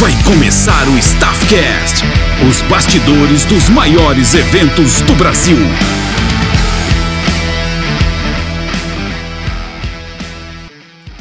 [0.00, 2.04] Vai começar o Staffcast,
[2.48, 5.56] os bastidores dos maiores eventos do Brasil.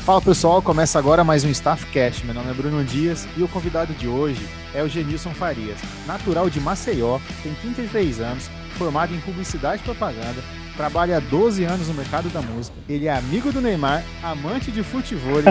[0.05, 2.23] Fala pessoal, começa agora mais um Staffcast.
[2.23, 6.47] Meu nome é Bruno Dias e o convidado de hoje é o Genilson Farias, natural
[6.47, 8.47] de Maceió, tem 33 anos,
[8.77, 10.43] formado em publicidade e propaganda,
[10.75, 12.77] trabalha há 12 anos no mercado da música.
[12.87, 15.41] Ele é amigo do Neymar, amante de futebol,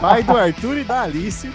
[0.00, 1.50] pai do Arthur e da Alice,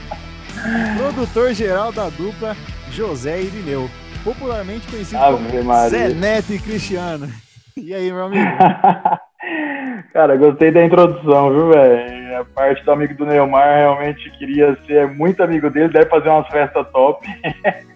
[0.97, 2.55] produtor geral da dupla
[2.91, 3.89] José Irineu,
[4.23, 5.89] popularmente conhecido Ave como Maria.
[5.89, 7.29] Zé Neto e Cristiano.
[7.77, 8.43] E aí, meu amigo?
[10.11, 12.41] Cara, gostei da introdução, viu, velho?
[12.41, 16.47] A parte do amigo do Neymar realmente queria ser muito amigo dele, deve fazer umas
[16.49, 17.25] festas top.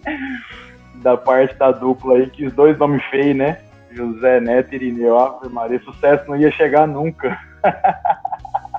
[1.02, 3.58] da parte da dupla aí, que os dois nomes feios, né?
[3.90, 5.18] José Neto e Irineu.
[5.18, 7.38] Ave Maria, sucesso não ia chegar nunca.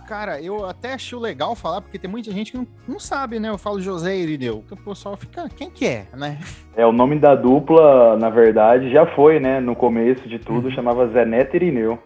[0.08, 3.50] Cara, eu até acho legal falar, porque tem muita gente que não, não sabe, né?
[3.50, 6.38] Eu falo José Irineu, que o pessoal fica, quem que é, né?
[6.76, 9.60] É, o nome da dupla, na verdade, já foi, né?
[9.60, 11.98] No começo de tudo, chamava Zé Neto Irineu.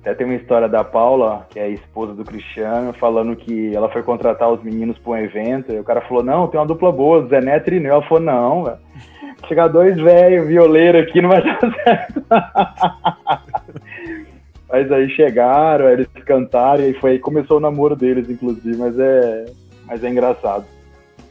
[0.00, 3.88] Até tem uma história da Paula, que é a esposa do Cristiano, falando que ela
[3.90, 6.90] foi contratar os meninos para um evento, e o cara falou, não, tem uma dupla
[6.90, 7.92] boa, Zé Neto e Irineu.
[7.94, 8.78] Ela falou, não, velho.
[9.46, 12.22] Chegar dois velhos, violeiro aqui, não vai dar certo.
[14.76, 18.28] Mas aí chegaram, aí eles cantaram, e aí foi aí que começou o namoro deles,
[18.28, 19.46] inclusive, mas é,
[19.86, 20.66] mas é engraçado.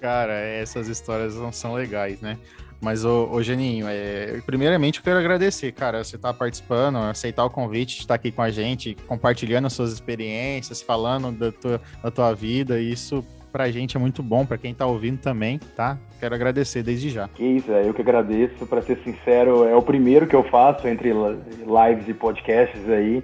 [0.01, 2.37] Cara, essas histórias não são legais, né?
[2.81, 7.49] Mas, ô, ô Geninho, é, primeiramente eu quero agradecer, cara, você tá participando, aceitar o
[7.49, 12.11] convite de estar aqui com a gente, compartilhando as suas experiências, falando da tua, da
[12.11, 15.97] tua vida, e isso pra gente é muito bom, pra quem tá ouvindo também, tá?
[16.19, 17.29] Quero agradecer desde já.
[17.29, 18.65] Que isso, é, eu que agradeço.
[18.67, 23.23] Para ser sincero, é o primeiro que eu faço entre li- lives e podcasts aí,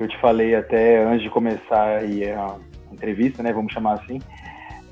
[0.00, 2.56] que eu te falei até antes de começar aí a
[2.90, 3.52] entrevista, né?
[3.52, 4.18] Vamos chamar assim.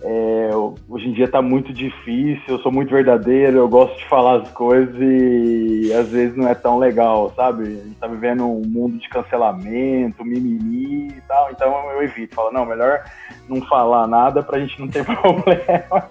[0.03, 0.51] É,
[0.87, 4.51] hoje em dia tá muito difícil, eu sou muito verdadeiro, eu gosto de falar as
[4.53, 7.65] coisas e às vezes não é tão legal, sabe?
[7.65, 12.53] A gente tá vivendo um mundo de cancelamento, mimimi e tal, então eu evito, falo,
[12.53, 13.03] não, melhor
[13.49, 16.11] não falar nada pra gente não ter problema.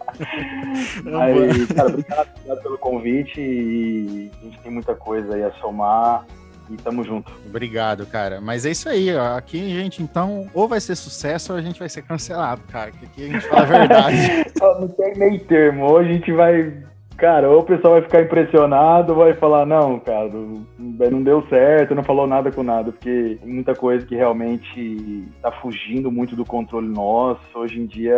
[1.04, 6.26] Mas, cara, obrigado, obrigado pelo convite e a gente tem muita coisa aí a somar
[6.70, 7.32] e tamo junto.
[7.46, 8.42] Obrigado, cara.
[8.42, 9.38] Mas é isso aí, ó.
[9.38, 12.92] Aqui, gente, então, ou vai ser sucesso ou a gente vai ser cancelado, cara.
[12.92, 14.18] Que aqui a gente fala a verdade.
[14.80, 16.74] Não tem meio termo, ou a gente vai.
[17.18, 20.30] Cara, ou o pessoal vai ficar impressionado, vai falar, não, cara,
[20.78, 25.52] não deu certo, não falou nada com nada, porque tem muita coisa que realmente tá
[25.52, 27.42] fugindo muito do controle nosso.
[27.56, 28.14] Hoje em dia,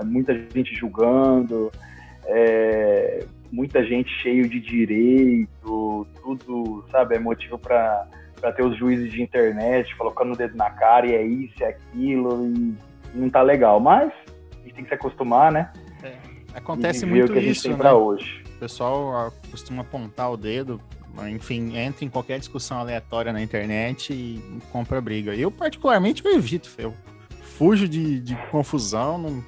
[0.00, 1.70] é muita gente julgando,
[2.26, 8.08] é, muita gente cheio de direito, tudo, sabe, é motivo para
[8.56, 12.46] ter os juízes de internet colocando o dedo na cara e é isso, é aquilo,
[12.46, 12.74] e
[13.14, 13.78] não tá legal.
[13.78, 15.70] Mas a gente tem que se acostumar, né?
[16.54, 17.92] Acontece e ver muito o que a gente isso, tem né?
[17.92, 18.42] hoje.
[18.56, 20.80] O pessoal costuma apontar o dedo,
[21.28, 25.34] enfim, entra em qualquer discussão aleatória na internet e compra briga.
[25.34, 26.94] Eu, particularmente, eu evito, eu
[27.56, 29.18] fujo de, de confusão.
[29.18, 29.44] Não,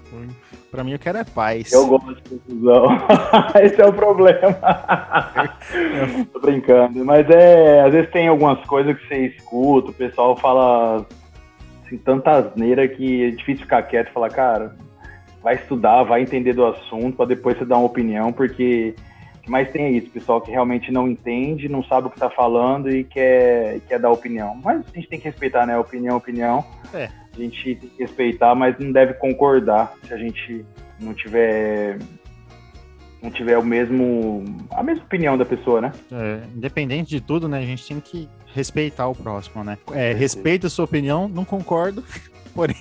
[0.70, 1.72] pra mim, eu quero é paz.
[1.72, 2.86] Eu gosto de confusão.
[3.62, 4.56] Esse é o problema.
[6.32, 7.04] Tô brincando.
[7.04, 11.06] Mas é, às vezes tem algumas coisas que você escuta, o pessoal fala
[11.84, 14.76] assim, tanta asneira que é difícil ficar quieto e falar, cara,
[15.42, 18.94] vai estudar, vai entender do assunto, para depois você dar uma opinião, porque
[19.36, 22.18] o que mais tem é isso, pessoal que realmente não entende, não sabe o que
[22.18, 24.58] tá falando e quer, quer dar opinião.
[24.64, 25.76] Mas a gente tem que respeitar, né?
[25.78, 26.64] Opinião, opinião.
[26.94, 27.10] É.
[27.34, 30.64] A gente tem que respeitar, mas não deve concordar se a gente
[31.00, 31.98] não tiver
[33.22, 35.92] não tiver o mesmo a mesma opinião da pessoa, né?
[36.12, 37.58] É, independente de tudo, né?
[37.58, 39.78] A gente tem que respeitar o próximo, né?
[39.92, 42.04] É, respeito a sua opinião, não concordo,
[42.54, 42.76] porém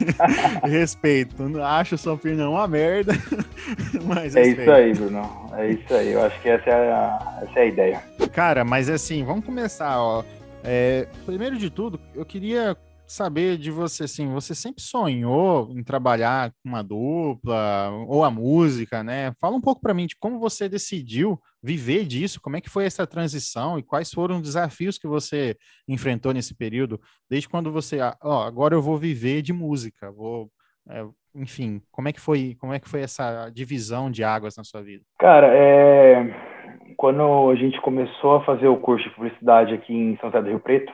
[0.64, 1.60] respeito.
[1.62, 3.12] Acho a sua opinião uma merda,
[4.06, 4.60] mas É respeito.
[4.62, 5.50] isso aí, Bruno.
[5.56, 6.12] É isso aí.
[6.12, 8.02] Eu acho que essa é a, essa é a ideia.
[8.32, 10.24] Cara, mas assim, vamos começar, ó.
[10.62, 12.76] É, primeiro de tudo, eu queria
[13.10, 19.02] saber de você, assim, você sempre sonhou em trabalhar com uma dupla ou a música,
[19.02, 19.32] né?
[19.40, 22.84] Fala um pouco para mim de como você decidiu viver disso, como é que foi
[22.84, 25.56] essa transição e quais foram os desafios que você
[25.88, 30.48] enfrentou nesse período, desde quando você, ah, ó, agora eu vou viver de música, vou,
[30.88, 31.04] é,
[31.34, 34.82] enfim, como é que foi, como é que foi essa divisão de águas na sua
[34.82, 35.04] vida?
[35.18, 40.30] Cara, é, quando a gente começou a fazer o curso de publicidade aqui em São
[40.30, 40.92] José do Rio Preto,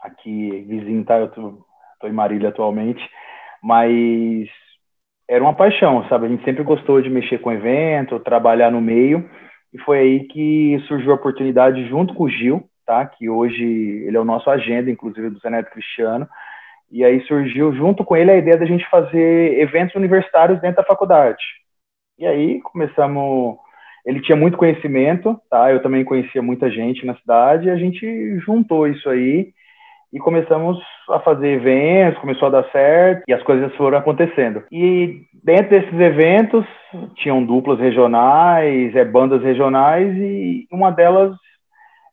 [0.00, 1.18] aqui vizinho, tá?
[1.18, 1.58] Eu tô,
[2.00, 3.02] tô em Marília atualmente,
[3.62, 4.48] mas
[5.28, 6.26] era uma paixão, sabe?
[6.26, 9.28] A gente sempre gostou de mexer com evento, trabalhar no meio,
[9.72, 13.04] e foi aí que surgiu a oportunidade junto com o Gil, tá?
[13.04, 13.62] Que hoje
[14.06, 16.26] ele é o nosso agenda, inclusive do Zé Neto Cristiano,
[16.90, 20.84] E aí surgiu junto com ele a ideia da gente fazer eventos universitários dentro da
[20.84, 21.42] faculdade.
[22.18, 23.58] E aí começamos.
[24.06, 25.70] Ele tinha muito conhecimento, tá?
[25.70, 29.52] Eu também conhecia muita gente na cidade, e a gente juntou isso aí
[30.12, 30.78] e começamos
[31.10, 34.64] a fazer eventos, começou a dar certo e as coisas foram acontecendo.
[34.70, 36.64] E dentro desses eventos
[37.16, 41.36] tinham duplas regionais, é, bandas regionais e uma delas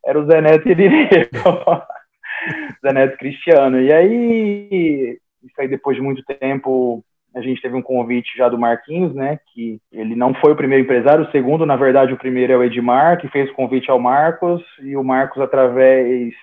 [0.05, 0.75] era o Zé Neto e
[2.85, 3.81] Zé Neto Cristiano.
[3.81, 7.03] E aí, isso aí depois de muito tempo,
[7.35, 9.39] a gente teve um convite já do Marquinhos, né?
[9.53, 12.63] Que ele não foi o primeiro empresário, o segundo, na verdade, o primeiro é o
[12.63, 16.33] Edmar, que fez o convite ao Marcos, e o Marcos, através,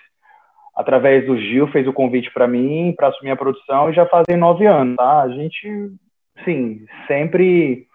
[0.74, 4.36] através do Gil, fez o convite para mim, para assumir a produção, e já fazem
[4.36, 5.22] nove anos, tá?
[5.22, 5.90] A gente,
[6.44, 7.86] sim, sempre,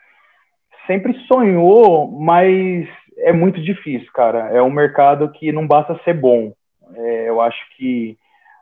[0.85, 2.87] sempre sonhou, mas
[3.17, 4.49] é muito difícil, cara.
[4.49, 6.53] É um mercado que não basta ser bom.
[6.95, 8.17] É, eu acho que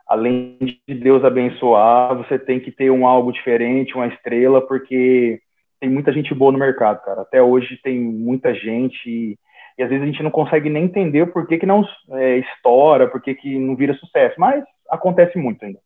[0.08, 5.40] além de Deus abençoar, você tem que ter um algo diferente, uma estrela, porque
[5.80, 7.22] tem muita gente boa no mercado, cara.
[7.22, 9.38] Até hoje tem muita gente e,
[9.78, 13.08] e às vezes a gente não consegue nem entender por que, que não é, estoura,
[13.08, 15.78] por que, que não vira sucesso, mas acontece muito ainda.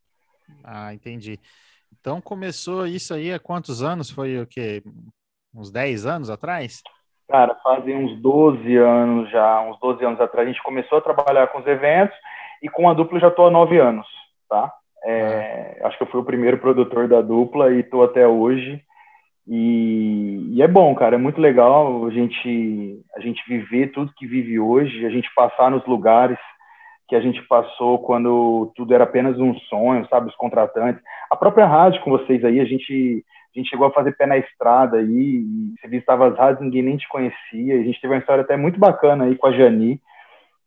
[0.62, 1.38] Ah, entendi.
[2.00, 4.10] Então começou isso aí há quantos anos?
[4.10, 4.82] Foi o quê?
[5.54, 6.82] Uns 10 anos atrás?
[7.28, 11.46] Cara, fazem uns 12 anos já, uns 12 anos atrás, a gente começou a trabalhar
[11.48, 12.16] com os eventos
[12.62, 14.06] e com a dupla já estou há nove anos,
[14.48, 14.72] tá?
[15.04, 15.88] É, ah.
[15.88, 18.82] Acho que eu fui o primeiro produtor da dupla e estou até hoje.
[19.46, 24.26] E, e, é bom, cara, é muito legal a gente, a gente viver tudo que
[24.26, 26.38] vive hoje, a gente passar nos lugares
[27.10, 30.28] que a gente passou quando tudo era apenas um sonho, sabe?
[30.28, 31.02] Os contratantes.
[31.28, 34.38] A própria rádio com vocês aí, a gente, a gente chegou a fazer pé na
[34.38, 35.44] estrada aí,
[35.80, 37.74] você visitava as rádios, ninguém nem te conhecia.
[37.74, 40.00] A gente teve uma história até muito bacana aí com a Jani,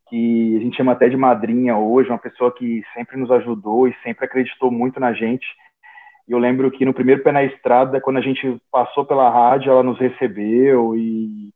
[0.09, 3.95] que a gente chama até de madrinha hoje, uma pessoa que sempre nos ajudou e
[4.03, 5.47] sempre acreditou muito na gente.
[6.27, 9.71] E eu lembro que no primeiro pé na estrada, quando a gente passou pela rádio,
[9.71, 11.49] ela nos recebeu e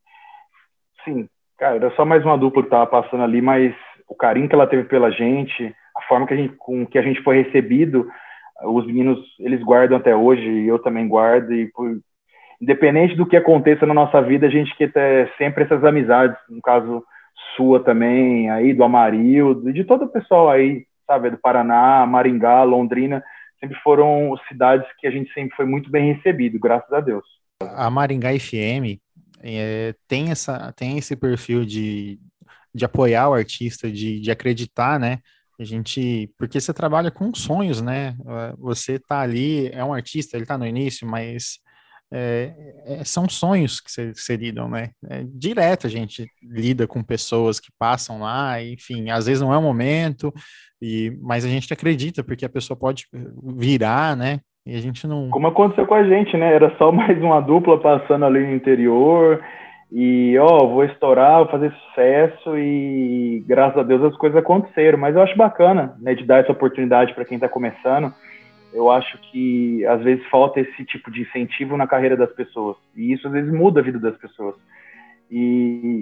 [1.04, 1.28] sim,
[1.58, 3.74] cara, era só mais uma dupla que estava passando ali, mas
[4.08, 7.02] o carinho que ela teve pela gente, a forma que a gente, com que a
[7.02, 8.08] gente foi recebido,
[8.64, 12.00] os meninos eles guardam até hoje, e eu também guardo e por,
[12.62, 16.62] independente do que aconteça na nossa vida, a gente quer ter sempre essas amizades, no
[16.62, 17.04] caso
[17.56, 23.24] sua também, aí do Amarildo, de todo o pessoal aí, sabe, do Paraná, Maringá, Londrina,
[23.60, 27.26] sempre foram cidades que a gente sempre foi muito bem recebido, graças a Deus.
[27.62, 29.00] A Maringá FM
[29.42, 32.20] é, tem, essa, tem esse perfil de,
[32.74, 35.20] de apoiar o artista, de, de acreditar, né?
[35.60, 38.16] A gente, porque você trabalha com sonhos, né?
[38.60, 41.60] Você tá ali, é um artista, ele tá no início, mas
[42.12, 42.54] é,
[42.86, 44.90] é, são sonhos que se, lidam, né?
[45.10, 49.58] É, direto a gente lida com pessoas que passam lá, enfim, às vezes não é
[49.58, 50.34] o momento,
[50.82, 53.06] e, mas a gente acredita, porque a pessoa pode
[53.58, 54.40] virar, né?
[54.66, 55.30] E a gente não.
[55.30, 56.54] Como aconteceu com a gente, né?
[56.54, 59.44] Era só mais uma dupla passando ali no interior,
[59.92, 64.98] e ó, vou estourar, vou fazer sucesso, e graças a Deus as coisas aconteceram.
[64.98, 68.14] Mas eu acho bacana, né, de dar essa oportunidade para quem está começando
[68.74, 72.78] eu acho que às vezes falta esse tipo de incentivo na carreira das pessoas.
[72.96, 74.56] E isso às vezes muda a vida das pessoas.
[75.30, 75.38] E,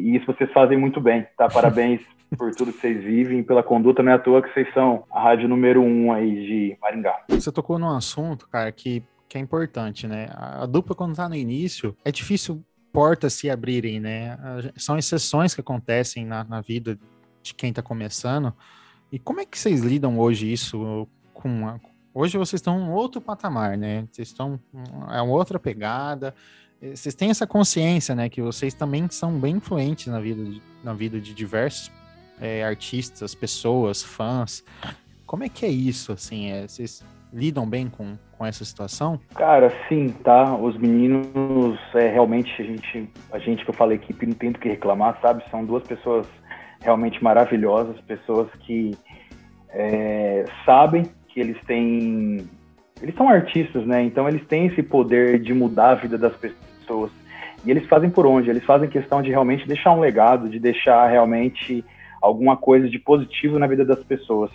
[0.05, 1.47] e isso vocês fazem muito bem, tá?
[1.47, 2.01] Parabéns
[2.37, 5.21] por tudo que vocês vivem, pela conduta, não é à toa que vocês são a
[5.21, 7.23] rádio número um aí de Maringá.
[7.29, 10.27] Você tocou num assunto, cara, que, que é importante, né?
[10.33, 14.37] A dupla, quando tá no início, é difícil portas se abrirem, né?
[14.77, 16.97] São exceções que acontecem na, na vida
[17.41, 18.53] de quem tá começando.
[19.11, 21.79] E como é que vocês lidam hoje isso com, a,
[22.17, 24.07] Hoje vocês estão em outro patamar, né?
[24.09, 24.57] Vocês estão
[25.11, 26.33] é uma outra pegada.
[26.81, 30.93] Vocês têm essa consciência, né, que vocês também são bem influentes na vida de, na
[30.93, 31.91] vida de diversos
[32.39, 34.63] é, artistas, pessoas, fãs.
[35.25, 36.51] Como é que é isso, assim?
[36.51, 37.03] É, vocês
[37.33, 39.19] lidam bem com, com essa situação?
[39.33, 40.55] Cara, sim, tá?
[40.55, 44.59] Os meninos, é, realmente, a gente, a gente que eu falo equipe, não tem do
[44.59, 45.43] que reclamar, sabe?
[45.51, 46.25] São duas pessoas
[46.79, 48.91] realmente maravilhosas, pessoas que
[49.69, 51.03] é, sabem
[51.35, 52.47] que eles têm.
[53.01, 54.01] Eles são artistas, né?
[54.01, 57.11] Então eles têm esse poder de mudar a vida das pessoas.
[57.65, 58.49] E eles fazem por onde?
[58.49, 61.83] Eles fazem questão de realmente deixar um legado, de deixar realmente
[62.21, 64.49] alguma coisa de positivo na vida das pessoas.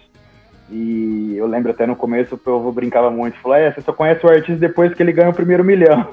[0.70, 4.25] E eu lembro até no começo o povo brincava muito, falou, é, você só conhece
[4.25, 6.08] o artista depois que ele ganha o primeiro milhão.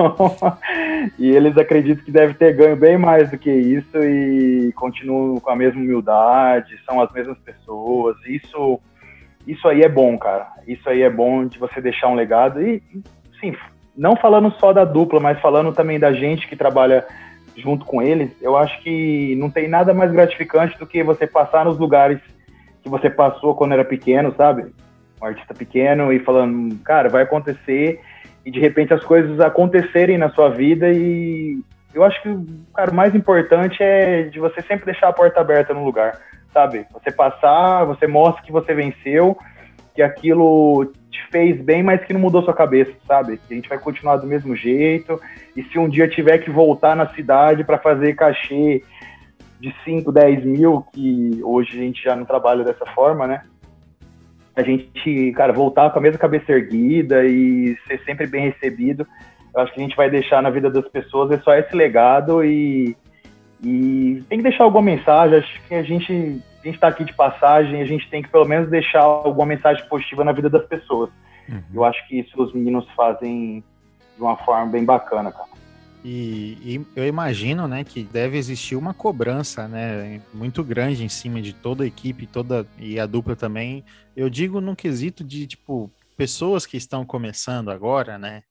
[1.18, 5.50] e eles acreditam que deve ter ganho bem mais do que isso e continuam com
[5.50, 8.18] a mesma humildade, são as mesmas pessoas.
[8.26, 8.82] Isso
[9.48, 10.48] isso aí é bom, cara.
[10.68, 12.62] Isso aí é bom de você deixar um legado.
[12.62, 12.84] E,
[13.40, 13.56] sim,
[13.96, 17.06] não falando só da dupla, mas falando também da gente que trabalha
[17.56, 21.66] junto com eles, eu acho que não tem nada mais gratificante do que você passar
[21.66, 22.20] nos lugares
[22.84, 24.72] que você passou quando era pequeno, sabe?
[25.22, 28.00] um artista pequeno e falando, cara, vai acontecer
[28.46, 31.60] e de repente as coisas acontecerem na sua vida e
[31.94, 32.30] eu acho que,
[32.76, 36.20] cara, o mais importante é de você sempre deixar a porta aberta no lugar,
[36.54, 36.86] sabe?
[36.94, 39.38] Você passar, você mostra que você venceu,
[39.94, 43.38] que aquilo te fez bem, mas que não mudou sua cabeça, sabe?
[43.38, 45.20] Que a gente vai continuar do mesmo jeito
[45.56, 48.84] e se um dia tiver que voltar na cidade para fazer cachê
[49.60, 53.44] de 5, 10 mil, que hoje a gente já não trabalha dessa forma, né?
[54.56, 59.08] A gente, cara, voltar com a mesma cabeça erguida e ser sempre bem recebido,
[59.56, 62.44] eu acho que a gente vai deixar na vida das pessoas é só esse legado
[62.44, 62.96] e,
[63.64, 65.40] e tem que deixar alguma mensagem.
[65.40, 68.46] Acho que a gente a gente está aqui de passagem, a gente tem que pelo
[68.46, 71.10] menos deixar alguma mensagem positiva na vida das pessoas.
[71.48, 71.62] Uhum.
[71.74, 73.64] Eu acho que isso os meninos fazem
[74.16, 75.48] de uma forma bem bacana, cara.
[76.04, 81.42] E, e, eu imagino, né, que deve existir uma cobrança, né, muito grande em cima
[81.42, 83.84] de toda a equipe, toda e a dupla também.
[84.16, 88.44] Eu digo num quesito de tipo pessoas que estão começando agora, né,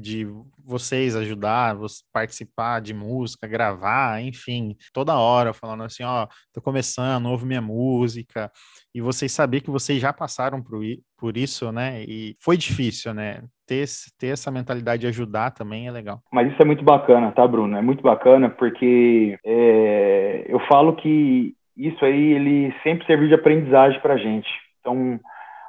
[0.00, 0.26] de
[0.64, 7.26] vocês ajudar, você participar de música, gravar, enfim, toda hora falando assim, ó, tô começando,
[7.26, 8.50] ouve minha música,
[8.94, 10.80] e vocês saber que vocês já passaram por,
[11.18, 12.02] por isso, né?
[12.02, 13.42] E foi difícil, né?
[13.66, 13.84] Ter,
[14.18, 16.20] ter essa mentalidade de ajudar também é legal.
[16.32, 17.76] Mas isso é muito bacana, tá, Bruno?
[17.76, 24.00] É muito bacana porque é, eu falo que isso aí ele sempre serviu de aprendizagem
[24.00, 24.48] pra gente.
[24.80, 25.20] Então,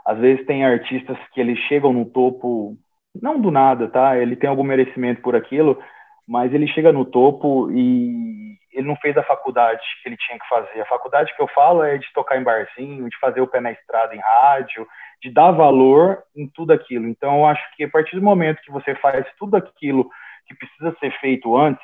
[0.06, 2.78] às vezes tem artistas que eles chegam no topo
[3.20, 4.18] não do nada, tá?
[4.18, 5.82] Ele tem algum merecimento por aquilo,
[6.28, 10.48] mas ele chega no topo e ele não fez a faculdade que ele tinha que
[10.48, 10.82] fazer.
[10.82, 13.72] A faculdade que eu falo é de tocar em barzinho, de fazer o pé na
[13.72, 14.88] estrada em rádio,
[15.22, 17.08] de dar valor em tudo aquilo.
[17.08, 20.10] Então, eu acho que a partir do momento que você faz tudo aquilo
[20.48, 21.84] que precisa ser feito antes,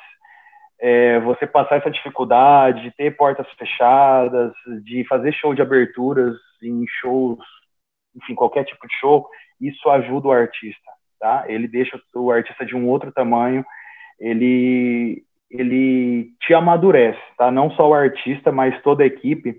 [0.80, 4.52] é, você passar essa dificuldade de ter portas fechadas,
[4.84, 7.38] de fazer show de aberturas em shows,
[8.16, 9.28] enfim, qualquer tipo de show,
[9.60, 11.44] isso ajuda o artista tá?
[11.48, 13.64] Ele deixa o artista de um outro tamanho,
[14.18, 17.50] ele ele te amadurece, tá?
[17.50, 19.58] Não só o artista, mas toda a equipe.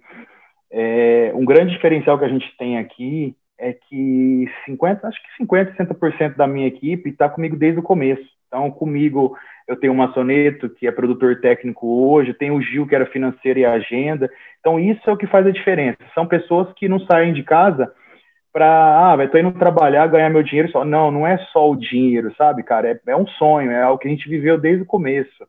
[0.72, 5.84] É, um grande diferencial que a gente tem aqui é que 50, acho que 50,
[5.84, 8.24] 60% da minha equipe está comigo desde o começo.
[8.48, 9.36] Então, comigo
[9.68, 13.60] eu tenho o Maçoneto, que é produtor técnico hoje, tem o Gil, que era financeiro
[13.60, 14.30] e agenda.
[14.60, 15.98] Então, isso é o que faz a diferença.
[16.14, 17.92] São pessoas que não saem de casa
[18.52, 20.84] para, ah, vai tô indo trabalhar, ganhar meu dinheiro só.
[20.84, 22.92] Não, não é só o dinheiro, sabe, cara?
[22.92, 25.48] É, é um sonho, é algo que a gente viveu desde o começo.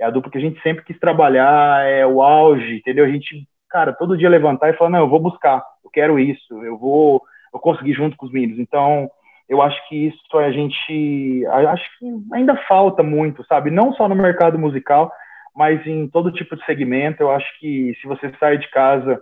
[0.00, 3.04] É a dupla que a gente sempre quis trabalhar, é o auge, entendeu?
[3.04, 6.62] A gente, cara, todo dia levantar e falar, não, eu vou buscar, eu quero isso,
[6.64, 7.22] eu vou,
[7.54, 8.58] eu conseguir junto com os meninos.
[8.58, 9.08] Então,
[9.48, 13.70] eu acho que isso a gente, acho que ainda falta muito, sabe?
[13.70, 15.12] Não só no mercado musical,
[15.54, 17.22] mas em todo tipo de segmento.
[17.22, 19.20] Eu acho que se você sai de casa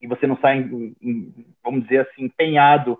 [0.00, 0.68] e você não sai,
[1.62, 2.98] vamos dizer assim, empenhado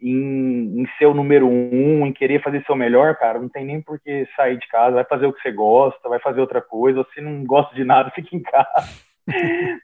[0.00, 3.80] em, em, ser o número um, em querer fazer seu melhor, cara, não tem nem
[3.80, 7.06] por que sair de casa, vai fazer o que você gosta, vai fazer outra coisa,
[7.14, 9.04] se não gosta de nada, fica em casa.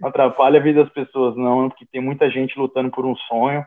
[0.01, 3.65] não atrapalha a vida das pessoas, não, porque tem muita gente lutando por um sonho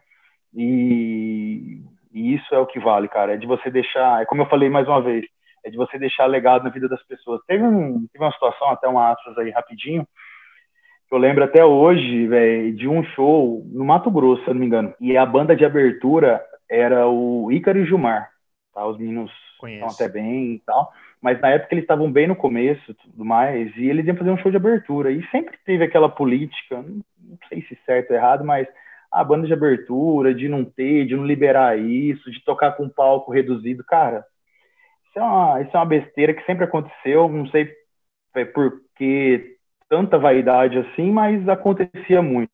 [0.53, 1.81] e,
[2.13, 4.69] e isso é o que vale, cara, é de você deixar, é como eu falei
[4.69, 5.25] mais uma vez,
[5.65, 7.41] é de você deixar legado na vida das pessoas.
[7.47, 10.05] Teve, um, teve uma situação, até um aspas aí rapidinho,
[11.13, 14.65] eu lembro até hoje, velho, de um show no Mato Grosso, se eu não me
[14.65, 14.95] engano.
[14.99, 18.31] E a banda de abertura era o Ícaro e Gilmar.
[18.73, 18.83] Tá?
[18.87, 19.31] Os meninos
[19.63, 20.91] estão até bem e tal.
[21.21, 23.71] Mas na época eles estavam bem no começo e tudo mais.
[23.77, 25.11] E eles iam fazer um show de abertura.
[25.11, 28.67] E sempre teve aquela política, não sei se certo ou errado, mas
[29.11, 33.31] a banda de abertura, de não ter, de não liberar isso, de tocar com palco
[33.31, 33.83] reduzido.
[33.83, 34.25] Cara,
[35.09, 37.29] isso é uma, isso é uma besteira que sempre aconteceu.
[37.29, 37.71] Não sei
[38.51, 39.52] por que
[39.93, 42.49] tanta vaidade assim, mas acontecia muito.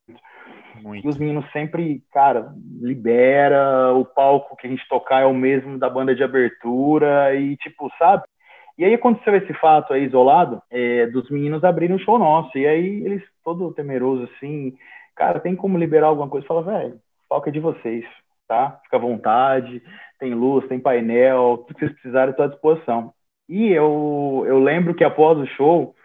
[0.84, 1.06] muito.
[1.06, 5.80] E os meninos sempre, cara, libera, o palco que a gente tocar é o mesmo
[5.80, 8.24] da banda de abertura, e tipo, sabe?
[8.78, 12.68] E aí aconteceu esse fato aí isolado, é, dos meninos abrirem o show nosso, e
[12.68, 14.74] aí eles, todo temeroso assim,
[15.16, 16.46] cara, tem como liberar alguma coisa?
[16.46, 18.04] Fala, velho, o palco é de vocês,
[18.50, 18.82] tá?
[18.84, 19.82] Fica à vontade,
[20.20, 23.14] tem luz, tem painel, tudo que vocês precisarem, estou à disposição.
[23.48, 25.96] E eu, eu lembro que após o show,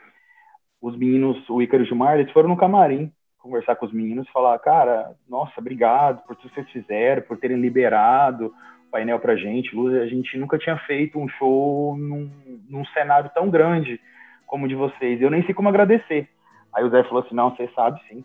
[0.85, 4.29] os meninos, o Ícaro e o Gilmar, eles foram no camarim conversar com os meninos,
[4.29, 8.47] falar, cara, nossa, obrigado por tudo que vocês fizeram, por terem liberado
[8.87, 12.31] o painel pra gente, Luz, a gente nunca tinha feito um show num,
[12.69, 13.99] num cenário tão grande
[14.47, 16.29] como o de vocês, eu nem sei como agradecer.
[16.75, 18.25] Aí o Zé falou assim, não, você sabe sim,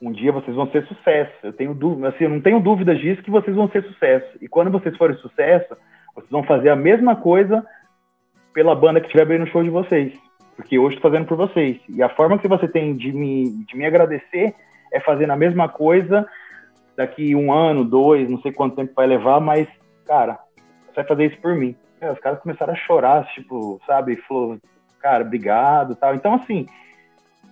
[0.00, 3.22] um dia vocês vão ser sucesso, eu tenho dúvida, assim, eu não tenho dúvidas disso
[3.22, 5.76] que vocês vão ser sucesso, e quando vocês forem sucesso,
[6.14, 7.66] vocês vão fazer a mesma coisa
[8.52, 10.23] pela banda que estiver abrindo o show de vocês
[10.56, 11.78] porque hoje estou fazendo por vocês.
[11.88, 14.54] E a forma que você tem de me, de me agradecer
[14.92, 16.26] é fazendo a mesma coisa
[16.96, 19.66] daqui um ano, dois, não sei quanto tempo vai levar, mas,
[20.06, 20.38] cara,
[20.86, 21.74] você vai fazer isso por mim.
[22.00, 24.16] É, os caras começaram a chorar, tipo, sabe?
[24.28, 24.58] Falou,
[25.00, 26.14] cara, obrigado tal.
[26.14, 26.66] Então, assim,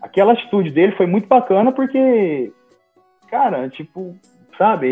[0.00, 2.52] aquela atitude dele foi muito bacana porque,
[3.28, 4.16] cara, tipo,
[4.56, 4.86] sabe?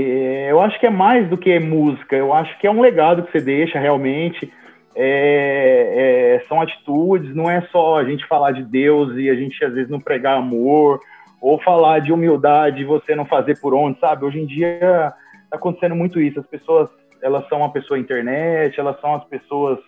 [0.48, 2.16] Eu acho que é mais do que música.
[2.16, 4.52] Eu acho que é um legado que você deixa realmente.
[4.96, 9.64] É, é, são atitudes, não é só a gente falar de Deus e a gente
[9.64, 11.00] às vezes não pregar amor,
[11.40, 14.24] ou falar de humildade e você não fazer por onde, sabe?
[14.24, 16.38] Hoje em dia está acontecendo muito isso.
[16.38, 16.90] As pessoas,
[17.22, 19.78] elas são uma pessoa internet, elas são as pessoas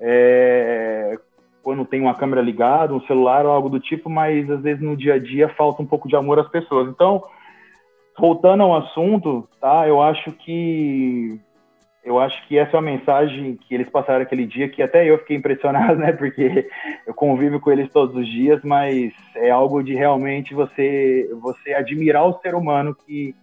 [0.00, 1.16] é,
[1.62, 4.96] quando tem uma câmera ligada, um celular ou algo do tipo, mas às vezes no
[4.96, 6.88] dia a dia falta um pouco de amor às pessoas.
[6.88, 7.22] Então,
[8.18, 9.88] voltando ao assunto, tá?
[9.88, 11.40] Eu acho que
[12.04, 15.18] eu acho que essa é uma mensagem que eles passaram aquele dia que até eu
[15.18, 16.12] fiquei impressionado, né?
[16.12, 16.68] Porque
[17.06, 22.26] eu convivo com eles todos os dias, mas é algo de realmente você você admirar
[22.26, 23.34] o ser humano que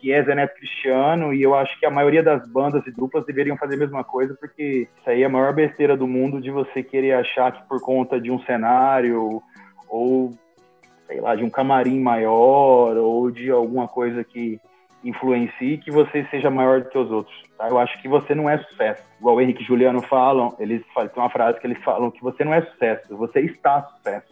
[0.00, 3.26] que é Zé Neto Cristiano e eu acho que a maioria das bandas e duplas
[3.26, 6.52] deveriam fazer a mesma coisa porque isso aí é a maior besteira do mundo de
[6.52, 9.42] você querer achar que por conta de um cenário
[9.88, 10.30] ou
[11.08, 14.60] sei lá de um camarim maior ou de alguma coisa que
[15.04, 17.42] influencie que você seja maior do que os outros.
[17.56, 17.68] Tá?
[17.68, 19.02] Eu acho que você não é sucesso.
[19.18, 22.22] Igual o Henrique e Juliano falam, eles falam, tem uma frase que eles falam que
[22.22, 24.26] você não é sucesso, você está sucesso.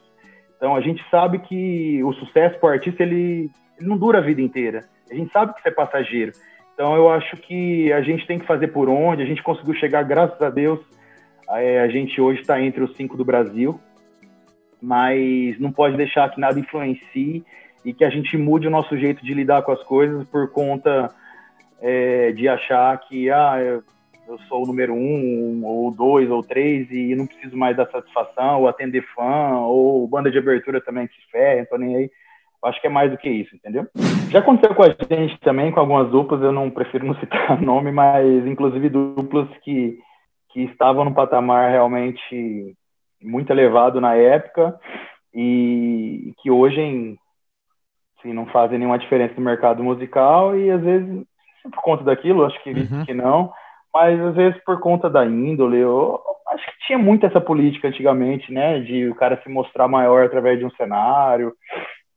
[0.56, 4.22] Então a gente sabe que o sucesso para o artista ele, ele não dura a
[4.22, 4.84] vida inteira.
[5.10, 6.32] A gente sabe que isso é passageiro.
[6.74, 9.22] Então eu acho que a gente tem que fazer por onde.
[9.22, 10.80] A gente conseguiu chegar, graças a Deus.
[11.50, 13.80] É, a gente hoje está entre os cinco do Brasil,
[14.82, 17.44] mas não pode deixar que nada influencie
[17.86, 21.08] e que a gente mude o nosso jeito de lidar com as coisas por conta
[21.80, 23.80] é, de achar que ah, eu,
[24.48, 28.68] sou o número um, ou dois, ou três, e não preciso mais dar satisfação, ou
[28.68, 32.10] atender fã, ou banda de abertura também que se ferra, então nem aí.
[32.64, 33.86] Acho que é mais do que isso, entendeu?
[34.30, 37.92] Já aconteceu com a gente também, com algumas duplas, eu não prefiro não citar nome,
[37.92, 39.96] mas inclusive duplas que,
[40.48, 42.74] que estavam no patamar realmente
[43.22, 44.76] muito elevado na época
[45.32, 47.16] e que hoje em
[48.18, 51.24] assim, não fazem nenhuma diferença no mercado musical e às vezes
[51.62, 53.04] por conta daquilo, acho que, uhum.
[53.04, 53.52] que não,
[53.92, 58.52] mas às vezes por conta da índole, eu acho que tinha muito essa política antigamente,
[58.52, 61.52] né, de o cara se mostrar maior através de um cenário,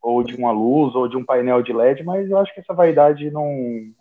[0.02, 2.74] ou de uma luz, ou de um painel de LED, mas eu acho que essa
[2.74, 3.48] vaidade não,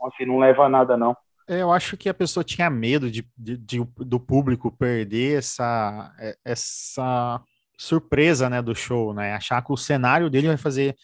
[0.04, 1.16] assim, não leva a nada, não.
[1.48, 6.14] É, eu acho que a pessoa tinha medo de, de, de do público perder essa,
[6.20, 7.40] é, essa
[7.76, 10.94] surpresa, né, do show, né, achar que o cenário dele vai fazer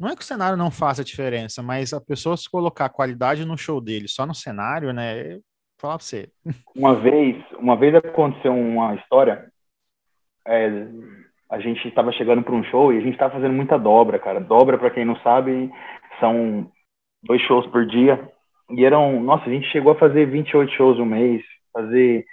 [0.00, 3.58] não é que o cenário não faça diferença, mas a pessoa se colocar qualidade no
[3.58, 5.34] show dele só no cenário, né?
[5.34, 5.42] Vou
[5.78, 6.30] falar pra você.
[6.74, 9.52] Uma vez, uma vez aconteceu uma história.
[10.48, 10.86] É,
[11.50, 14.40] a gente estava chegando para um show e a gente estava fazendo muita dobra, cara.
[14.40, 15.70] Dobra, para quem não sabe,
[16.18, 16.70] são
[17.22, 18.26] dois shows por dia.
[18.70, 21.42] E eram, nossa, a gente chegou a fazer 28 shows um mês,
[21.74, 22.24] fazer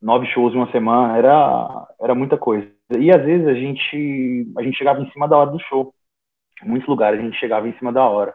[0.00, 2.70] nove shows uma semana, era, era muita coisa.
[2.96, 5.92] E às vezes a gente, a gente chegava em cima da hora do show
[6.62, 8.34] muitos lugares a gente chegava em cima da hora.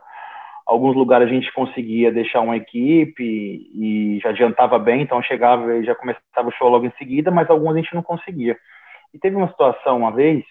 [0.65, 5.83] Alguns lugares a gente conseguia deixar uma equipe e já adiantava bem, então chegava e
[5.83, 8.55] já começava o show logo em seguida, mas alguns a gente não conseguia.
[9.13, 10.43] E teve uma situação uma vez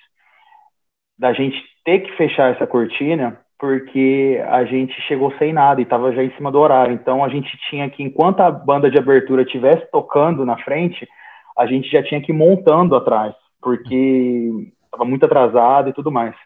[1.16, 6.12] da gente ter que fechar essa cortina porque a gente chegou sem nada e estava
[6.12, 6.94] já em cima do horário.
[6.94, 11.08] Então a gente tinha que, enquanto a banda de abertura estivesse tocando na frente,
[11.56, 14.50] a gente já tinha que ir montando atrás, porque
[14.84, 16.36] estava muito atrasado e tudo mais.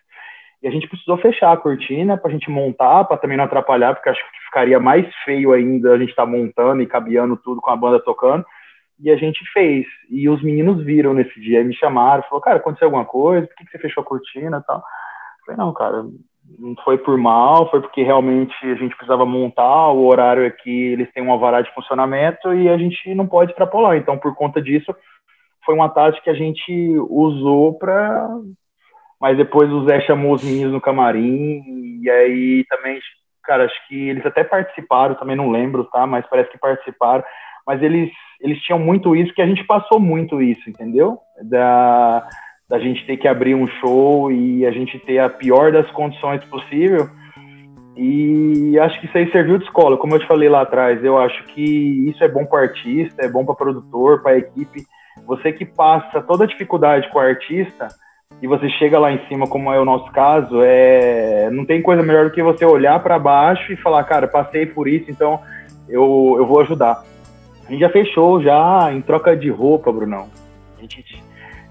[0.62, 3.94] E a gente precisou fechar a cortina para a gente montar, para também não atrapalhar,
[3.94, 7.60] porque acho que ficaria mais feio ainda a gente estar tá montando e cabeando tudo
[7.60, 8.44] com a banda tocando.
[9.00, 9.84] E a gente fez.
[10.08, 13.46] E os meninos viram nesse dia, e me chamaram, falou, cara, aconteceu alguma coisa?
[13.46, 14.76] Por que, que você fechou a cortina e tal?
[14.76, 16.04] Eu falei, não, cara,
[16.58, 21.12] não foi por mal, foi porque realmente a gente precisava montar, o horário aqui, eles
[21.12, 23.96] têm um alvará de funcionamento e a gente não pode extrapolar.
[23.96, 24.94] Então, por conta disso,
[25.64, 26.72] foi uma tática que a gente
[27.08, 28.28] usou para
[29.22, 31.62] mas depois o Zé chamou os meninos no camarim,
[32.02, 32.98] e aí também,
[33.44, 36.04] cara, acho que eles até participaram, também não lembro, tá?
[36.08, 37.22] Mas parece que participaram,
[37.64, 41.20] mas eles, eles tinham muito isso, que a gente passou muito isso, entendeu?
[41.40, 42.28] Da,
[42.68, 46.44] da gente ter que abrir um show e a gente ter a pior das condições
[46.46, 47.08] possível,
[47.96, 51.16] e acho que isso aí serviu de escola, como eu te falei lá atrás, eu
[51.16, 54.82] acho que isso é bom para artista, é bom para produtor, para equipe,
[55.24, 57.86] você que passa toda a dificuldade com o artista,
[58.42, 62.02] e você chega lá em cima, como é o nosso caso, é não tem coisa
[62.02, 65.40] melhor do que você olhar para baixo e falar, cara, passei por isso, então
[65.88, 67.04] eu, eu vou ajudar.
[67.64, 70.28] A gente já fechou já em troca de roupa, Brunão.
[70.76, 71.04] A gente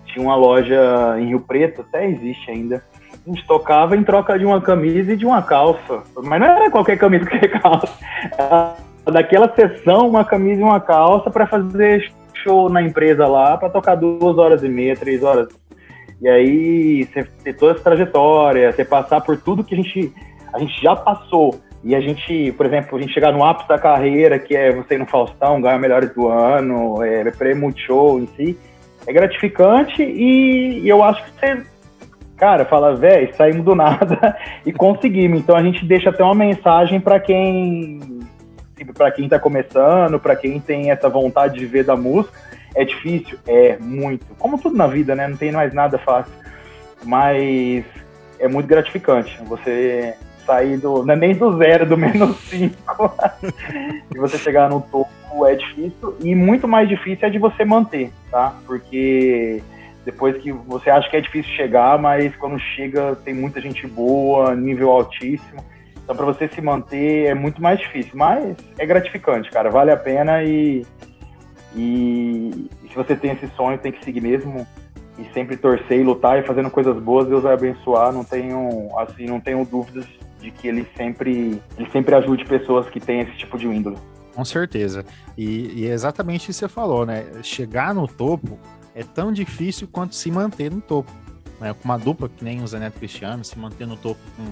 [0.06, 2.82] tinha uma loja em Rio Preto, até existe ainda,
[3.26, 6.04] A gente tocava em troca de uma camisa e de uma calça.
[6.24, 7.94] Mas não era qualquer camisa que calça.
[9.06, 13.96] Daquela sessão, uma camisa e uma calça para fazer show na empresa lá, para tocar
[13.96, 15.50] duas horas e meia, três horas.
[16.22, 20.14] E aí, você ter toda essa trajetória, você passar por tudo que a gente,
[20.54, 21.60] a gente já passou.
[21.84, 24.96] E a gente, por exemplo, a gente chegar no ápice da carreira, que é você
[24.96, 28.58] ir no Faustão, ganhar melhores do ano, é, prêmio show em si,
[29.08, 31.64] é gratificante e, e eu acho que você,
[32.38, 35.40] cara, fala, velho, saímos do nada e conseguimos.
[35.40, 38.00] Então a gente deixa até uma mensagem para quem
[38.96, 42.36] para quem está começando, para quem tem essa vontade de ver da música.
[42.76, 43.38] É difícil?
[43.48, 44.26] É, muito.
[44.38, 45.28] Como tudo na vida, né?
[45.28, 46.34] Não tem mais nada fácil.
[47.04, 47.84] Mas
[48.40, 49.38] é muito gratificante.
[49.46, 51.06] Você sair do.
[51.06, 53.14] Não é nem do zero, do menos cinco.
[54.14, 56.16] e você chegar no topo é difícil.
[56.22, 58.56] E muito mais difícil é de você manter, tá?
[58.66, 59.62] Porque
[60.06, 64.56] depois que você acha que é difícil chegar, mas quando chega tem muita gente boa,
[64.56, 65.64] nível altíssimo.
[66.04, 69.98] Então para você se manter é muito mais difícil, mas é gratificante, cara, vale a
[69.98, 70.86] pena e,
[71.76, 74.68] e, se você tem esse sonho tem que seguir mesmo
[75.18, 79.26] e sempre torcer e lutar e fazendo coisas boas, Deus vai abençoar, não tenho assim,
[79.26, 80.06] não tenho dúvidas
[80.40, 83.98] de que ele sempre, ele sempre ajude pessoas que têm esse tipo de índole.
[84.34, 85.06] Com certeza.
[85.38, 87.26] E, e, é exatamente isso que você falou, né?
[87.44, 88.58] Chegar no topo
[88.96, 91.12] é tão difícil quanto se manter no topo.
[91.60, 91.74] Né?
[91.74, 94.44] Com uma dupla que nem o Zeneto Cristiano, se manter no topo com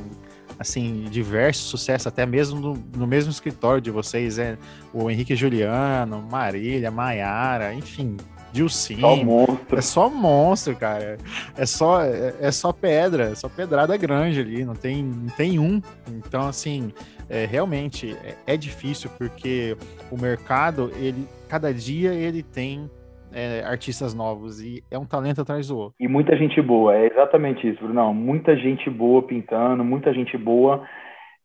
[0.60, 4.58] assim, diverso sucesso, até mesmo no, no mesmo escritório de vocês, é
[4.94, 8.18] o Henrique Juliano, Marília, Maiara, enfim,
[8.52, 9.00] Dilcinho.
[9.00, 9.78] Só monstro.
[9.78, 11.18] É só monstro, cara.
[11.56, 15.60] É só, é, é, só pedra, é só pedrada grande ali, não tem, não tem
[15.60, 15.82] um.
[16.10, 16.92] Então, assim,
[17.30, 19.78] é, realmente é, é difícil porque
[20.12, 22.90] o mercado, ele, cada dia ele tem
[23.34, 25.96] é, artistas novos e é um talento atrás do outro.
[26.00, 28.14] E muita gente boa, é exatamente isso, Bruno.
[28.14, 30.88] Muita gente boa pintando, muita gente boa.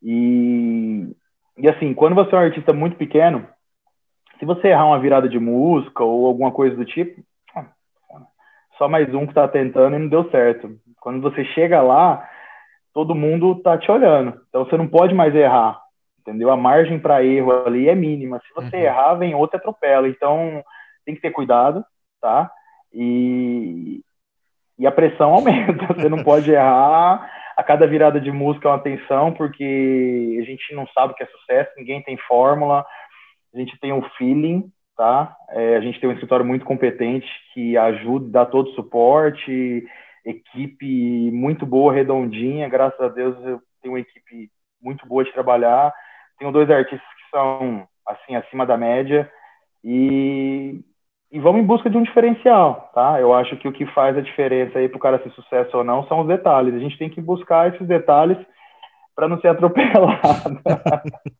[0.02, 1.14] E,
[1.58, 3.46] e assim, quando você é um artista muito pequeno,
[4.38, 7.22] se você errar uma virada de música ou alguma coisa do tipo,
[7.54, 7.66] ah,
[8.78, 10.70] só mais um que está tentando e não deu certo.
[11.00, 12.28] Quando você chega lá,
[12.92, 14.40] todo mundo tá te olhando.
[14.48, 15.80] Então você não pode mais errar,
[16.20, 16.50] entendeu?
[16.50, 18.40] A margem para erro ali é mínima.
[18.40, 18.82] Se você uhum.
[18.82, 20.08] errar, vem outra atropela.
[20.08, 20.64] Então
[21.04, 21.84] tem que ter cuidado,
[22.20, 22.50] tá?
[22.92, 24.00] E,
[24.78, 25.94] e a pressão aumenta.
[25.94, 27.30] Você não pode errar.
[27.56, 31.22] A cada virada de música é uma tensão, porque a gente não sabe o que
[31.22, 32.84] é sucesso, ninguém tem fórmula
[33.54, 35.34] a gente tem um feeling, tá?
[35.50, 39.86] É, a gente tem um escritório muito competente que ajuda, dá todo o suporte,
[40.24, 44.50] equipe muito boa, redondinha, graças a Deus eu tenho uma equipe
[44.82, 45.94] muito boa de trabalhar.
[46.38, 49.30] Tenho dois artistas que são, assim, acima da média
[49.84, 50.80] e,
[51.34, 53.20] e vamos em busca de um diferencial, tá?
[53.20, 55.82] Eu acho que o que faz a diferença aí para o cara ser sucesso ou
[55.82, 56.72] não são os detalhes.
[56.72, 58.38] A gente tem que buscar esses detalhes
[59.16, 60.60] para não ser atropelado.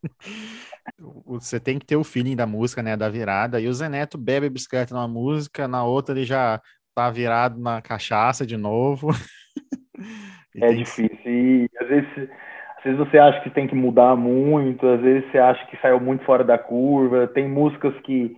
[1.25, 3.61] você tem que ter o feeling da música, né, da virada.
[3.61, 6.61] E o Zeneto bebe bicicleta numa música, na outra ele já
[6.93, 9.11] tá virado na cachaça de novo.
[10.61, 11.21] é difícil.
[11.25, 12.31] E às vezes,
[12.79, 16.01] às vezes você acha que tem que mudar muito, às vezes você acha que saiu
[16.01, 17.29] muito fora da curva.
[17.29, 18.37] Tem músicas que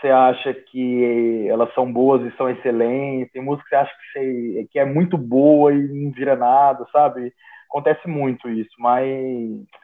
[0.00, 3.32] você acha que elas são boas e são excelentes.
[3.32, 6.86] Tem músicas que você acha que, você, que é muito boa e não vira nada,
[6.92, 7.32] sabe?
[7.68, 9.06] acontece muito isso, mas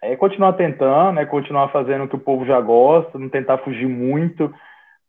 [0.02, 3.86] é continuar tentando, é continuar fazendo o que o povo já gosta, não tentar fugir
[3.86, 4.52] muito,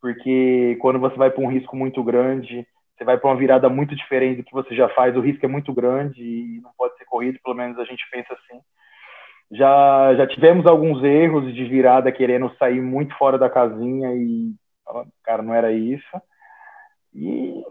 [0.01, 3.95] porque quando você vai para um risco muito grande, você vai para uma virada muito
[3.95, 7.05] diferente do que você já faz, o risco é muito grande e não pode ser
[7.05, 8.59] corrido, pelo menos a gente pensa assim.
[9.51, 14.53] Já, já tivemos alguns erros de virada querendo sair muito fora da casinha e,
[15.23, 16.21] cara, não era isso.
[17.13, 17.63] E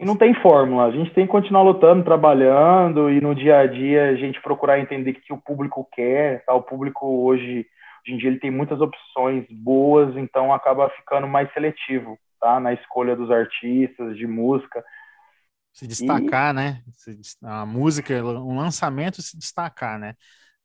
[0.00, 0.86] e não tem fórmula.
[0.86, 4.80] A gente tem que continuar lutando, trabalhando e no dia a dia a gente procurar
[4.80, 6.42] entender o que o público quer.
[6.46, 6.54] Tá?
[6.54, 7.66] O público hoje,
[8.02, 12.58] hoje em dia, ele tem muitas opções boas, então acaba ficando mais seletivo tá?
[12.58, 14.82] na escolha dos artistas, de música.
[15.70, 16.56] Se destacar, e...
[16.56, 16.82] né?
[17.42, 20.14] A música, um lançamento se destacar, né?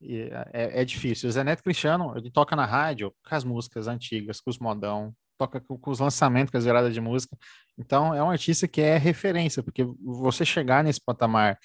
[0.02, 1.28] É, é, difícil.
[1.28, 5.14] O Zé Neto Cristiano, ele toca na rádio com as músicas antigas, com os modão,
[5.38, 7.38] toca com, com os lançamentos, com as viradas de música.
[7.78, 11.58] Então, é um artista que é referência, porque você chegar nesse patamar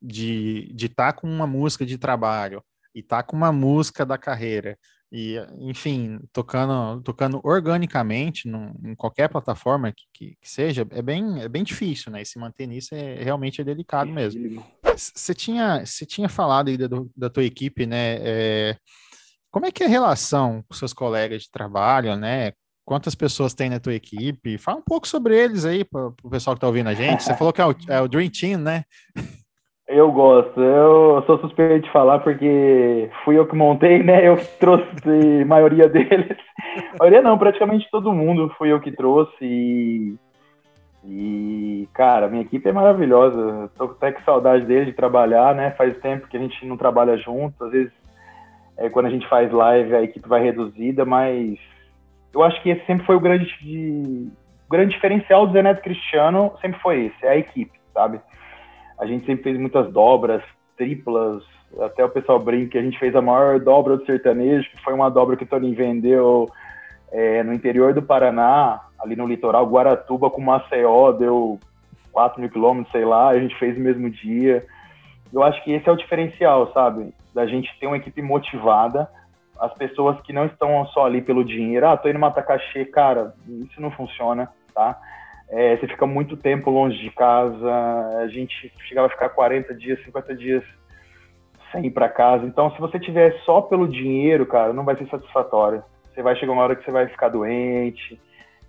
[0.00, 2.62] de estar de tá com uma música de trabalho
[2.94, 4.76] e estar tá com uma música da carreira,
[5.14, 11.42] e, enfim, tocando, tocando organicamente num, em qualquer plataforma que, que, que, seja, é bem,
[11.42, 12.22] é bem difícil, né?
[12.22, 14.64] E se manter nisso é realmente é delicado mesmo.
[14.96, 18.16] Você tinha, você tinha falado aí da, da tua equipe, né?
[18.22, 18.78] É,
[19.50, 22.52] como é que é a relação com seus colegas de trabalho, né?
[22.84, 24.58] Quantas pessoas tem na tua equipe?
[24.58, 27.22] Fala um pouco sobre eles aí para o pessoal que está ouvindo a gente.
[27.22, 28.84] Você falou que é o, é o, Dream Team, né?
[29.86, 30.60] Eu gosto.
[30.60, 34.26] Eu sou suspeito de falar porque fui eu que montei, né?
[34.26, 34.86] Eu que trouxe
[35.42, 36.36] a maioria deles.
[36.94, 40.16] A maioria não, praticamente todo mundo fui eu que trouxe e...
[41.04, 43.68] E, cara, minha equipe é maravilhosa.
[43.76, 45.72] Tô até com saudade dele de trabalhar, né?
[45.72, 47.64] Faz tempo que a gente não trabalha junto.
[47.64, 47.92] Às vezes,
[48.76, 51.58] é, quando a gente faz live, a equipe vai reduzida, mas
[52.34, 53.46] eu acho que esse sempre foi o grande,
[54.66, 58.20] o grande diferencial do Zeneto Cristiano, sempre foi esse, é a equipe, sabe?
[58.98, 60.42] A gente sempre fez muitas dobras,
[60.76, 61.42] triplas,
[61.80, 65.10] até o pessoal brinca a gente fez a maior dobra do sertanejo, que foi uma
[65.10, 66.48] dobra que o Toninho vendeu
[67.10, 71.58] é, no interior do Paraná, ali no litoral, Guaratuba com Maceió, deu
[72.12, 74.64] 4 mil quilômetros, sei lá, a gente fez no mesmo dia.
[75.32, 77.14] Eu acho que esse é o diferencial, sabe?
[77.34, 79.08] Da gente ter uma equipe motivada,
[79.62, 83.32] as pessoas que não estão só ali pelo dinheiro, ah, tô indo matar cachê, cara,
[83.48, 85.00] isso não funciona, tá?
[85.48, 87.70] É, você fica muito tempo longe de casa,
[88.18, 90.64] a gente chegava a ficar 40 dias, 50 dias
[91.70, 92.44] sem ir para casa.
[92.44, 95.84] Então, se você tiver só pelo dinheiro, cara, não vai ser satisfatório.
[96.12, 98.20] Você vai chegar uma hora que você vai ficar doente,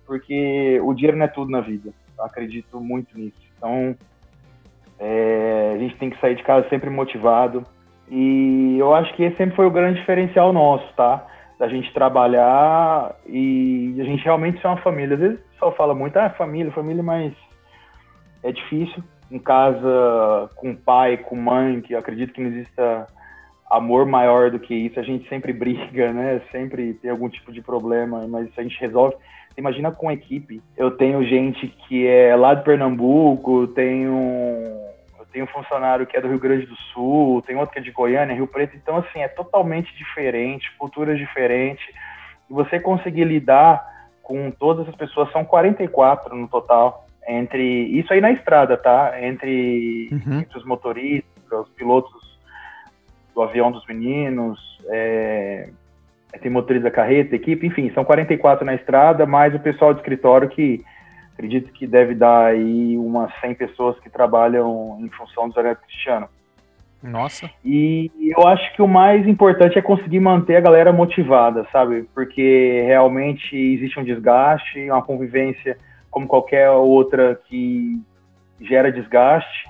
[0.06, 1.92] porque o dinheiro não é tudo na vida.
[2.16, 3.42] Eu acredito muito nisso.
[3.58, 3.96] Então,
[5.00, 7.66] é, a gente tem que sair de casa sempre motivado.
[8.16, 11.26] E eu acho que esse sempre foi o grande diferencial nosso, tá?
[11.58, 15.14] Da gente trabalhar e a gente realmente ser uma família.
[15.14, 17.32] Às vezes o pessoal fala muito, ah, família, família, mas
[18.44, 19.02] é difícil.
[19.32, 23.08] Em casa, com pai, com mãe, que eu acredito que não exista
[23.68, 25.00] amor maior do que isso.
[25.00, 26.40] A gente sempre briga, né?
[26.52, 29.16] Sempre tem algum tipo de problema, mas a gente resolve.
[29.58, 30.62] Imagina com equipe.
[30.76, 34.14] Eu tenho gente que é lá de Pernambuco, tenho
[35.34, 37.90] tenho um funcionário que é do Rio Grande do Sul, tem outro que é de
[37.90, 38.76] Goiânia, Rio Preto.
[38.76, 41.84] Então assim é totalmente diferente, culturas diferentes.
[42.48, 43.84] E você conseguir lidar
[44.22, 49.14] com todas as pessoas são 44 no total entre isso aí na estrada, tá?
[49.20, 50.40] Entre, uhum.
[50.40, 52.38] entre os motoristas, os pilotos
[53.34, 55.70] do avião dos meninos, é,
[56.40, 60.84] tem motorista carreta, equipe, enfim, são 44 na estrada, mais o pessoal do escritório que
[61.34, 66.28] acredito que deve dar aí umas 100 pessoas que trabalham em função do Zé Cristiano.
[67.02, 67.50] Nossa.
[67.62, 72.08] E eu acho que o mais importante é conseguir manter a galera motivada, sabe?
[72.14, 75.76] Porque realmente existe um desgaste, uma convivência
[76.10, 78.00] como qualquer outra que
[78.58, 79.68] gera desgaste.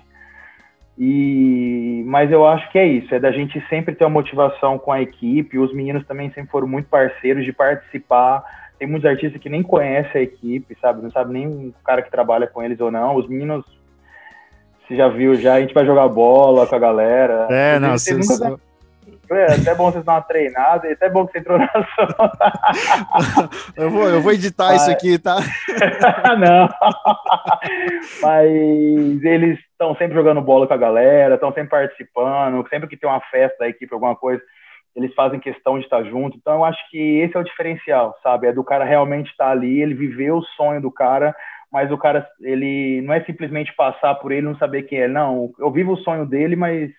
[0.96, 4.92] E, mas eu acho que é isso, é da gente sempre ter uma motivação com
[4.92, 5.58] a equipe.
[5.58, 8.44] Os meninos também sempre foram muito parceiros de participar.
[8.78, 11.02] Tem muitos artistas que nem conhecem a equipe, sabe?
[11.02, 13.16] Não sabe nem o cara que trabalha com eles ou não.
[13.16, 13.64] Os meninos,
[14.82, 17.46] você já viu já, a gente vai jogar bola com a galera.
[17.50, 18.58] É, não, você nunca...
[19.30, 21.68] É até bom vocês dar uma treinada, e até bom que você entrou na
[23.76, 24.82] eu, vou, eu vou editar Mas...
[24.82, 25.38] isso aqui, tá?
[26.38, 26.68] não.
[28.20, 33.08] Mas eles estão sempre jogando bola com a galera, estão sempre participando, sempre que tem
[33.08, 34.42] uma festa da equipe, alguma coisa,
[34.94, 36.36] eles fazem questão de estar junto.
[36.36, 38.46] Então eu acho que esse é o diferencial, sabe?
[38.46, 41.34] É do cara realmente estar ali, ele viveu o sonho do cara,
[41.72, 45.08] mas o cara, ele não é simplesmente passar por ele não saber quem é.
[45.08, 46.90] Não, eu vivo o sonho dele, mas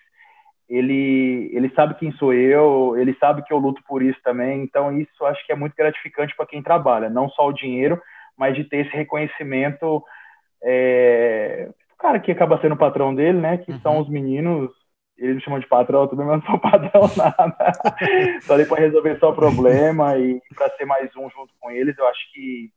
[0.68, 4.62] ele, ele sabe quem sou eu, ele sabe que eu luto por isso também.
[4.62, 8.00] Então, isso acho que é muito gratificante para quem trabalha, não só o dinheiro,
[8.36, 10.02] mas de ter esse reconhecimento.
[10.62, 13.58] É, o cara que acaba sendo o patrão dele, né?
[13.58, 13.80] Que uhum.
[13.80, 14.70] são os meninos.
[15.18, 17.72] Ele me chama de patrão também, mas não sou patrão nada.
[18.42, 22.06] Só ali para resolver só problema e para ser mais um junto com eles, eu
[22.06, 22.70] acho que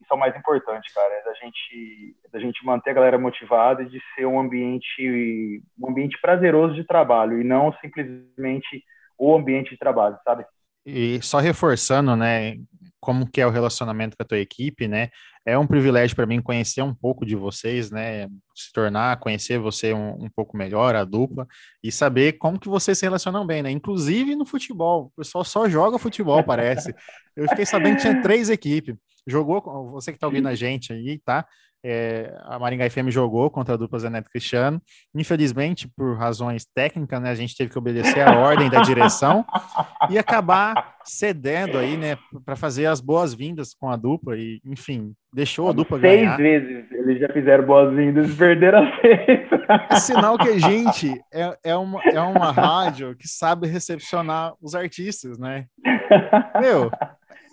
[0.00, 3.18] isso é o mais importante, cara, é da gente, é da gente manter a galera
[3.18, 8.84] motivada e de ser um ambiente, um ambiente prazeroso de trabalho e não simplesmente
[9.18, 10.44] o ambiente de trabalho, sabe?
[10.84, 12.56] E só reforçando, né,
[13.00, 15.08] como que é o relacionamento com a tua equipe, né?
[15.46, 18.28] É um privilégio para mim conhecer um pouco de vocês, né?
[18.54, 21.46] Se tornar, conhecer você um, um, pouco melhor, a dupla,
[21.82, 23.70] e saber como que vocês se relacionam bem, né?
[23.70, 25.06] Inclusive no futebol.
[25.06, 26.94] O pessoal só joga futebol, parece.
[27.36, 31.18] Eu fiquei sabendo que tinha três equipes jogou, você que está ouvindo a gente aí,
[31.18, 31.46] tá?
[31.86, 34.80] É, a Maringá FM jogou contra a dupla Zeneto Cristiano.
[35.14, 39.44] Infelizmente, por razões técnicas, né, a gente teve que obedecer a ordem da direção
[40.08, 45.68] e acabar cedendo aí, né, para fazer as boas-vindas com a dupla e, enfim, deixou
[45.68, 46.36] a dupla Seis ganhar.
[46.38, 49.48] Seis vezes eles já fizeram boas-vindas e perderam a seis.
[49.90, 54.74] É sinal que a gente é, é, uma, é uma rádio que sabe recepcionar os
[54.74, 55.66] artistas, né?
[56.58, 56.90] Meu,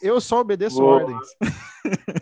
[0.01, 1.01] eu só obedeço Boa.
[1.01, 1.27] ordens.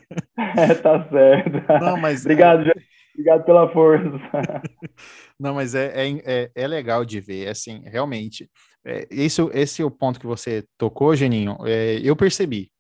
[0.57, 1.51] É, tá certo.
[1.81, 2.73] Não, mas Obrigado, é...
[3.13, 4.05] Obrigado pela força.
[5.38, 5.91] Não, mas é,
[6.25, 8.49] é, é, legal de ver, assim, realmente.
[8.85, 11.57] É, esse, esse é o ponto que você tocou, Geninho.
[11.65, 12.71] É, eu percebi.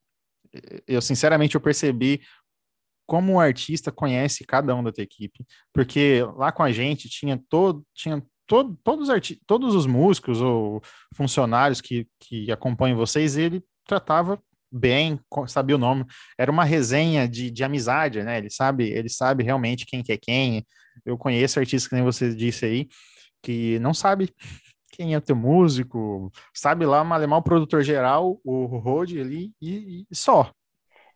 [0.87, 2.21] Eu, sinceramente, eu percebi
[3.05, 7.41] como o artista conhece cada um da tua equipe, porque lá com a gente tinha
[7.49, 9.09] todo, tinha todo, todos,
[9.45, 10.81] todos os músicos ou
[11.15, 16.05] funcionários que, que acompanham vocês, ele tratava bem, sabia o nome.
[16.37, 18.37] Era uma resenha de, de amizade, né?
[18.37, 20.65] Ele sabe, ele sabe realmente quem que é quem.
[21.05, 22.87] Eu conheço artistas que nem você disse aí,
[23.41, 24.29] que não sabe
[24.91, 30.15] quem é teu músico, sabe lá malemar o produtor geral, o Rod ali e, e
[30.15, 30.51] só.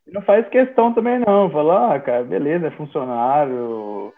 [0.07, 4.13] Não faz questão também não, falar, ah, cara, beleza, é funcionário,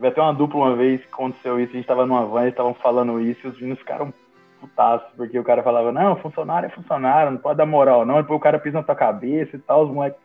[0.00, 2.54] Tive até uma dupla uma vez que aconteceu isso, a gente tava numa van, eles
[2.54, 4.14] estavam falando isso, e os meninos ficaram
[4.60, 8.38] putaços, porque o cara falava, não, funcionário é funcionário, não pode dar moral, não, depois
[8.38, 10.20] o cara pisa na tua cabeça e tal, os moleques.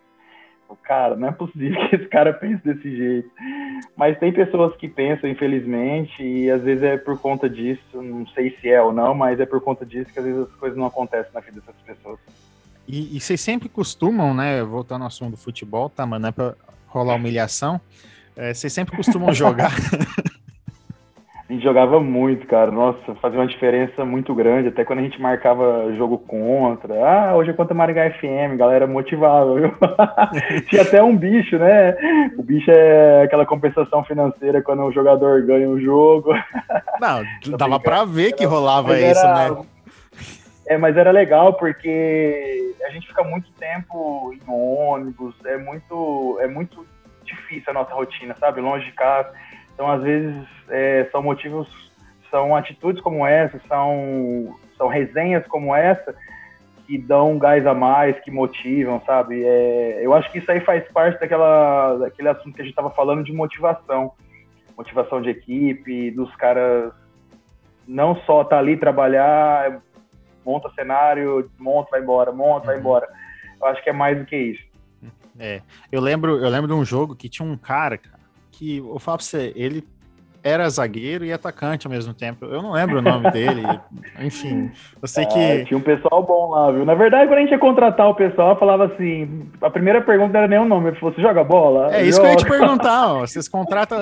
[0.84, 3.30] Cara, não é possível que esse cara pense desse jeito.
[3.95, 8.56] Mas tem pessoas que pensam, infelizmente, e às vezes é por conta disso, não sei
[8.60, 10.88] se é ou não, mas é por conta disso que às vezes as coisas não
[10.88, 12.19] acontecem na vida dessas pessoas.
[12.88, 16.56] E, e vocês sempre costumam, né, voltando ao assunto do futebol, tá, mano, é pra
[16.88, 17.80] rolar humilhação,
[18.36, 19.71] é, vocês sempre costumam jogar?
[21.47, 22.71] A gente jogava muito, cara.
[22.71, 24.69] Nossa, fazia uma diferença muito grande.
[24.69, 26.93] Até quando a gente marcava jogo contra.
[27.05, 29.71] Ah, hoje é contra Maringá FM, galera motivava, viu?
[30.67, 31.95] Tinha até um bicho, né?
[32.36, 36.34] O bicho é aquela compensação financeira quando o jogador ganha um jogo.
[36.99, 37.23] Não,
[37.55, 39.49] dava pra ver que rolava isso, era...
[39.51, 39.62] né?
[40.67, 46.47] É, mas era legal porque a gente fica muito tempo em ônibus, é muito, é
[46.47, 46.84] muito
[47.23, 48.62] difícil a nossa rotina, sabe?
[48.62, 49.31] Longe de casa.
[49.75, 50.35] Então, às vezes,
[50.69, 51.67] é, são motivos,
[52.31, 56.15] são atitudes como essa, são, são resenhas como essa
[56.88, 59.43] que dão um gás a mais, que motivam, sabe?
[59.43, 62.91] É, eu acho que isso aí faz parte daquela, daquele assunto que a gente estava
[62.91, 64.13] falando de motivação.
[64.77, 66.93] Motivação de equipe, dos caras
[67.88, 69.81] não só tá ali trabalhar,
[70.45, 72.65] monta cenário, monta, vai embora, monta, uhum.
[72.65, 73.07] vai embora.
[73.59, 74.63] Eu acho que é mais do que isso.
[75.38, 75.61] É,
[75.91, 77.97] eu lembro, eu lembro de um jogo que tinha um cara
[78.58, 79.84] que eu falo pra você, ele
[80.46, 82.46] era zagueiro e atacante ao mesmo tempo.
[82.46, 83.63] Eu não lembro o nome dele.
[84.22, 85.39] Enfim, eu sei que.
[85.39, 86.86] É, tinha um pessoal bom lá, viu?
[86.86, 90.39] Na verdade, quando a gente ia contratar o pessoal, falava assim: a primeira pergunta não
[90.41, 91.96] era nem o nome, ele falou: você joga bola?
[91.96, 93.22] É isso que eu ia te perguntar, ó.
[93.22, 93.98] Vocês contratam.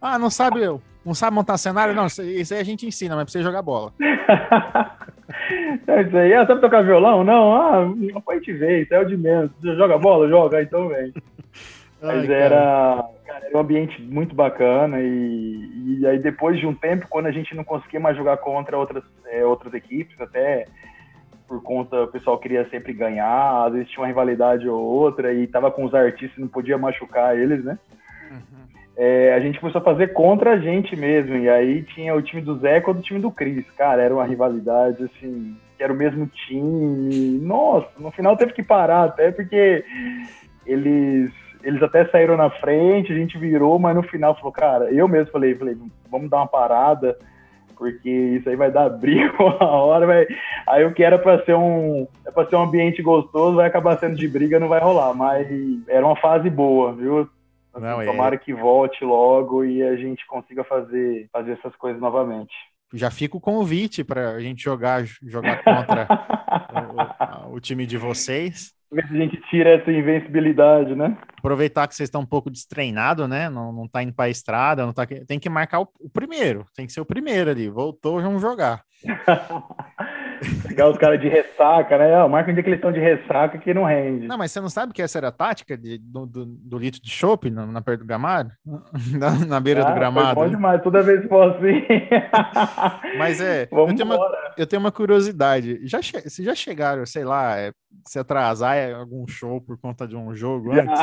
[0.00, 0.60] ah, não sabe,
[1.04, 1.94] não sabe montar cenário?
[1.94, 3.92] Não, isso aí a gente ensina, mas precisa jogar bola.
[5.88, 6.32] é isso aí.
[6.32, 7.24] Ah, sabe tocar violão?
[7.24, 9.50] Não, ah, pode te ver, isso é o de menos.
[9.60, 10.28] Você joga bola?
[10.28, 11.12] Joga, então vem.
[12.00, 16.74] Mas Ai, era, cara, era um ambiente muito bacana e, e aí depois de um
[16.74, 20.66] tempo, quando a gente não conseguia mais jogar contra outras, é, outras equipes, até
[21.46, 25.46] por conta, o pessoal queria sempre ganhar, às vezes tinha uma rivalidade ou outra e
[25.46, 27.78] tava com os artistas, não podia machucar eles, né?
[28.30, 28.66] Uhum.
[28.96, 32.42] É, a gente começou a fazer contra a gente mesmo, e aí tinha o time
[32.42, 35.96] do Zé contra o time do Cris, cara, era uma rivalidade, assim, que era o
[35.96, 39.84] mesmo time, nossa, no final teve que parar até porque
[40.66, 41.30] eles
[41.66, 45.32] eles até saíram na frente, a gente virou, mas no final falou, cara, eu mesmo
[45.32, 45.76] falei, falei,
[46.08, 47.18] vamos dar uma parada,
[47.76, 50.26] porque isso aí vai dar briga uma hora, vai.
[50.64, 53.98] Aí o que era para ser um, é para ser um ambiente gostoso, vai acabar
[53.98, 55.48] sendo de briga, não vai rolar, mas
[55.88, 57.18] era uma fase boa, viu?
[57.18, 58.06] Assim, não, é...
[58.06, 62.54] Tomara que volte logo e a gente consiga fazer, fazer essas coisas novamente
[62.94, 66.06] já fica o convite para a gente jogar, jogar contra
[67.42, 68.75] o, o, o, time de vocês.
[68.90, 71.16] Ver se a gente tira essa invencibilidade, né?
[71.38, 73.50] Aproveitar que vocês estão um pouco destreinados, né?
[73.50, 75.04] Não, não tá indo para a estrada, não tá...
[75.26, 77.68] tem que marcar o, o, primeiro, tem que ser o primeiro ali.
[77.68, 78.82] Voltou, vamos jogar.
[80.66, 82.14] Pegar os caras de ressaca, né?
[82.14, 84.26] Ah, marca um dia que eles estão de ressaca que não rende.
[84.26, 87.00] Não, mas você não sabe que essa era a tática de, do, do, do litro
[87.00, 88.50] de chopp na, na perto do gramado?
[89.16, 90.34] Na, na beira ah, do gramado.
[90.34, 91.86] Foi bom demais, toda vez que for assim.
[93.18, 94.18] mas é, eu tenho, uma,
[94.56, 95.80] eu tenho, uma, curiosidade.
[95.86, 97.72] Já che, vocês já chegaram, sei lá, é,
[98.04, 100.82] se atrasar em algum show por conta de um jogo já.
[100.82, 101.00] antes?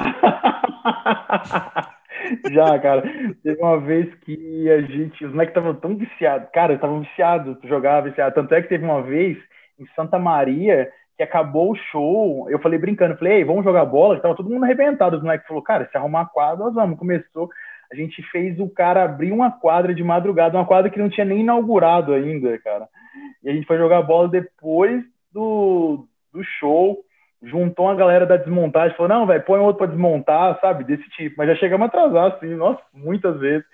[2.52, 3.04] Já, cara.
[3.44, 5.26] Teve uma vez que a gente.
[5.26, 6.50] Os moleques estavam tão viciados.
[6.54, 8.36] Cara, estavam viciados, jogava viciado.
[8.36, 9.38] Tanto é que teve uma vez
[9.80, 12.50] em Santa Maria que acabou o show.
[12.50, 14.20] Eu falei brincando, falei, Ei, vamos jogar bola.
[14.20, 15.18] Tava todo mundo arrebentado.
[15.18, 16.98] Os moleques falou, cara, se arrumar quadra, nós vamos.
[16.98, 17.50] Começou.
[17.92, 21.26] A gente fez o cara abrir uma quadra de madrugada, uma quadra que não tinha
[21.26, 22.88] nem inaugurado ainda, cara.
[23.44, 26.98] E a gente foi jogar bola depois do, do show
[27.44, 31.36] juntou a galera da desmontagem, falou, não, velho, põe outro para desmontar, sabe, desse tipo.
[31.38, 33.66] Mas já chegamos a atrasar, assim, nossa, muitas vezes.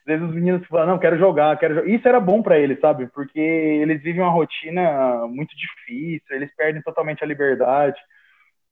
[0.00, 1.88] Às vezes os meninos falam, não, quero jogar, quero jogar.
[1.88, 3.06] Isso era bom para eles, sabe?
[3.14, 8.00] Porque eles vivem uma rotina muito difícil, eles perdem totalmente a liberdade.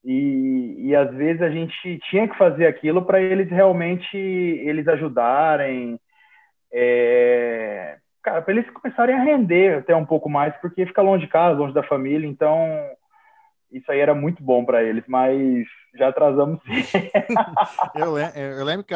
[0.04, 6.00] E, e às vezes a gente tinha que fazer aquilo para eles realmente eles ajudarem,
[6.72, 11.30] é, cara, para eles começarem a render até um pouco mais, porque fica longe de
[11.30, 12.58] casa, longe da família, então
[13.72, 16.60] isso aí era muito bom para eles, mas já atrasamos
[17.94, 18.94] eu, eu, lembro que,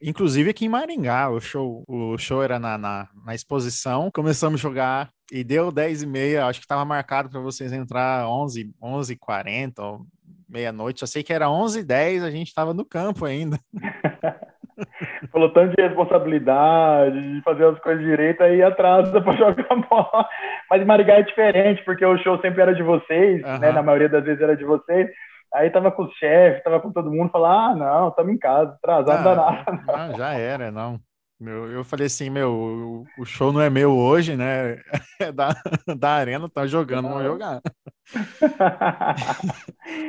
[0.00, 4.62] inclusive aqui em Maringá, o show, o show era na, na, na exposição, começamos a
[4.62, 9.16] jogar e deu 10 e meia, acho que estava marcado para vocês entrar 11, 11
[9.16, 10.06] 40 ou
[10.48, 13.58] meia-noite, eu sei que era 11 e 10 a gente estava no campo ainda.
[15.34, 20.28] Falou tanto de responsabilidade, de fazer as coisas direito, aí atrasa para jogar bola.
[20.70, 23.58] Mas em Marigá é diferente, porque o show sempre era de vocês, uhum.
[23.58, 23.72] né?
[23.72, 25.10] Na maioria das vezes era de vocês.
[25.52, 28.78] Aí tava com o chefe, tava com todo mundo, falava, ah, não, estamos em casa,
[28.80, 30.08] atrasado ah, nada.
[30.08, 31.00] Não, já era, não.
[31.40, 34.78] Meu, eu falei assim, meu, o show não é meu hoje, né?
[35.20, 35.54] É da,
[35.96, 37.60] da arena, tá jogando, vamos jogar.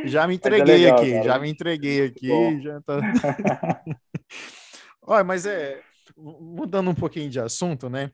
[0.05, 1.23] já me é entreguei é legal, aqui, cara.
[1.23, 2.99] já me entreguei aqui, já tá.
[5.07, 5.81] Olha, mas é
[6.17, 8.11] mudando um pouquinho de assunto, né?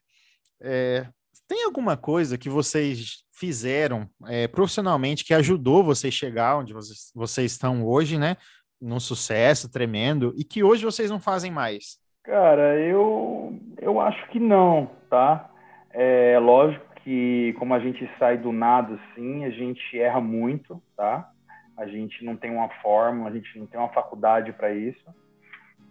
[0.61, 1.07] É,
[1.47, 7.51] tem alguma coisa que vocês fizeram é, profissionalmente que ajudou vocês chegar onde vocês, vocês
[7.53, 8.37] estão hoje, né?
[8.79, 11.97] Num sucesso tremendo e que hoje vocês não fazem mais?
[12.23, 15.49] Cara, eu, eu acho que não, tá?
[15.91, 21.29] É lógico que como a gente sai do nada assim, a gente erra muito, tá?
[21.77, 25.03] A gente não tem uma forma, a gente não tem uma faculdade para isso.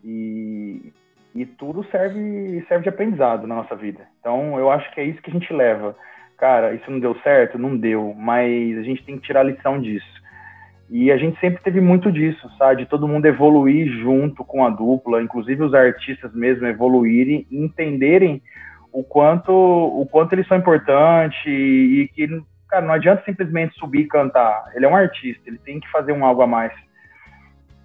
[0.05, 0.93] E,
[1.35, 4.07] e tudo serve serve de aprendizado na nossa vida.
[4.21, 5.97] Então, eu acho que é isso que a gente leva.
[6.39, 7.59] Cara, isso não deu certo?
[7.59, 10.21] Não deu, mas a gente tem que tirar a lição disso.
[10.89, 12.83] E a gente sempre teve muito disso, sabe?
[12.83, 18.43] De todo mundo evoluir junto com a dupla, inclusive os artistas mesmo evoluírem e entenderem
[18.93, 22.27] o quanto, o quanto eles são importantes e, que,
[22.69, 24.65] cara, não adianta simplesmente subir e cantar.
[24.75, 26.73] Ele é um artista, ele tem que fazer um algo a mais.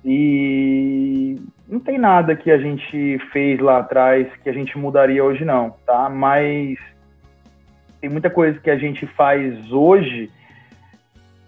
[0.06, 5.44] E não tem nada que a gente fez lá atrás que a gente mudaria hoje
[5.44, 6.08] não, tá?
[6.10, 6.78] Mas
[8.00, 10.30] tem muita coisa que a gente faz hoje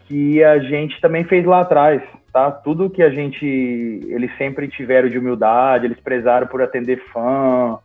[0.08, 2.02] que a gente também fez lá atrás,
[2.34, 2.50] tá?
[2.50, 7.78] Tudo que a gente, eles sempre tiveram de humildade, eles prezaram por atender fã,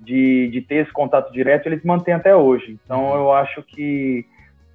[0.00, 2.78] de, de ter esse contato direto, eles mantêm até hoje.
[2.84, 3.16] Então uhum.
[3.16, 4.24] eu acho que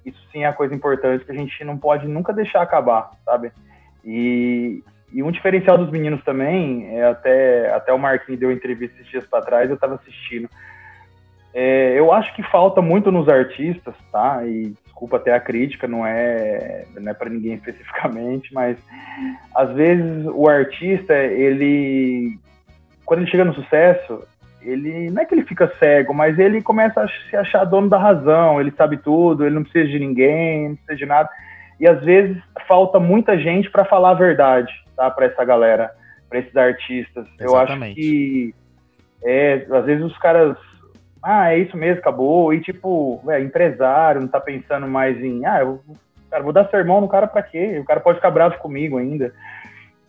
[0.04, 3.50] isso sim é a coisa importante que a gente não pode nunca deixar acabar, sabe?
[4.04, 4.82] E,
[5.12, 9.26] e um diferencial dos meninos também, é até, até o Marquinhos deu entrevista esses dias
[9.26, 10.48] para trás, eu estava assistindo.
[11.52, 14.44] É, eu acho que falta muito nos artistas, tá?
[14.46, 18.76] E desculpa até a crítica, não é, não é para ninguém especificamente, mas
[19.54, 22.38] às vezes o artista, ele
[23.04, 24.22] quando ele chega no sucesso,
[24.62, 27.98] ele não é que ele fica cego, mas ele começa a se achar dono da
[27.98, 31.28] razão, ele sabe tudo, ele não precisa de ninguém, não precisa de nada.
[31.80, 32.36] E às vezes
[32.68, 35.10] falta muita gente para falar a verdade, tá?
[35.10, 35.90] Para essa galera,
[36.28, 37.26] para esses artistas.
[37.38, 37.42] Exatamente.
[37.42, 38.54] Eu acho que
[39.22, 40.56] é, às vezes os caras
[41.22, 42.52] ah, é isso mesmo, acabou.
[42.52, 45.80] E tipo, é, empresário, não tá pensando mais em, ah, eu
[46.30, 47.78] cara, vou dar sermão no cara para quê?
[47.80, 49.32] O cara pode ficar bravo comigo ainda.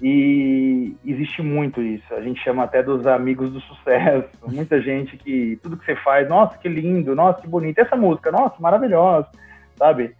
[0.01, 2.13] E existe muito isso.
[2.13, 4.29] A gente chama até dos amigos do sucesso.
[4.47, 7.79] Muita gente que tudo que você faz, nossa, que lindo, nossa, que bonito.
[7.79, 9.27] Essa música, nossa, maravilhosa,
[9.77, 10.15] sabe?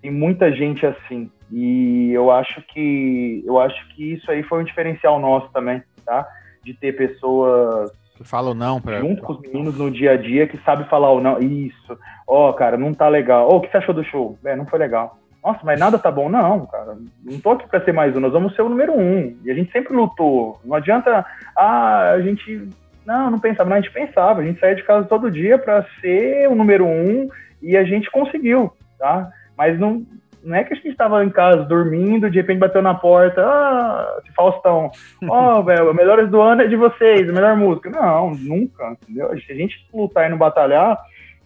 [0.00, 1.30] Tem muita gente assim.
[1.50, 6.26] E eu acho que eu acho que isso aí foi um diferencial nosso também, tá?
[6.64, 7.92] De ter pessoas
[8.24, 11.12] Fala o não para Junto com os meninos no dia a dia que sabe falar
[11.12, 11.38] o não.
[11.38, 11.98] Isso.
[12.26, 13.48] Ó, oh, cara, não tá legal.
[13.48, 14.38] Ó, oh, o que você achou do show?
[14.44, 15.18] É, não foi legal.
[15.44, 16.28] Nossa, mas nada tá bom.
[16.28, 16.96] Não, cara.
[17.22, 18.20] Não tô aqui pra ser mais um.
[18.20, 19.36] Nós vamos ser o número um.
[19.44, 20.58] E a gente sempre lutou.
[20.64, 21.24] Não adianta.
[21.56, 22.68] Ah, a gente.
[23.04, 23.68] Não, não pensava.
[23.68, 24.40] Não, a gente pensava.
[24.40, 27.28] A gente saía de casa todo dia para ser o número um
[27.62, 29.30] e a gente conseguiu, tá?
[29.56, 30.04] Mas não,
[30.46, 34.22] não é que a gente estava em casa dormindo, de repente bateu na porta, ah,
[34.34, 34.90] Faustão,
[35.28, 37.90] ó, oh, velho, melhores do ano é de vocês, a melhor música.
[37.90, 39.28] Não, nunca, entendeu?
[39.40, 40.98] Se a gente lutar e não batalhar,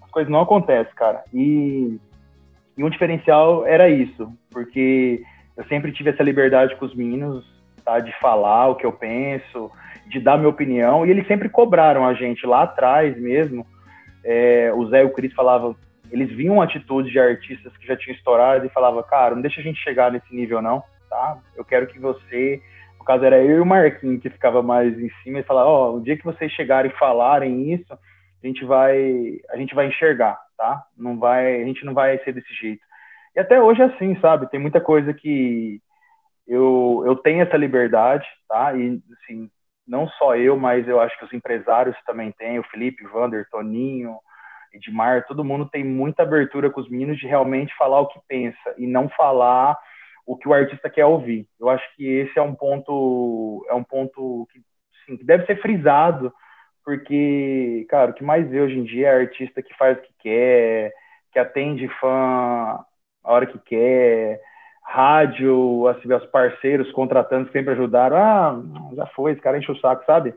[0.03, 1.25] as coisas não acontecem, cara.
[1.33, 1.99] E,
[2.77, 5.23] e um diferencial era isso, porque
[5.57, 7.45] eu sempre tive essa liberdade com os meninos,
[7.83, 9.71] tá, de falar o que eu penso,
[10.09, 13.67] de dar minha opinião, e eles sempre cobraram a gente lá atrás mesmo.
[14.23, 15.75] É, o Zé e o Cris falavam,
[16.11, 19.65] eles viam atitudes de artistas que já tinham estourado e falavam, cara, não deixa a
[19.65, 21.39] gente chegar nesse nível não, tá?
[21.57, 22.61] Eu quero que você,
[22.99, 25.91] no caso era eu e o Marquinhos que ficava mais em cima e falava, ó,
[25.91, 29.87] oh, o dia que vocês chegarem e falarem isso, a gente vai, a gente vai
[29.87, 30.85] enxergar, tá?
[30.97, 32.83] Não vai, a gente não vai ser desse jeito.
[33.37, 34.51] E até hoje é assim, sabe?
[34.51, 35.81] Tem muita coisa que
[36.47, 38.75] eu, eu tenho essa liberdade, tá?
[38.75, 39.49] E assim,
[39.87, 44.17] não só eu, mas eu acho que os empresários também têm, o Felipe, Vander, Toninho,
[44.73, 48.75] Edmar, todo mundo tem muita abertura com os meninos de realmente falar o que pensa
[48.79, 49.77] e não falar
[50.27, 51.47] o que o artista quer ouvir.
[51.59, 56.33] Eu acho que esse é um ponto, é um ponto que, que deve ser frisado,
[56.85, 60.13] porque, cara, o que mais vê hoje em dia é artista que faz o que
[60.21, 60.93] quer,
[61.33, 62.79] que atende fã
[63.23, 64.41] a hora que quer,
[64.83, 68.17] rádio, assim, os parceiros, contratantes sempre ajudaram.
[68.17, 68.61] Ah,
[68.95, 70.35] já foi, esse cara enche o saco, sabe?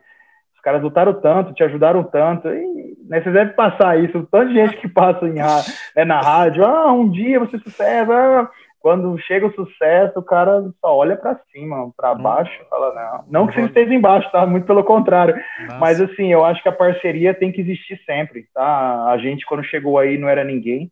[0.64, 2.48] Os caras lutaram tanto, te ajudaram tanto.
[2.48, 6.66] E, né, você deve passar isso, tanta gente que passa em, né, na rádio.
[6.66, 8.10] Ah, um dia você sucesso.
[8.14, 8.50] Ah,
[8.80, 12.22] quando chega o sucesso, o cara só olha para cima, para hum.
[12.22, 13.26] baixo, fala, não.
[13.30, 14.46] Não que você esteja embaixo, tá?
[14.46, 15.36] Muito pelo contrário.
[15.36, 15.80] Nossa.
[15.80, 19.10] Mas assim, eu acho que a parceria tem que existir sempre, tá?
[19.10, 20.90] A gente, quando chegou aí, não era ninguém.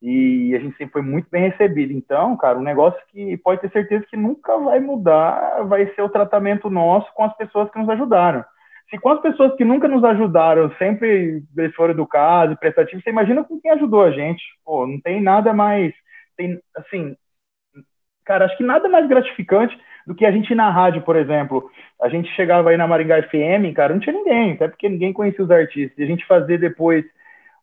[0.00, 1.92] E a gente sempre foi muito bem recebido.
[1.92, 6.08] Então, cara, um negócio que pode ter certeza que nunca vai mudar vai ser o
[6.08, 8.44] tratamento nosso com as pessoas que nos ajudaram.
[8.90, 13.42] Se com as pessoas que nunca nos ajudaram sempre eles foram educados, prestativos, você imagina
[13.42, 14.42] com quem ajudou a gente.
[14.64, 15.92] Pô, não tem nada mais
[16.36, 17.16] tem, assim,
[18.24, 21.70] cara, acho que nada mais gratificante do que a gente ir na rádio, por exemplo.
[22.00, 25.44] A gente chegava aí na Maringá FM, cara, não tinha ninguém, até porque ninguém conhecia
[25.44, 25.98] os artistas.
[25.98, 27.04] E a gente fazer depois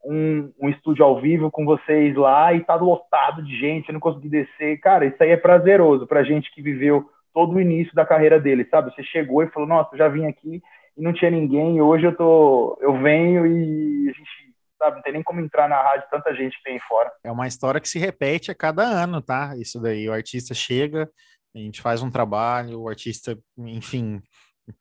[0.04, 4.00] um, um estúdio ao vivo com vocês lá e tá lotado de gente, eu não
[4.00, 4.80] consegui descer.
[4.80, 8.66] Cara, isso aí é prazeroso pra gente que viveu todo o início da carreira dele,
[8.66, 8.94] sabe?
[8.94, 10.62] Você chegou e falou, nossa, já vim aqui
[10.98, 14.96] e não tinha ninguém, hoje eu tô, eu venho e a gente sabe?
[14.96, 17.12] Não tem nem como entrar na rádio, tanta gente que tem fora.
[17.24, 19.56] É uma história que se repete a cada ano, tá?
[19.56, 21.10] Isso daí, o artista chega,
[21.56, 24.22] a gente faz um trabalho, o artista, enfim,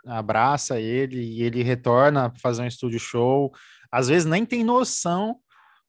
[0.06, 3.52] abraça ele e ele retorna para fazer um estúdio show.
[3.92, 5.36] Às vezes nem tem noção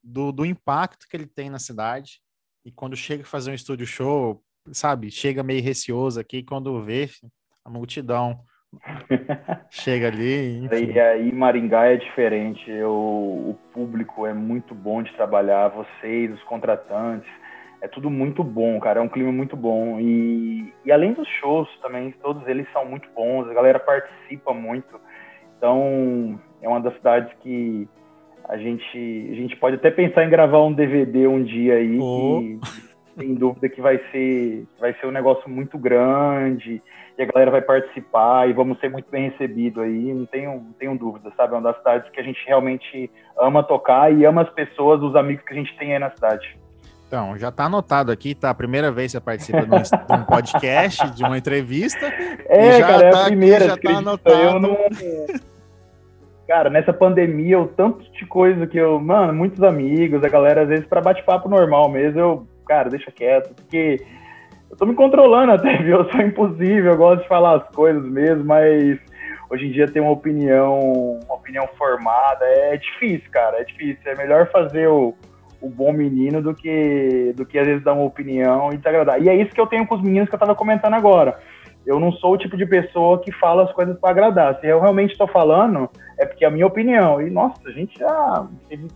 [0.03, 2.19] do, do impacto que ele tem na cidade.
[2.65, 7.09] E quando chega a fazer um estúdio show, sabe, chega meio receoso aqui, quando vê
[7.63, 8.43] a multidão
[9.69, 10.67] Chega ali.
[10.67, 12.69] E aí Maringá é diferente.
[12.69, 17.29] Eu, o público é muito bom de trabalhar, vocês, os contratantes,
[17.81, 18.99] é tudo muito bom, cara.
[18.99, 19.99] É um clima muito bom.
[19.99, 24.99] E, e além dos shows também, todos eles são muito bons, a galera participa muito.
[25.57, 27.87] Então, é uma das cidades que
[28.47, 32.39] a gente, a gente pode até pensar em gravar um DVD um dia aí, oh.
[32.39, 32.59] que
[33.17, 36.81] sem dúvida que vai ser, vai ser um negócio muito grande
[37.17, 40.73] e a galera vai participar e vamos ser muito bem recebidos aí, não tenho, não
[40.73, 41.53] tenho dúvida, sabe?
[41.53, 45.15] É uma das cidades que a gente realmente ama tocar e ama as pessoas, os
[45.15, 46.57] amigos que a gente tem aí na cidade.
[47.07, 48.49] Então, já está anotado aqui, tá?
[48.49, 52.05] A primeira vez que você participa de um, de um podcast, de uma entrevista.
[52.47, 53.73] É, cara, tá é a tá primeira.
[53.73, 54.41] Aqui, já tá anotado.
[54.41, 54.77] Eu não...
[56.47, 58.99] Cara, nessa pandemia, o tanto de coisa que eu.
[58.99, 63.53] Mano, muitos amigos, a galera, às vezes, para bate-papo normal mesmo, eu cara, deixa quieto,
[63.53, 64.01] porque
[64.69, 65.99] eu tô me controlando até, viu?
[65.99, 68.99] Eu sou impossível, eu gosto de falar as coisas mesmo, mas
[69.49, 74.01] hoje em dia ter uma opinião, uma opinião formada é difícil, cara, é difícil.
[74.05, 75.13] É melhor fazer o,
[75.61, 79.21] o bom menino do que, do que às vezes dar uma opinião e te agradar.
[79.21, 81.39] E é isso que eu tenho com os meninos que eu tava comentando agora.
[81.85, 84.59] Eu não sou o tipo de pessoa que fala as coisas para agradar.
[84.59, 87.21] Se eu realmente estou falando, é porque é a minha opinião.
[87.21, 88.87] E, nossa, a gente já teve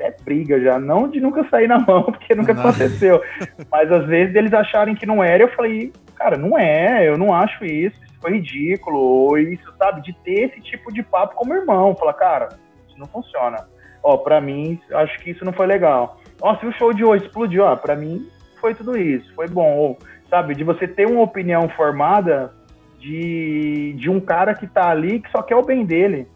[0.00, 2.62] até briga já, não de nunca sair na mão, porque nunca não.
[2.62, 3.22] aconteceu.
[3.70, 7.34] Mas às vezes eles acharem que não era, eu falei, cara, não é, eu não
[7.34, 11.54] acho isso, isso foi ridículo, ou isso, sabe, de ter esse tipo de papo como
[11.54, 11.94] irmão.
[11.94, 12.48] Falar, cara,
[12.88, 13.68] isso não funciona.
[14.02, 16.18] Ó, pra mim, acho que isso não foi legal.
[16.40, 18.26] Ó, se o show de hoje explodiu, ó, pra mim
[18.60, 19.76] foi tudo isso, foi bom.
[19.76, 19.98] Ou,
[20.28, 22.52] sabe, de você ter uma opinião formada
[22.98, 26.26] de, de um cara que tá ali que só quer o bem dele.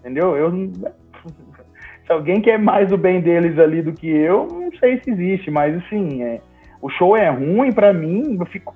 [0.00, 0.36] Entendeu?
[0.36, 0.50] Eu
[2.06, 5.50] se alguém quer mais o bem deles ali do que eu, não sei se existe,
[5.50, 6.40] mas assim, é,
[6.80, 8.74] o show é ruim para mim, eu fico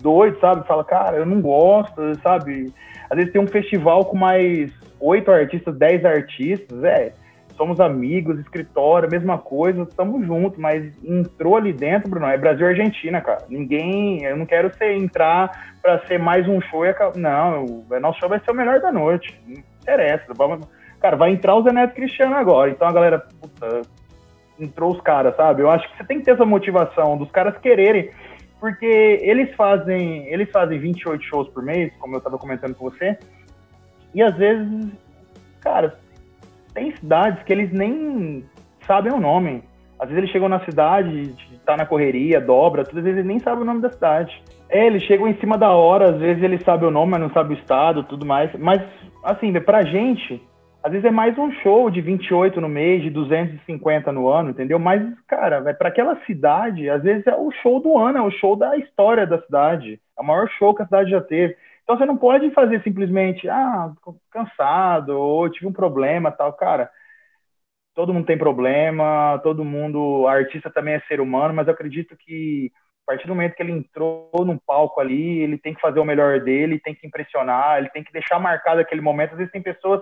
[0.00, 0.66] doido, sabe?
[0.66, 2.72] Fala, cara, eu não gosto, sabe?
[3.10, 7.12] Às vezes tem um festival com mais oito artistas, dez artistas, é,
[7.56, 12.70] somos amigos, escritório, mesma coisa, estamos juntos, mas entrou ali dentro, Bruno, é Brasil e
[12.70, 13.44] Argentina, cara.
[13.48, 18.18] Ninguém, eu não quero ser entrar para ser mais um show e não, o nosso
[18.18, 19.38] show vai ser o melhor da noite.
[19.46, 20.66] Não interessa, vamos
[21.02, 22.70] Cara, vai entrar o Zé Neto Cristiano agora.
[22.70, 23.82] Então a galera, puta,
[24.58, 25.62] entrou os caras, sabe?
[25.62, 28.08] Eu acho que você tem que ter essa motivação dos caras quererem,
[28.60, 33.18] porque eles fazem, eles fazem 28 shows por mês, como eu tava comentando com você,
[34.14, 34.92] e às vezes,
[35.60, 35.98] cara,
[36.72, 38.44] tem cidades que eles nem
[38.86, 39.64] sabem o nome.
[39.98, 41.34] Às vezes eles chegam na cidade,
[41.64, 44.40] tá na correria, dobra, todas as vezes eles nem sabem o nome da cidade.
[44.68, 47.30] É, eles chegam em cima da hora, às vezes eles sabem o nome, mas não
[47.30, 48.52] sabem o estado, tudo mais.
[48.58, 48.82] Mas,
[49.24, 50.40] assim, pra gente,
[50.82, 54.78] às vezes é mais um show de 28 no mês, de 250 no ano, entendeu?
[54.78, 58.30] Mas, cara, é para aquela cidade, às vezes é o show do ano, é o
[58.32, 60.00] show da história da cidade.
[60.18, 61.56] É o maior show que a cidade já teve.
[61.84, 63.92] Então você não pode fazer simplesmente, ah,
[64.30, 66.52] cansado, ou tive um problema, tal.
[66.54, 66.90] Cara,
[67.94, 72.72] todo mundo tem problema, todo mundo, artista também é ser humano, mas eu acredito que
[73.06, 76.04] a partir do momento que ele entrou num palco ali, ele tem que fazer o
[76.04, 79.32] melhor dele, tem que impressionar, ele tem que deixar marcado aquele momento.
[79.32, 80.00] Às vezes tem pessoas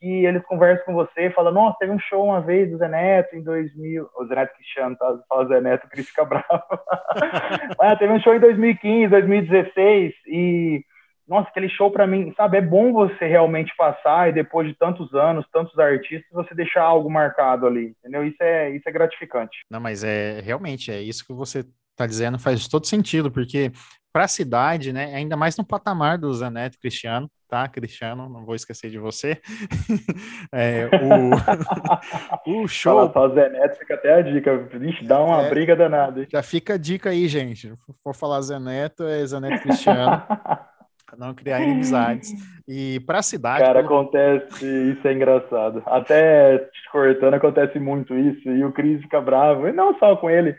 [0.00, 2.88] que eles conversam com você e falam, nossa, teve um show uma vez do Zé
[2.88, 5.18] Neto em 2000, o Zé Neto Cristiano, tá?
[5.28, 6.44] Fala Zé Neto, Cris fica bravo.
[7.80, 10.84] ah, teve um show em 2015, 2016 e
[11.28, 15.12] nossa, aquele show para mim, sabe, é bom você realmente passar e depois de tantos
[15.12, 18.24] anos, tantos artistas, você deixar algo marcado ali, entendeu?
[18.24, 19.58] Isso é, isso é gratificante.
[19.70, 23.70] Não, mas é realmente é isso que você está dizendo faz todo sentido, porque
[24.10, 28.54] para a cidade, né, ainda mais no patamar do Zanetti Cristiano, tá, Cristiano, não vou
[28.54, 29.40] esquecer de você.
[30.52, 30.88] é,
[32.46, 33.10] o, o show.
[33.10, 36.26] Fala só Zanetti, fica até a dica, Vixe, dá uma é, briga danada.
[36.30, 37.72] Já fica a dica aí, gente.
[38.02, 40.22] For falar Zaneto, é Zanetti Cristiano.
[41.16, 42.32] não criar inimizades.
[42.66, 43.64] E para a cidade.
[43.64, 44.00] Cara, como...
[44.00, 45.82] acontece, isso é engraçado.
[45.86, 50.28] Até te cortando, acontece muito isso, e o Cris fica bravo, e não só com
[50.30, 50.54] ele,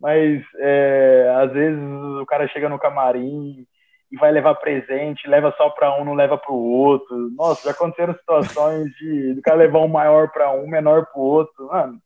[0.00, 3.66] mas é, às vezes o cara chega no camarim
[4.10, 7.30] e vai levar presente, leva só para um, não leva para o outro.
[7.36, 11.24] Nossa, já aconteceram situações de do cara levar um maior para um, menor para o
[11.24, 11.66] outro.
[11.66, 12.00] Mano,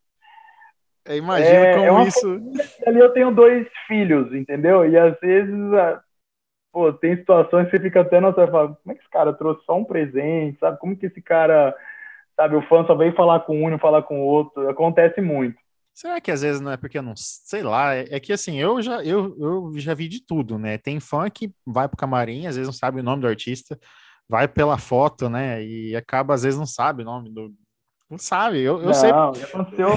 [1.09, 2.41] Imagina é, como é isso.
[2.87, 4.87] Ali eu tenho dois filhos, entendeu?
[4.89, 5.55] E às vezes
[6.75, 9.65] pô, tem situações que você fica até, nossa, fala, como é que esse cara trouxe
[9.65, 10.79] só um presente, sabe?
[10.79, 11.75] Como que esse cara,
[12.35, 14.69] sabe, o fã só veio falar com um e não falar com o outro.
[14.69, 15.57] Acontece muito.
[15.95, 17.95] Será que às vezes não é porque eu não sei lá?
[17.95, 20.77] É, é que assim, eu já eu, eu já vi de tudo, né?
[20.77, 23.79] Tem fã que vai pro camarim, às vezes não sabe o nome do artista,
[24.29, 25.63] vai pela foto, né?
[25.63, 27.53] E acaba às vezes não sabe o nome do
[28.11, 29.11] não sabe, eu, eu não, sei.
[29.11, 29.89] Não, aconteceu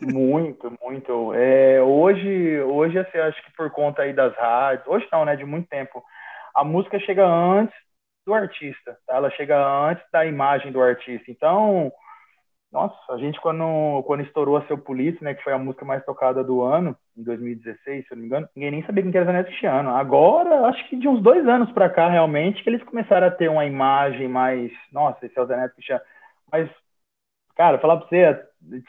[0.00, 1.34] muito, muito.
[1.34, 5.34] É, hoje, hoje assim, acho que por conta aí das rádios, hoje não, né?
[5.34, 6.02] De muito tempo
[6.56, 7.76] a música chega antes
[8.26, 9.16] do artista, tá?
[9.16, 11.30] ela chega antes da imagem do artista.
[11.30, 11.92] Então,
[12.76, 16.04] nossa, a gente quando, quando estourou a Seu Polícia, né, que foi a música mais
[16.04, 19.32] tocada do ano, em 2016, se eu não me engano, ninguém nem sabia quem era
[19.32, 19.90] Zé Cristiano.
[19.96, 23.48] Agora, acho que de uns dois anos para cá, realmente, que eles começaram a ter
[23.48, 26.02] uma imagem mais, nossa, esse é o Zé Cristiano.
[26.52, 26.68] Mas,
[27.56, 28.42] cara, falar para você,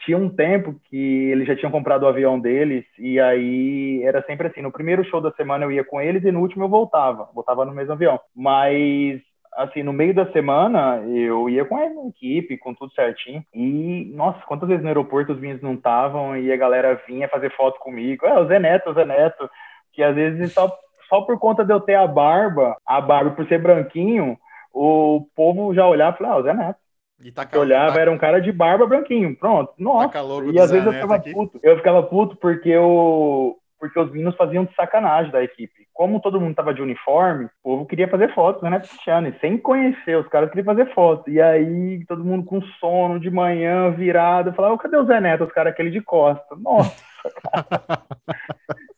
[0.04, 4.48] tinha um tempo que eles já tinham comprado o avião deles e aí era sempre
[4.48, 7.30] assim, no primeiro show da semana eu ia com eles e no último eu voltava,
[7.34, 8.20] voltava no mesmo avião.
[8.36, 9.22] Mas
[9.58, 13.44] assim, no meio da semana eu ia com a equipe, com tudo certinho.
[13.52, 17.50] E nossa, quantas vezes no aeroporto os vinhos não estavam e a galera vinha fazer
[17.56, 18.24] foto comigo.
[18.24, 19.50] É, o Zé Neto, o Zé Neto,
[19.92, 20.72] que às vezes só
[21.08, 24.38] só por conta de eu ter a barba, a barba por ser branquinho,
[24.72, 26.78] o povo já olhava e falava, ah, o Zé Neto.
[27.24, 28.00] E tá eu olhava, tá...
[28.00, 29.72] era um cara de barba branquinho, pronto.
[29.76, 30.10] Nossa.
[30.10, 30.20] Tá
[30.52, 31.32] e às vezes eu ficava aqui.
[31.32, 31.58] puto.
[31.62, 35.87] Eu ficava puto porque eu porque os meninos faziam de sacanagem da equipe.
[35.98, 39.26] Como todo mundo tava de uniforme, o povo queria fazer fotos, né, Cristiano?
[39.26, 41.26] E sem conhecer, os caras queriam fazer fotos.
[41.26, 45.42] E aí, todo mundo com sono de manhã, virado, eu falava, cadê o Zé Neto?
[45.42, 46.54] Os caras, aquele de costa.
[46.54, 46.94] Nossa,
[47.42, 47.66] cara.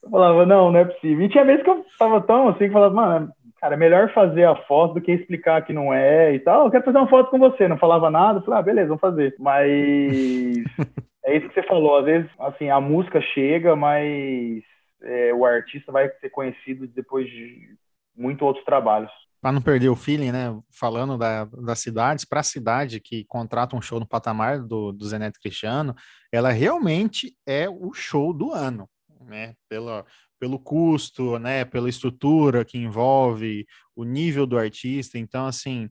[0.05, 1.25] eu falava, não, não é possível.
[1.25, 4.45] E tinha vezes que eu tava tão assim, que falava, mano, cara, é melhor fazer
[4.45, 6.67] a foto do que explicar que não é e tal.
[6.67, 9.01] Eu quero fazer uma foto com você, não falava nada, eu falei, ah, beleza, vamos
[9.01, 9.35] fazer.
[9.39, 9.71] Mas
[11.25, 14.63] é isso que você falou, às vezes, assim, a música chega, mas
[15.03, 17.77] é, o artista vai ser conhecido depois de
[18.17, 19.11] muito outros trabalhos.
[19.41, 20.59] Para não perder o feeling, né?
[20.71, 25.07] Falando da, das cidades, para a cidade que contrata um show no patamar do, do
[25.07, 25.95] Zeneto Cristiano,
[26.31, 28.89] ela realmente é o show do ano,
[29.23, 29.55] né?
[29.69, 30.05] Pela,
[30.41, 35.19] pelo custo, né, pela estrutura que envolve, o nível do artista.
[35.19, 35.89] Então, assim,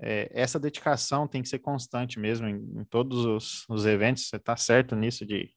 [0.00, 4.28] é, essa dedicação tem que ser constante mesmo em, em todos os, os, eventos.
[4.28, 5.50] Você está certo nisso de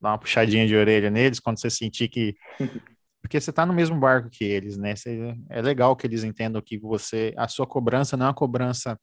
[0.00, 2.34] dar uma puxadinha de orelha neles quando você sentir que.
[3.22, 4.96] Porque você está no mesmo barco que eles, né?
[4.96, 7.34] Você, é legal que eles entendam que você.
[7.36, 8.98] A sua cobrança não é uma cobrança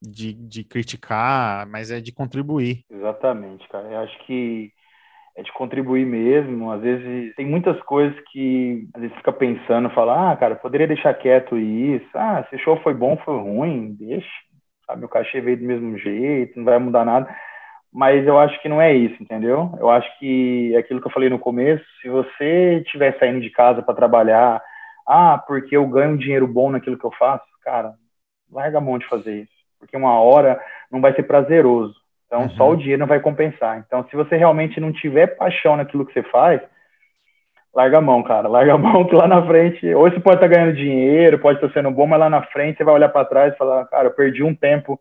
[0.00, 2.84] de, de criticar, mas é de contribuir.
[2.90, 3.88] Exatamente, cara.
[3.88, 4.70] Eu acho que
[5.36, 6.70] é de contribuir mesmo.
[6.70, 11.14] Às vezes tem muitas coisas que às vezes fica pensando, fala, ah, cara, poderia deixar
[11.14, 12.06] quieto isso.
[12.14, 14.28] Ah, se o show foi bom, foi ruim, deixa.
[14.86, 17.34] Sabe, o cachê veio do mesmo jeito, não vai mudar nada.
[17.92, 19.76] Mas eu acho que não é isso, entendeu?
[19.78, 23.50] Eu acho que é aquilo que eu falei no começo, se você estiver saindo de
[23.50, 24.62] casa para trabalhar,
[25.06, 27.94] ah, porque eu ganho dinheiro bom naquilo que eu faço, cara,
[28.50, 29.52] larga a mão de fazer isso.
[29.78, 32.50] Porque uma hora não vai ser prazeroso então, uhum.
[32.50, 33.76] só o dinheiro não vai compensar.
[33.86, 36.62] Então, se você realmente não tiver paixão naquilo que você faz,
[37.74, 38.48] larga a mão, cara.
[38.48, 41.58] Larga a mão que lá na frente, ou você pode estar tá ganhando dinheiro, pode
[41.58, 44.06] estar sendo bom, mas lá na frente você vai olhar para trás e falar, cara,
[44.06, 44.98] eu perdi um tempo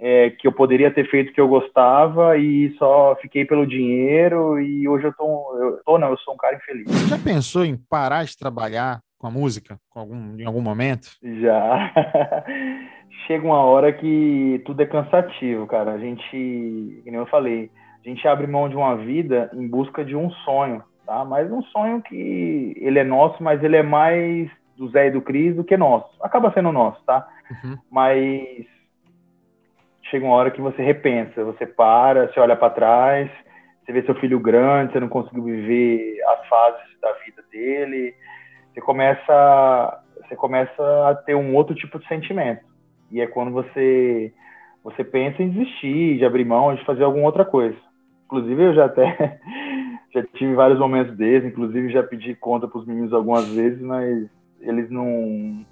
[0.00, 4.58] é, que eu poderia ter feito o que eu gostava e só fiquei pelo dinheiro
[4.58, 6.90] e hoje eu tô, eu tô não, eu sou um cara infeliz.
[6.90, 11.10] Você já pensou em parar de trabalhar com a música com algum, em algum momento?
[11.22, 11.92] Já.
[13.26, 15.92] chega uma hora que tudo é cansativo, cara.
[15.92, 17.70] A gente, como eu falei,
[18.04, 21.24] a gente abre mão de uma vida em busca de um sonho, tá?
[21.24, 25.20] Mas um sonho que ele é nosso, mas ele é mais do Zé e do
[25.20, 26.08] Cris do que nosso.
[26.22, 27.28] Acaba sendo nosso, tá?
[27.64, 27.78] Uhum.
[27.90, 28.66] Mas
[30.10, 33.30] chega uma hora que você repensa, você para, você olha para trás,
[33.84, 38.14] você vê seu filho grande, você não conseguiu viver as fases da vida dele,
[38.72, 42.64] você começa, você começa a ter um outro tipo de sentimento.
[43.10, 44.32] E é quando você
[44.82, 47.76] você pensa em desistir, de abrir mão, de fazer alguma outra coisa.
[48.24, 49.38] Inclusive eu já até
[50.14, 54.28] já tive vários momentos desses, inclusive já pedi conta para os meninos algumas vezes, mas
[54.60, 55.64] eles não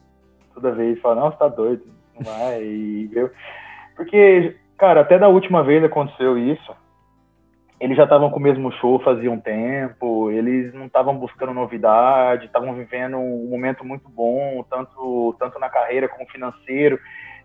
[0.55, 1.85] toda vez falam, não, você tá doido,
[2.15, 3.31] não vai, e viu?
[3.99, 6.75] Porque, cara, até da última vez aconteceu isso
[7.81, 12.47] eles já estavam com o mesmo show fazia um tempo, eles não estavam buscando novidade,
[12.47, 16.99] estavam vivendo um momento muito bom, tanto, tanto na carreira como financeiro.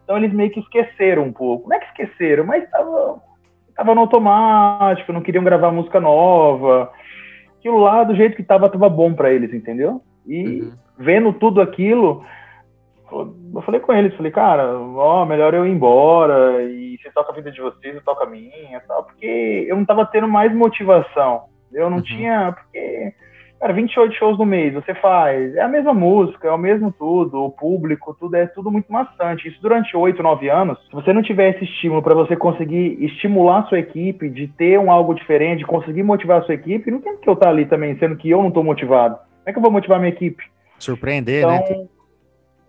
[0.04, 1.70] Então eles meio que esqueceram um pouco.
[1.70, 3.22] Não é que esqueceram, mas estava
[3.76, 6.91] tava no automático, não queriam gravar música nova.
[7.60, 10.01] Aquilo lá, do jeito que estava, estava bom para eles, entendeu?
[10.26, 10.72] E uhum.
[10.97, 12.26] vendo tudo aquilo,
[13.55, 17.36] eu falei com eles, falei, cara, ó, melhor eu ir embora e você toca a
[17.36, 21.43] vida de vocês, eu toco a minha, tal, porque eu não tava tendo mais motivação.
[21.72, 22.03] Eu não uhum.
[22.03, 23.14] tinha, porque,
[23.59, 27.43] cara, 28 shows no mês, você faz, é a mesma música, é o mesmo tudo,
[27.43, 29.47] o público, tudo é tudo muito maçante.
[29.47, 33.59] Isso durante 8, 9 anos, se você não tiver esse estímulo para você conseguir estimular
[33.59, 37.01] a sua equipe, de ter um algo diferente, de conseguir motivar a sua equipe, não
[37.01, 39.16] tem que eu estar ali também, sendo que eu não tô motivado.
[39.16, 40.43] Como é que eu vou motivar a minha equipe?
[40.78, 41.61] Surpreender, né?
[41.64, 41.88] então, né?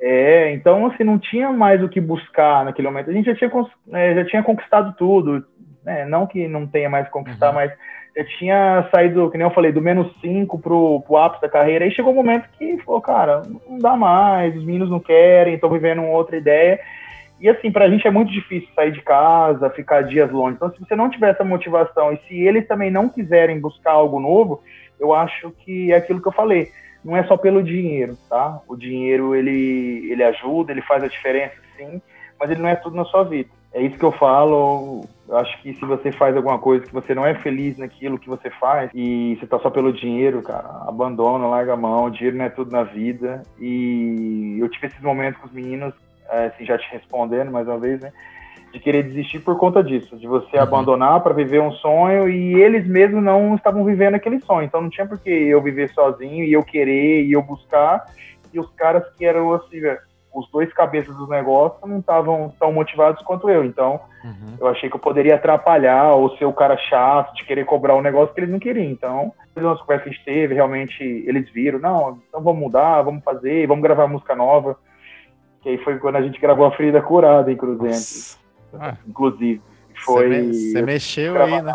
[0.01, 3.11] É, então assim, não tinha mais o que buscar naquele momento.
[3.11, 3.51] A gente já tinha,
[3.93, 5.45] é, já tinha conquistado tudo,
[5.85, 6.05] né?
[6.05, 7.55] não que não tenha mais conquistar, uhum.
[7.55, 7.73] mas
[8.17, 11.87] já tinha saído, que nem eu falei, do menos 5 pro, pro ápice da carreira,
[11.87, 15.71] e chegou um momento que falou, cara, não dá mais, os meninos não querem, estão
[15.71, 16.79] vivendo outra ideia.
[17.41, 20.55] E assim, pra gente é muito difícil sair de casa, ficar dias longe.
[20.55, 24.21] Então, se você não tiver essa motivação e se eles também não quiserem buscar algo
[24.21, 24.63] novo,
[25.01, 26.71] eu acho que é aquilo que eu falei
[27.05, 28.61] não é só pelo dinheiro, tá?
[28.67, 32.01] O dinheiro ele, ele ajuda, ele faz a diferença, sim,
[32.39, 33.51] mas ele não é tudo na sua vida.
[33.75, 35.05] É isso que eu falo.
[35.29, 38.29] Eu acho que se você faz alguma coisa que você não é feliz naquilo que
[38.29, 42.05] você faz e você tá só pelo dinheiro, cara, abandona, larga a mão.
[42.05, 43.43] O dinheiro não é tudo na vida.
[43.59, 45.93] E eu tive esses momentos com os meninos,
[46.31, 48.13] é, assim, já te respondendo mais uma vez, né?
[48.75, 50.63] De querer desistir por conta disso, de você uhum.
[50.65, 54.65] abandonar para viver um sonho e eles mesmos não estavam vivendo aquele sonho.
[54.65, 58.05] Então não tinha por que eu viver sozinho e eu querer e eu buscar.
[58.53, 59.81] E os caras que eram assim,
[60.35, 63.65] os dois cabeças do negócio não estavam tão motivados quanto eu.
[63.65, 64.57] Então uhum.
[64.59, 68.03] eu achei que eu poderia atrapalhar ou ser o cara chato de querer cobrar um
[68.03, 68.91] negócio que eles não queriam.
[68.91, 73.23] Então, nas conversas que a gente teve, realmente eles viram, não, então vamos mudar, vamos
[73.23, 74.77] fazer, vamos gravar música nova.
[75.63, 78.43] Que aí foi quando a gente gravou a Ferida Curada em Cruzente.
[78.81, 78.97] Ah.
[79.07, 79.61] Inclusive.
[80.05, 80.53] Foi.
[80.53, 81.73] Você me, mexeu aí, né?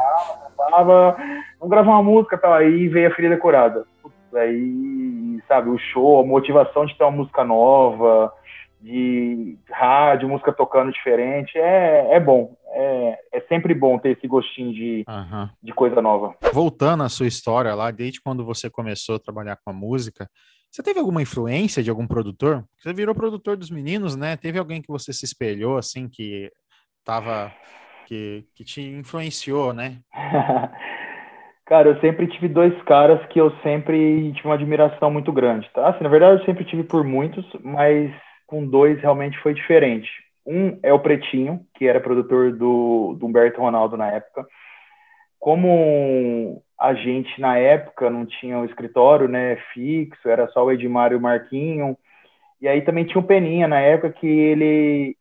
[0.57, 1.17] Tava,
[1.59, 3.85] vamos gravar uma música tal, aí veio a ferida curada.
[4.35, 8.31] Aí, sabe, o show, a motivação de ter uma música nova,
[8.79, 12.55] de rádio, música tocando diferente, é, é bom.
[12.71, 15.49] É, é sempre bom ter esse gostinho de, uhum.
[15.61, 16.35] de coisa nova.
[16.53, 20.29] Voltando à sua história lá, desde quando você começou a trabalhar com a música,
[20.69, 22.63] você teve alguma influência de algum produtor?
[22.77, 24.37] Você virou produtor dos meninos, né?
[24.37, 26.51] Teve alguém que você se espelhou, assim, que
[27.03, 27.51] tava
[28.05, 29.97] que, que te influenciou, né?
[31.65, 35.89] Cara, eu sempre tive dois caras que eu sempre tive uma admiração muito grande, tá?
[35.89, 38.11] Assim, na verdade, eu sempre tive por muitos, mas
[38.47, 40.09] com dois realmente foi diferente.
[40.43, 44.47] Um é o Pretinho, que era produtor do, do Humberto Ronaldo na época.
[45.37, 50.71] Como a gente, na época, não tinha o um escritório né, fixo, era só o
[50.71, 51.95] Edmar e o Marquinho,
[52.59, 55.15] e aí também tinha o Peninha na época que ele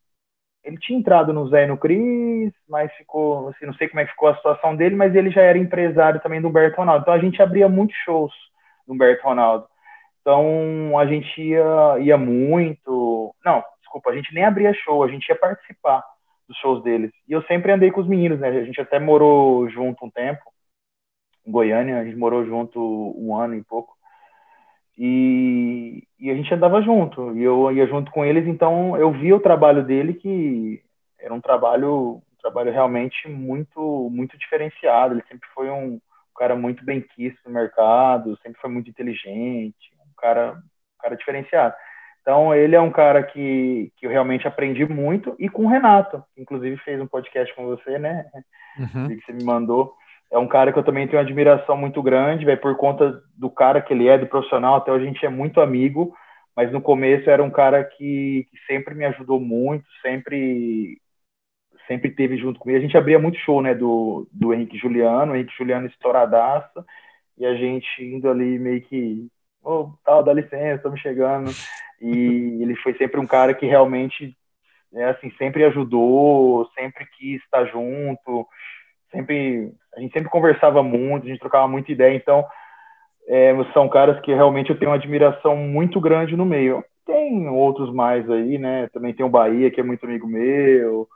[0.64, 4.04] ele tinha entrado no Zé e no Cris, mas ficou, assim, não sei como é
[4.04, 7.02] que ficou a situação dele, mas ele já era empresário também do Humberto Ronaldo.
[7.02, 8.32] Então a gente abria muitos shows
[8.86, 9.66] do Humberto Ronaldo.
[10.20, 13.34] Então a gente ia, ia muito.
[13.44, 16.04] Não, desculpa, a gente nem abria show, a gente ia participar
[16.46, 17.10] dos shows deles.
[17.28, 18.48] E eu sempre andei com os meninos, né?
[18.48, 20.42] A gente até morou junto um tempo,
[21.46, 22.78] em Goiânia, a gente morou junto
[23.16, 23.97] um ano e pouco.
[24.98, 29.36] E, e, a gente andava junto, e eu ia junto com eles, então eu via
[29.36, 30.82] o trabalho dele que
[31.20, 35.14] era um trabalho, um trabalho realmente muito, muito diferenciado.
[35.14, 36.00] Ele sempre foi um,
[36.38, 41.74] cara muito bem quisto no mercado, sempre foi muito inteligente, um cara, um cara diferenciado.
[42.22, 46.22] Então ele é um cara que, que eu realmente aprendi muito, e com o Renato,
[46.34, 48.26] que inclusive fez um podcast com você, né?
[48.78, 49.08] Uhum.
[49.08, 49.94] Que você me mandou
[50.30, 53.50] é um cara que eu também tenho uma admiração muito grande, vai por conta do
[53.50, 56.14] cara que ele é, do profissional, até a gente é muito amigo,
[56.54, 61.00] mas no começo era um cara que, que sempre me ajudou muito, sempre
[61.86, 62.78] sempre teve junto comigo.
[62.78, 66.84] A gente abria muito show, né, do, do Henrique Juliano, o Henrique Juliano estouradaça,
[67.38, 69.26] e a gente indo ali meio que,
[69.62, 71.50] ô, oh, tal, dá licença, estamos chegando.
[72.00, 74.36] E ele foi sempre um cara que realmente
[74.94, 78.46] é assim, sempre ajudou, sempre quis estar junto,
[79.10, 82.44] sempre a gente sempre conversava muito, a gente trocava muita ideia, então
[83.28, 86.84] é, são caras que realmente eu tenho uma admiração muito grande no meio.
[87.04, 88.88] Tem outros mais aí, né?
[88.92, 91.08] Também tem o Bahia, que é muito amigo meu,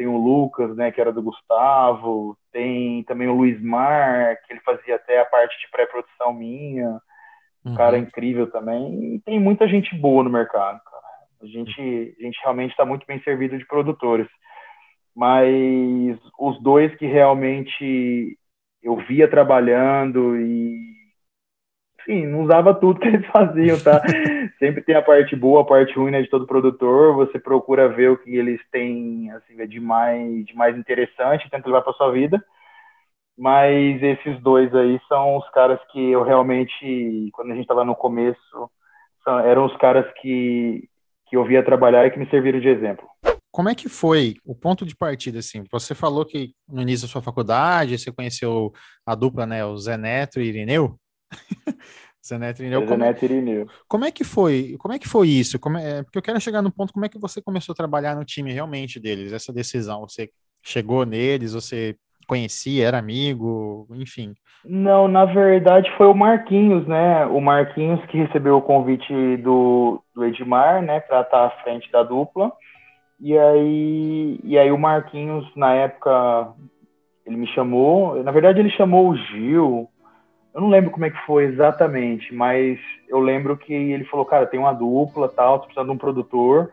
[0.00, 4.60] tem o Lucas, né, que era do Gustavo, tem também o Luiz Mar, que ele
[4.60, 6.98] fazia até a parte de pré-produção minha,
[7.62, 7.76] um uhum.
[7.76, 11.02] cara incrível também, e tem muita gente boa no mercado, cara.
[11.42, 14.26] A gente, a gente realmente está muito bem servido de produtores.
[15.14, 18.38] Mas os dois que realmente
[18.82, 20.90] eu via trabalhando e
[22.04, 24.02] sim, não usava tudo que eles faziam, tá?
[24.58, 27.14] Sempre tem a parte boa, a parte ruim né, de todo produtor.
[27.14, 31.82] Você procura ver o que eles têm assim, de, mais, de mais interessante, tenta levar
[31.82, 32.42] para sua vida.
[33.38, 37.94] Mas esses dois aí são os caras que eu realmente, quando a gente estava no
[37.94, 38.70] começo,
[39.24, 40.88] são, eram os caras que,
[41.26, 43.08] que eu via trabalhar e que me serviram de exemplo.
[43.50, 45.64] Como é que foi o ponto de partida, assim?
[45.72, 48.72] Você falou que no início da sua faculdade você conheceu
[49.04, 50.96] a dupla, né, o Zé Neto e Irineu?
[52.26, 52.86] Zeneto Irineu.
[52.86, 53.66] Como, é Irineu.
[53.88, 54.76] como é que foi?
[54.78, 55.58] Como é que foi isso?
[55.58, 58.14] Como é, porque eu quero chegar no ponto como é que você começou a trabalhar
[58.14, 60.02] no time realmente deles, essa decisão.
[60.02, 60.28] Você
[60.62, 61.96] chegou neles, você
[62.26, 64.34] conhecia, era amigo, enfim.
[64.64, 67.24] Não, na verdade foi o Marquinhos, né?
[67.26, 72.02] O Marquinhos que recebeu o convite do, do Edmar, né, para estar à frente da
[72.02, 72.52] dupla.
[73.20, 76.52] E aí, e aí o Marquinhos, na época,
[77.26, 78.22] ele me chamou.
[78.22, 79.90] Na verdade, ele chamou o Gil,
[80.54, 84.46] eu não lembro como é que foi exatamente, mas eu lembro que ele falou, cara,
[84.46, 86.70] tem uma dupla, tal, tô precisando de um produtor.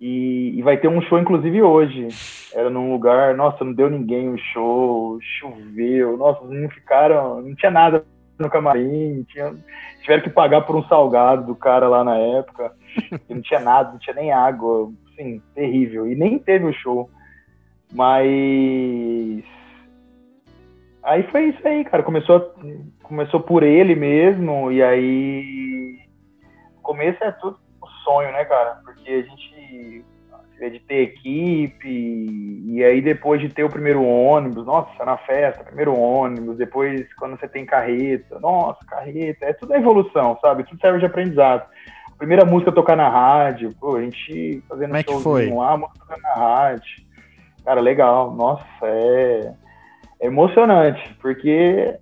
[0.00, 2.08] E, e, vai ter um show, inclusive, hoje.
[2.54, 7.70] Era num lugar, nossa, não deu ninguém o show, choveu, nossa, não ficaram, não tinha
[7.70, 8.04] nada
[8.38, 9.54] no camarim, tinha,
[10.00, 12.72] tiveram que pagar por um salgado do cara lá na época,
[13.28, 14.90] não tinha nada, não tinha nem água,
[15.20, 16.10] assim, terrível.
[16.10, 17.10] E nem teve o show.
[17.92, 19.44] Mas
[21.02, 22.02] Aí foi isso aí, cara.
[22.02, 22.54] Começou,
[23.02, 25.98] começou por ele mesmo, e aí.
[26.76, 28.80] No começo é tudo um sonho, né, cara?
[28.84, 30.04] Porque a gente.
[30.60, 35.98] De ter equipe, e aí depois de ter o primeiro ônibus, nossa, na festa, primeiro
[35.98, 40.64] ônibus, depois quando você tem carreta, nossa, carreta, é tudo a evolução, sabe?
[40.64, 41.66] Tudo serve de aprendizado.
[42.20, 45.50] Primeira música tocar na rádio, pô, a gente fazendo Como é que foi?
[45.50, 47.02] lá, música tocando na rádio.
[47.64, 49.54] Cara, legal, nossa, é
[50.20, 51.96] emocionante, porque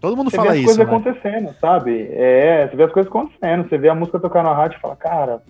[0.00, 0.94] Todo mundo você fala vê as isso, coisas né?
[0.94, 2.08] acontecendo, sabe?
[2.12, 4.96] É, você vê as coisas acontecendo, você vê a música tocar na rádio e fala,
[4.96, 5.42] cara,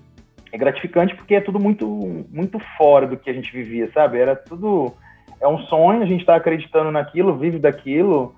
[0.51, 1.87] é gratificante porque é tudo muito,
[2.29, 4.19] muito fora do que a gente vivia, sabe?
[4.19, 4.95] Era tudo.
[5.41, 8.35] É um sonho, a gente tá acreditando naquilo, vive daquilo,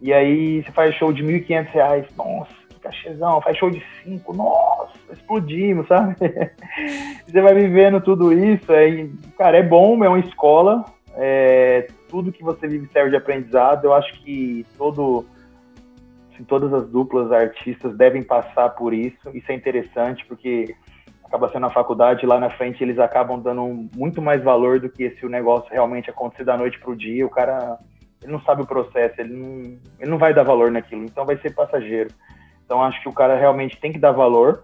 [0.00, 2.50] e aí você faz show de R$ 1.500, nossa,
[2.88, 6.16] cachezão, faz show de 5, nossa, explodimos, sabe?
[7.26, 10.84] você vai vivendo tudo isso, aí, cara, é bom, é uma escola,
[11.14, 13.84] é, tudo que você vive serve de aprendizado.
[13.84, 15.26] Eu acho que todo,
[16.32, 19.28] assim, todas as duplas artistas devem passar por isso.
[19.34, 20.74] Isso é interessante porque
[21.24, 25.10] acaba sendo a faculdade lá na frente eles acabam dando muito mais valor do que
[25.10, 27.26] se o negócio realmente acontecer da noite para o dia.
[27.26, 27.78] O cara
[28.22, 31.36] ele não sabe o processo, ele não, ele não vai dar valor naquilo, então vai
[31.38, 32.10] ser passageiro.
[32.68, 34.62] Então acho que o cara realmente tem que dar valor.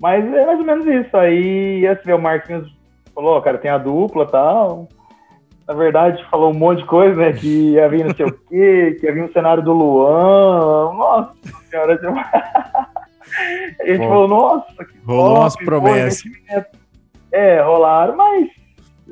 [0.00, 1.14] Mas é mais ou menos isso.
[1.14, 2.74] Aí, assim, o Marquinhos
[3.14, 4.88] falou, cara, tem a dupla tal
[5.66, 7.32] na verdade, falou um monte de coisa, né?
[7.32, 10.92] Que ia vir não sei o quê, que ia vir um cenário do Luan.
[10.94, 11.34] Nossa
[11.70, 11.94] senhora,
[13.80, 16.22] a gente Pô, falou, nossa, que Rolou top, umas promessas.
[17.30, 18.50] É, rolaram, mas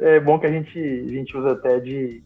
[0.00, 2.22] é bom que a gente, a gente usa até de,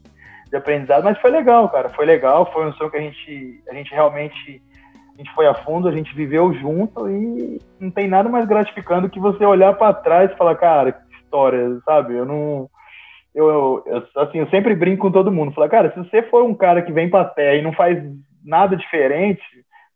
[0.50, 1.88] de aprendizado, mas foi legal, cara.
[1.90, 4.60] Foi legal, foi um som que a gente, a gente realmente
[5.14, 9.08] a gente foi a fundo, a gente viveu junto e não tem nada mais gratificando
[9.08, 12.14] que você olhar para trás e falar, cara, que história, sabe?
[12.14, 12.68] Eu não
[13.34, 15.52] eu, eu, assim, eu sempre brinco com todo mundo.
[15.52, 18.00] Falar, cara, se você for um cara que vem pra terra e não faz
[18.44, 19.42] nada diferente,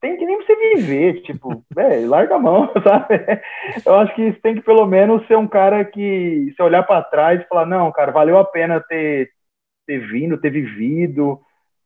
[0.01, 3.41] tem que nem você viver, tipo, velho, larga a mão, sabe?
[3.87, 7.41] Eu acho que tem que pelo menos ser um cara que, se olhar para trás
[7.41, 9.31] e falar, não, cara, valeu a pena ter,
[9.87, 11.39] ter vindo, ter vivido,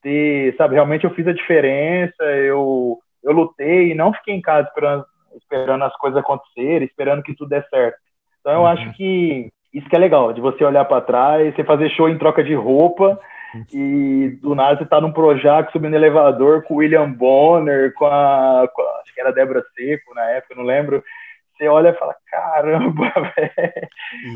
[0.03, 4.69] ter, sabe, realmente eu fiz a diferença, eu, eu lutei e não fiquei em casa
[4.69, 5.05] esperando,
[5.37, 7.99] esperando as coisas acontecerem, esperando que tudo dê certo.
[8.41, 8.67] Então eu uhum.
[8.67, 12.19] acho que isso que é legal, de você olhar para trás, você fazer show em
[12.19, 13.19] troca de roupa
[13.73, 18.69] e do nada você tá num Projac subindo elevador com o William Bonner, com a,
[18.73, 21.03] com a, acho que era a Débora Seco na época, não lembro.
[21.57, 23.89] Você olha e fala, caramba, velho,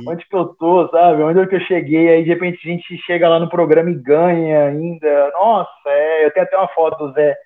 [0.07, 1.23] onde que eu tô, sabe?
[1.23, 2.09] Onde é que eu cheguei?
[2.11, 5.31] Aí de repente a gente chega lá no programa e ganha ainda.
[5.33, 7.37] Nossa, é, eu tenho até uma foto do Zé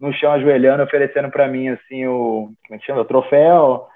[0.00, 3.00] no chão ajoelhando, oferecendo para mim assim o, como é que chama?
[3.00, 3.86] O troféu.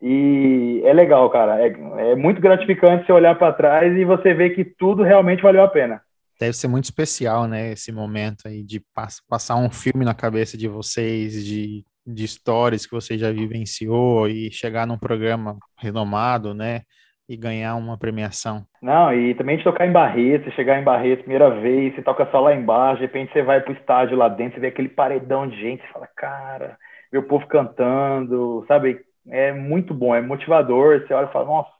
[0.00, 1.60] E é legal, cara.
[1.60, 5.62] É, é muito gratificante você olhar para trás e você ver que tudo realmente valeu
[5.62, 6.00] a pena.
[6.40, 7.72] Deve ser muito especial, né?
[7.72, 12.86] Esse momento aí de pass passar um filme na cabeça de vocês, de, de histórias
[12.86, 16.82] que você já vivenciou e chegar num programa renomado, né?
[17.28, 18.64] E ganhar uma premiação.
[18.80, 22.26] Não, e também de tocar em Barreto, você chegar em Barreto primeira vez, você toca
[22.30, 25.46] só lá embaixo, de repente você vai pro estádio lá dentro, você vê aquele paredão
[25.46, 26.78] de gente, você fala, cara,
[27.12, 29.00] vê o povo cantando, sabe?
[29.28, 31.70] É muito bom, é motivador, você olha e fala, nossa,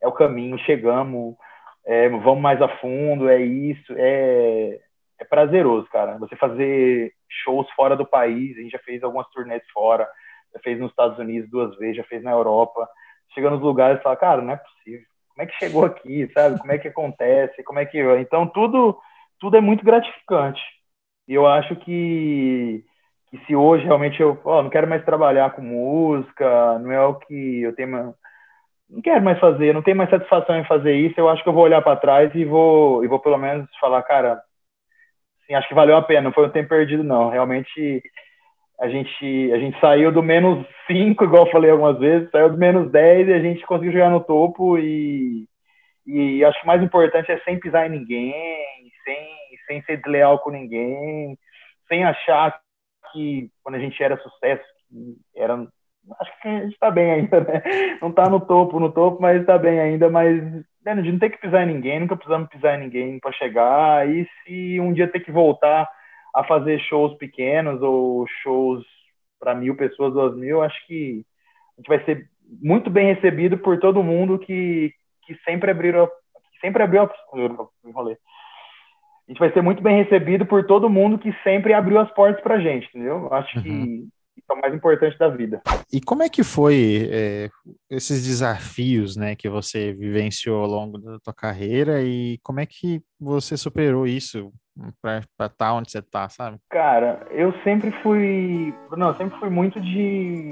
[0.00, 1.36] é o caminho, chegamos,
[1.84, 4.78] é, vamos mais a fundo, é isso, é,
[5.18, 6.16] é prazeroso, cara.
[6.18, 7.12] Você fazer
[7.44, 10.08] shows fora do país, a gente já fez algumas turnês fora,
[10.54, 12.88] já fez nos Estados Unidos duas vezes, já fez na Europa.
[13.34, 15.06] Chega nos lugares e fala, cara, não é possível.
[15.34, 16.58] Como é que chegou aqui, sabe?
[16.58, 17.62] Como é que acontece?
[17.62, 17.98] Como é que.
[18.20, 18.98] Então, tudo,
[19.38, 20.60] tudo é muito gratificante.
[21.28, 22.84] E eu acho que,
[23.30, 27.14] que se hoje realmente eu oh, não quero mais trabalhar com música, não é o
[27.14, 28.14] que eu tenho
[28.90, 31.52] não quero mais fazer, não tenho mais satisfação em fazer isso, eu acho que eu
[31.52, 34.42] vou olhar para trás e vou, e vou pelo menos falar, cara,
[35.56, 37.30] acho que valeu a pena, não foi um tempo perdido, não.
[37.30, 38.02] Realmente,
[38.80, 42.56] a gente, a gente saiu do menos 5, igual eu falei algumas vezes, saiu do
[42.56, 45.46] menos 10 e a gente conseguiu chegar no topo e,
[46.06, 48.32] e acho que o mais importante é sem pisar em ninguém,
[49.04, 49.28] sem,
[49.66, 51.36] sem ser desleal com ninguém,
[51.88, 52.58] sem achar
[53.12, 54.64] que quando a gente era sucesso,
[55.36, 55.66] era
[56.18, 57.62] acho que a gente está bem ainda, né?
[58.00, 60.08] Não está no topo, no topo, mas está bem ainda.
[60.08, 60.42] Mas
[60.84, 64.08] né, não tem que pisar em ninguém, nunca precisamos pisar em ninguém para chegar.
[64.08, 65.88] E se um dia ter que voltar
[66.34, 68.84] a fazer shows pequenos ou shows
[69.38, 71.24] para mil pessoas, duas mil, acho que
[71.76, 72.28] a gente vai ser
[72.62, 74.92] muito bem recebido por todo mundo que,
[75.26, 77.08] que sempre abriu que sempre abriu
[77.84, 78.16] enrolei.
[79.28, 82.42] A gente vai ser muito bem recebido por todo mundo que sempre abriu as portas
[82.42, 83.32] para gente, entendeu?
[83.32, 83.62] Acho uhum.
[83.62, 84.08] que
[84.50, 85.62] é o mais importante da vida.
[85.92, 87.48] E como é que foi é,
[87.88, 93.00] esses desafios, né, que você vivenciou ao longo da tua carreira e como é que
[93.18, 94.52] você superou isso
[95.02, 96.58] para estar tá onde você está, sabe?
[96.70, 100.50] Cara, eu sempre fui, não, sempre fui muito de,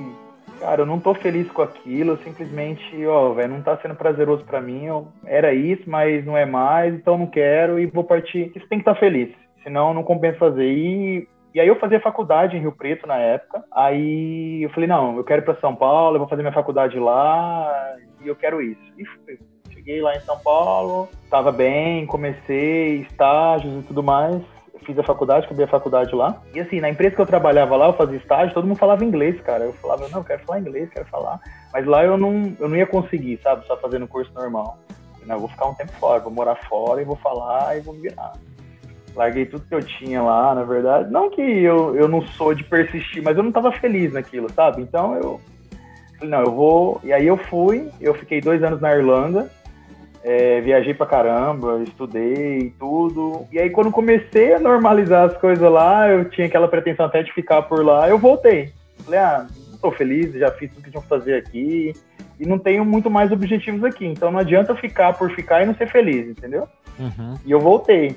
[0.61, 4.45] cara, eu não tô feliz com aquilo, eu simplesmente, ó, velho, não tá sendo prazeroso
[4.45, 8.53] para mim, eu, era isso, mas não é mais, então não quero e vou partir.
[8.55, 10.67] Isso tem que estar tá feliz, senão não compensa fazer.
[10.67, 13.65] E e aí eu fazia faculdade em Rio Preto na época.
[13.73, 16.99] Aí eu falei, não, eu quero ir para São Paulo, eu vou fazer minha faculdade
[16.99, 18.81] lá e eu quero isso.
[18.97, 19.39] E fui.
[19.89, 24.43] Cheguei lá em São Paulo, estava bem, comecei estágios e tudo mais.
[24.85, 26.43] Fiz a faculdade, acabei a faculdade lá.
[26.55, 29.41] E assim, na empresa que eu trabalhava lá, eu fazia estágio, todo mundo falava inglês,
[29.41, 29.65] cara.
[29.65, 31.41] Eu falava, não, eu quero falar inglês, quero falar.
[31.73, 33.67] Mas lá eu não, eu não ia conseguir, sabe?
[33.67, 34.79] Só fazendo curso normal.
[35.25, 37.95] Não, eu vou ficar um tempo fora, vou morar fora e vou falar e vou
[37.95, 38.35] virar
[39.17, 41.11] larguei tudo que eu tinha lá, na verdade.
[41.11, 44.83] Não que eu, eu não sou de persistir, mas eu não estava feliz naquilo, sabe?
[44.83, 45.41] Então eu
[46.19, 47.01] falei, não, eu vou.
[47.03, 49.51] E aí eu fui, eu fiquei dois anos na Irlanda,
[50.23, 53.47] é, viajei pra caramba, estudei tudo.
[53.53, 57.33] E aí quando comecei a normalizar as coisas lá, eu tinha aquela pretensão até de
[57.33, 58.73] ficar por lá, eu voltei.
[59.05, 61.93] Falei, ah, não tô feliz, já fiz tudo que tinha que fazer aqui.
[62.39, 64.07] E não tenho muito mais objetivos aqui.
[64.07, 66.69] Então não adianta ficar por ficar e não ser feliz, entendeu?
[66.99, 67.35] Uhum.
[67.45, 68.17] E eu voltei.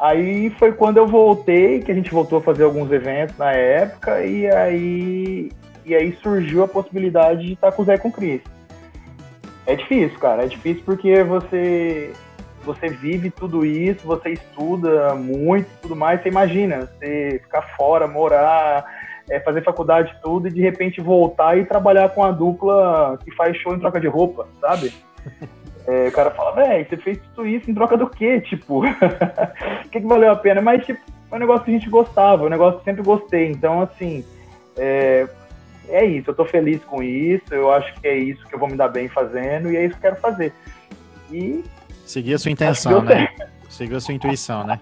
[0.00, 4.24] Aí foi quando eu voltei, que a gente voltou a fazer alguns eventos na época,
[4.24, 5.52] e aí,
[5.84, 8.42] e aí surgiu a possibilidade de estar com o Zé com o Cris.
[9.66, 12.12] É difícil, cara, é difícil porque você
[12.64, 18.84] você vive tudo isso, você estuda muito tudo mais, você imagina, você ficar fora, morar,
[19.28, 23.56] é, fazer faculdade tudo e de repente voltar e trabalhar com a dupla que faz
[23.58, 24.92] show em troca de roupa, sabe?
[25.86, 28.40] É, o cara fala, velho, você fez tudo isso em troca do quê?
[28.40, 28.82] Tipo, o
[29.92, 30.62] que, que valeu a pena?
[30.62, 30.98] Mas, tipo,
[31.30, 33.50] é um negócio que a gente gostava, é um negócio que sempre gostei.
[33.50, 34.24] Então, assim,
[34.78, 35.28] é,
[35.88, 38.68] é isso, eu tô feliz com isso, eu acho que é isso que eu vou
[38.68, 40.52] me dar bem fazendo e é isso que eu quero fazer.
[41.30, 41.64] E.
[42.06, 43.28] Seguir a sua intenção, né?
[43.68, 44.80] Seguir a sua intuição, né?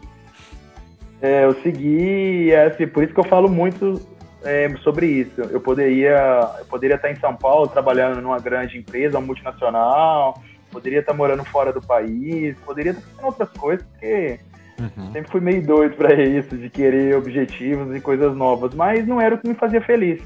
[1.21, 4.01] É, eu segui, é, assim, por isso que eu falo muito
[4.45, 5.41] é, sobre isso.
[5.41, 10.99] Eu poderia, eu poderia estar em São Paulo trabalhando numa grande empresa, uma multinacional, poderia
[10.99, 14.41] estar morando fora do país, poderia estar fazendo outras coisas, porque
[14.81, 15.13] uhum.
[15.13, 19.35] sempre fui meio doido para isso, de querer objetivos e coisas novas, mas não era
[19.35, 20.21] o que me fazia feliz.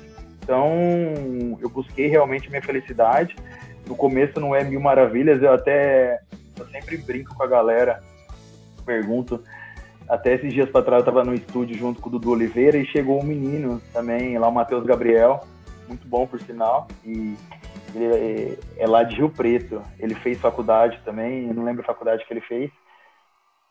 [0.47, 3.35] Então, eu busquei realmente minha felicidade.
[3.85, 6.21] No começo não é mil maravilhas, eu até
[6.57, 8.01] eu sempre brinco com a galera,
[8.85, 9.43] pergunto.
[10.09, 12.87] Até esses dias para trás eu estava no estúdio junto com o Dudu Oliveira e
[12.87, 15.41] chegou um menino também, lá o Matheus Gabriel,
[15.89, 17.37] muito bom por sinal, e
[17.93, 18.05] ele
[18.77, 19.83] é, é lá de Rio Preto.
[19.99, 22.71] Ele fez faculdade também, não lembro a faculdade que ele fez.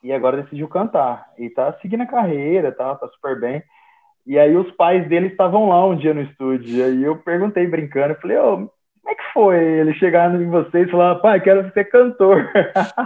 [0.03, 1.32] E agora decidiu cantar.
[1.38, 3.63] E tá seguindo a carreira, tá, tá super bem.
[4.26, 6.76] E aí os pais dele estavam lá um dia no estúdio.
[6.76, 8.71] E aí eu perguntei brincando, falei, ô, como
[9.07, 12.49] é que foi ele chegar em vocês e falar, pai, quero ser cantor?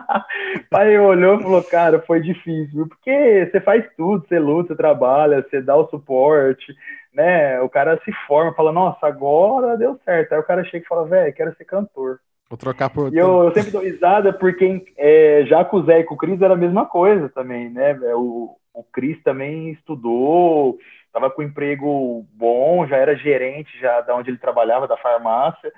[0.71, 5.41] pai olhou e falou, cara, foi difícil, porque você faz tudo, você luta, você trabalha,
[5.41, 6.73] você dá o suporte,
[7.13, 7.59] né?
[7.59, 10.31] O cara se forma, fala, nossa, agora deu certo.
[10.31, 12.19] Aí o cara chega e fala, velho, quero ser cantor.
[12.49, 13.13] Vou trocar por.
[13.13, 16.17] E eu, eu sempre dou risada porque é, já com o Zé e com o
[16.17, 17.93] Cris era a mesma coisa também, né?
[18.15, 20.77] O, o Cris também estudou,
[21.09, 25.71] estava com um emprego bom, já era gerente já da onde ele trabalhava, da farmácia.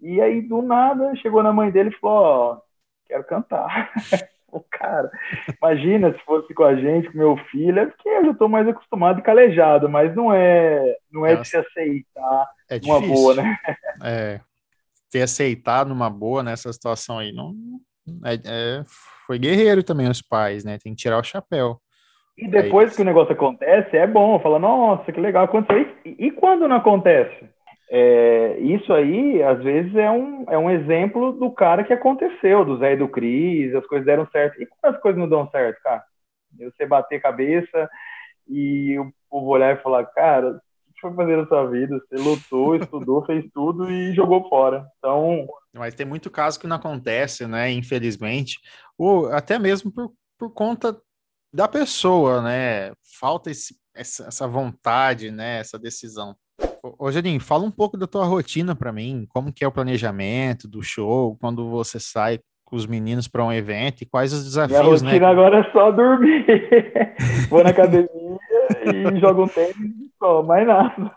[0.00, 2.62] E aí, do nada, chegou na mãe dele e falou: Ó, oh,
[3.06, 3.92] quero cantar.
[4.50, 5.10] o cara,
[5.60, 8.66] imagina se fosse com a gente, com meu filho, é porque eu já estou mais
[8.66, 13.14] acostumado e calejado, mas não é, não é de se aceitar é uma difícil.
[13.14, 13.58] boa, né?
[14.02, 14.40] É,
[15.10, 17.54] ter aceitado numa boa nessa situação aí, não
[18.24, 18.84] é, é,
[19.26, 20.78] foi guerreiro também os pais, né?
[20.78, 21.80] Tem que tirar o chapéu.
[22.40, 25.86] E depois é que o negócio acontece, é bom, fala, nossa, que legal, aconteceu.
[26.04, 27.48] E, e quando não acontece?
[27.92, 32.78] É, isso aí, às vezes, é um, é um exemplo do cara que aconteceu, do
[32.78, 34.62] Zé e do Cris, as coisas deram certo.
[34.62, 36.02] E quando as coisas não dão certo, cara?
[36.58, 37.90] Você bater a cabeça
[38.48, 40.60] e o povo olhar e falar, cara,
[41.00, 41.98] foi fazer na sua vida?
[41.98, 44.86] Você lutou, estudou, fez tudo e jogou fora.
[44.98, 45.46] Então.
[45.74, 47.70] Mas tem muito caso que não acontece, né?
[47.70, 48.58] Infelizmente.
[48.96, 50.96] Ou até mesmo por, por conta
[51.52, 52.92] da pessoa, né?
[53.18, 55.58] Falta esse, essa, essa vontade, né?
[55.58, 56.34] Essa decisão.
[56.82, 60.66] Ô, Janinho, fala um pouco da tua rotina para mim, como que é o planejamento
[60.66, 64.80] do show, quando você sai com os meninos para um evento e quais os desafios,
[64.80, 65.32] Minha rotina né?
[65.32, 66.46] agora é só dormir.
[67.50, 68.08] Vou na academia
[68.86, 71.12] e jogo um tênis e só, mais nada.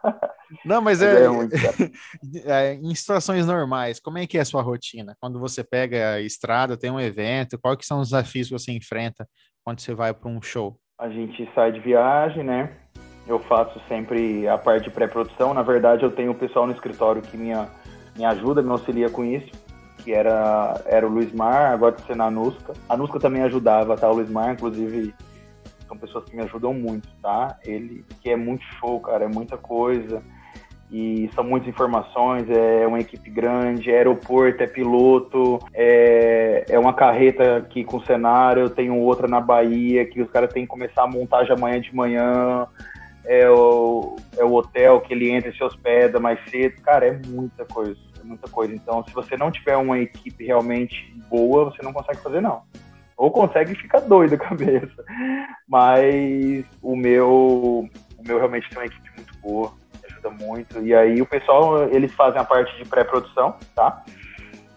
[0.66, 1.28] Não, mas, é, é,
[2.46, 5.16] é, em situações normais, como é que é a sua rotina?
[5.20, 8.72] Quando você pega a estrada, tem um evento, quais que são os desafios que você
[8.72, 9.28] enfrenta
[9.64, 10.78] quando você vai para um show?
[11.00, 12.78] A gente sai de viagem, né?
[13.28, 15.54] Eu faço sempre a parte de pré-produção.
[15.54, 17.52] Na verdade, eu tenho o pessoal no escritório que me,
[18.16, 19.64] me ajuda, me auxilia com isso
[20.04, 22.74] que era, era o Luiz Mar, agora está sendo a Nusca.
[22.90, 24.10] A Nusca também ajudava, tá?
[24.10, 25.16] O Luiz Mar, inclusive,
[25.94, 27.58] são pessoas que me ajudam muito, tá?
[27.64, 30.24] Ele, que é muito show, cara, é muita coisa.
[30.92, 36.94] E são muitas informações, é uma equipe grande, é aeroporto, é piloto, é, é uma
[36.94, 41.04] carreta aqui com cenário, eu tenho outra na Bahia, que os caras têm que começar
[41.04, 42.68] a montar já amanhã de manhã,
[43.26, 47.20] é o, é o hotel que ele entra e se hospeda mais cedo, cara, é
[47.28, 48.74] muita coisa muita coisa.
[48.74, 52.62] Então, se você não tiver uma equipe realmente boa, você não consegue fazer, não.
[53.24, 55.02] Ou consegue e fica doido a cabeça.
[55.66, 59.72] Mas o meu, o meu realmente tem uma equipe muito boa,
[60.04, 60.82] ajuda muito.
[60.82, 64.04] E aí o pessoal, eles fazem a parte de pré-produção, tá?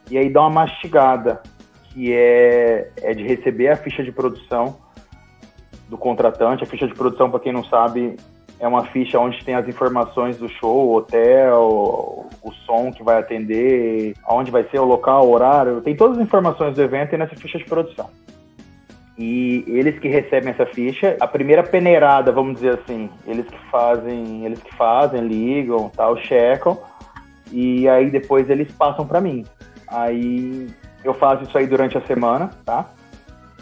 [0.08, 1.42] E aí dá uma mastigada,
[1.90, 4.76] que é, é de receber a ficha de produção
[5.88, 6.62] do contratante.
[6.62, 8.16] A ficha de produção, para quem não sabe,
[8.60, 13.18] é uma ficha onde tem as informações do show, o hotel, o som que vai
[13.18, 17.34] atender, aonde vai ser o local, o horário, tem todas as informações do evento nessa
[17.34, 18.08] ficha de produção.
[19.18, 24.44] E eles que recebem essa ficha, a primeira peneirada, vamos dizer assim, eles que fazem,
[24.44, 26.78] eles que fazem, ligam, tal, checam,
[27.50, 29.46] e aí depois eles passam para mim.
[29.88, 30.68] Aí
[31.02, 32.90] eu faço isso aí durante a semana, tá?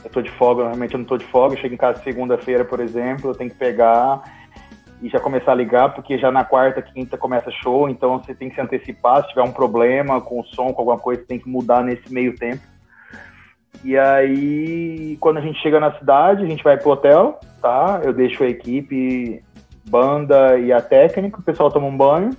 [0.04, 2.64] Eu tô de folga, normalmente eu não tô de folga, eu chego em casa segunda-feira,
[2.64, 4.22] por exemplo, eu tenho que pegar
[5.00, 8.48] e já começar a ligar, porque já na quarta, quinta começa show, então você tem
[8.48, 9.22] que se antecipar.
[9.22, 12.34] Se tiver um problema com o som, com alguma coisa, tem que mudar nesse meio
[12.34, 12.62] tempo.
[13.84, 18.00] E aí, quando a gente chega na cidade, a gente vai pro hotel, tá?
[18.02, 19.44] Eu deixo a equipe,
[19.88, 22.30] banda e a técnica, o pessoal toma um banho.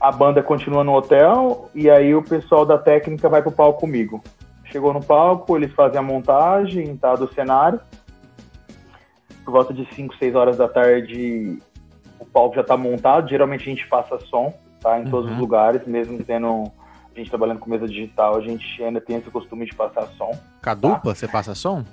[0.00, 4.20] A banda continua no hotel e aí o pessoal da técnica vai pro palco comigo.
[4.64, 7.78] Chegou no palco, eles fazem a montagem, tá, do cenário
[9.44, 11.58] por volta de 5, 6 horas da tarde,
[12.18, 13.28] o palco já está montado.
[13.28, 14.98] Geralmente a gente passa som, tá?
[14.98, 15.34] Em todos uhum.
[15.34, 16.70] os lugares, mesmo tendo
[17.14, 20.30] a gente trabalhando com mesa digital, a gente ainda tem esse costume de passar som.
[20.62, 21.14] Com a dupla, tá?
[21.14, 21.84] você passa som?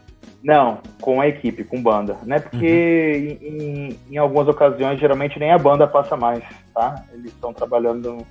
[0.44, 2.40] Não, com a equipe, com banda, né?
[2.40, 3.48] Porque uhum.
[3.48, 6.44] em, em, algumas ocasiões, geralmente nem a banda passa mais,
[6.74, 7.04] tá?
[7.14, 8.26] Eles estão trabalhando.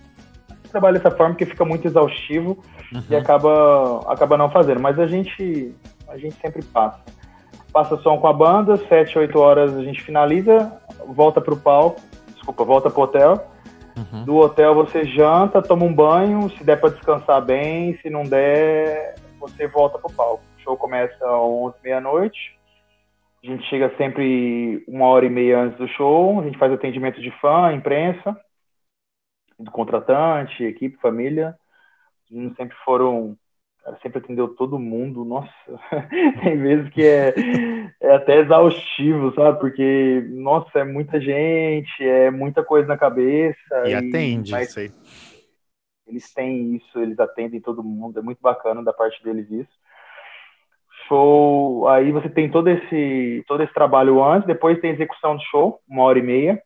[0.70, 2.58] Trabalha dessa forma que fica muito exaustivo
[2.92, 3.02] uhum.
[3.10, 4.80] e acaba, acaba não fazendo.
[4.80, 5.74] Mas a gente,
[6.08, 7.00] a gente sempre passa
[7.72, 10.72] passa som com a banda, 7, 8 horas a gente finaliza,
[11.06, 12.00] volta pro palco,
[12.34, 13.46] desculpa, volta pro hotel.
[13.98, 14.24] Uhum.
[14.24, 19.16] Do hotel você janta, toma um banho, se der para descansar bem, se não der,
[19.40, 20.44] você volta pro palco.
[20.56, 22.56] O show começa às 11, meia-noite.
[23.42, 27.20] A gente chega sempre uma hora e meia antes do show, a gente faz atendimento
[27.20, 28.36] de fã, imprensa,
[29.58, 31.56] do contratante, equipe, família.
[32.56, 33.36] Sempre foram
[33.88, 35.24] cara sempre atendeu todo mundo.
[35.24, 35.50] Nossa,
[36.42, 37.34] tem vezes que é,
[38.00, 39.58] é até exaustivo, sabe?
[39.58, 43.58] Porque, nossa, é muita gente, é muita coisa na cabeça.
[43.86, 44.90] E, e atende, mas, sei.
[46.06, 49.78] Eles têm isso, eles atendem todo mundo, é muito bacana da parte deles isso.
[51.06, 55.80] Show, aí você tem todo esse, todo esse trabalho antes, depois tem execução de show,
[55.88, 56.62] uma hora e meia.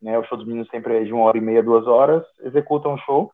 [0.00, 0.16] Né?
[0.18, 2.24] O show dos meninos sempre é de uma hora e meia, duas horas.
[2.42, 3.32] Executam o show,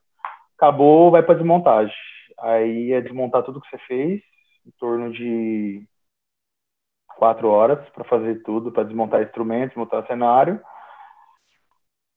[0.57, 1.93] acabou, vai para desmontagem.
[2.39, 4.21] Aí é desmontar tudo que você fez,
[4.65, 5.87] em torno de
[7.17, 10.59] quatro horas para fazer tudo, para desmontar instrumentos, desmontar cenário.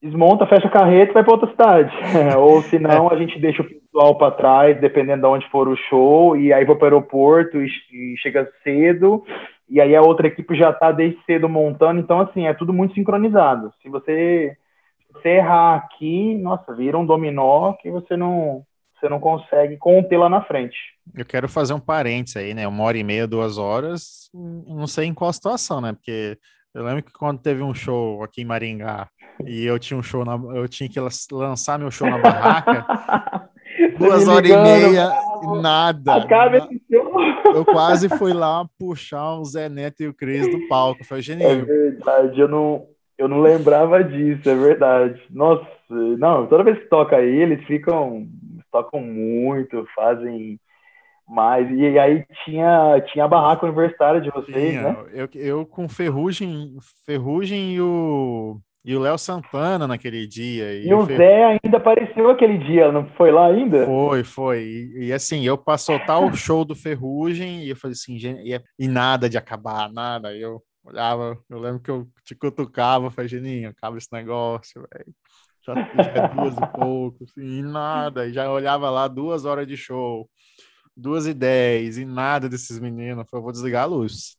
[0.00, 1.92] Desmonta, fecha a carreta e vai para outra cidade.
[2.38, 5.76] Ou se não, a gente deixa o pessoal para trás, dependendo de onde for o
[5.76, 9.24] show, e aí vai para o aeroporto e, e, chega cedo,
[9.68, 12.00] e aí a outra equipe já está desde cedo montando.
[12.00, 13.72] Então, assim, é tudo muito sincronizado.
[13.82, 14.56] Se você,
[15.06, 18.64] se você errar aqui, nossa, vira um dominó que você não,
[18.98, 20.76] você não consegue conter lá na frente.
[21.16, 22.66] Eu quero fazer um parênteses aí, né?
[22.66, 25.92] Uma hora e meia, duas horas, não sei em qual situação, né?
[25.92, 26.36] Porque
[26.74, 29.08] eu lembro que quando teve um show aqui em Maringá
[29.44, 31.00] e eu tinha um show na, eu tinha que
[31.32, 32.84] lançar meu show na barraca,
[33.98, 35.10] duas horas e meia,
[35.60, 36.14] nada.
[36.14, 37.08] Acaba esse show.
[37.54, 41.02] Eu quase fui lá puxar o Zé Neto e o Cris do palco.
[41.02, 41.50] Foi genial.
[41.50, 45.20] É verdade, eu não, eu não lembrava disso, é verdade.
[45.30, 48.28] Nossa, não, toda vez que toca aí, eles ficam
[48.70, 50.58] tocam muito, fazem
[51.28, 51.70] mais.
[51.70, 54.96] E aí tinha, tinha a barraca universitária de vocês, né?
[55.12, 60.72] Eu, eu com Ferrugem, Ferrugem e o e o Léo Santana naquele dia.
[60.72, 61.18] E, e o Fer...
[61.18, 63.84] Zé ainda apareceu aquele dia, não foi lá ainda?
[63.84, 64.62] Foi, foi.
[64.62, 68.58] E, e assim, eu para soltar o show do Ferrugem e eu falei assim, e,
[68.78, 70.34] e nada de acabar, nada.
[70.34, 75.12] Eu olhava, eu lembro que eu te cutucava, falei, Geninho, acaba esse negócio, velho
[75.64, 79.66] já, já é duas e pouco, assim, e nada, e já olhava lá duas horas
[79.66, 80.28] de show,
[80.96, 84.36] duas e dez, e nada desses meninos, eu vou desligar a luz.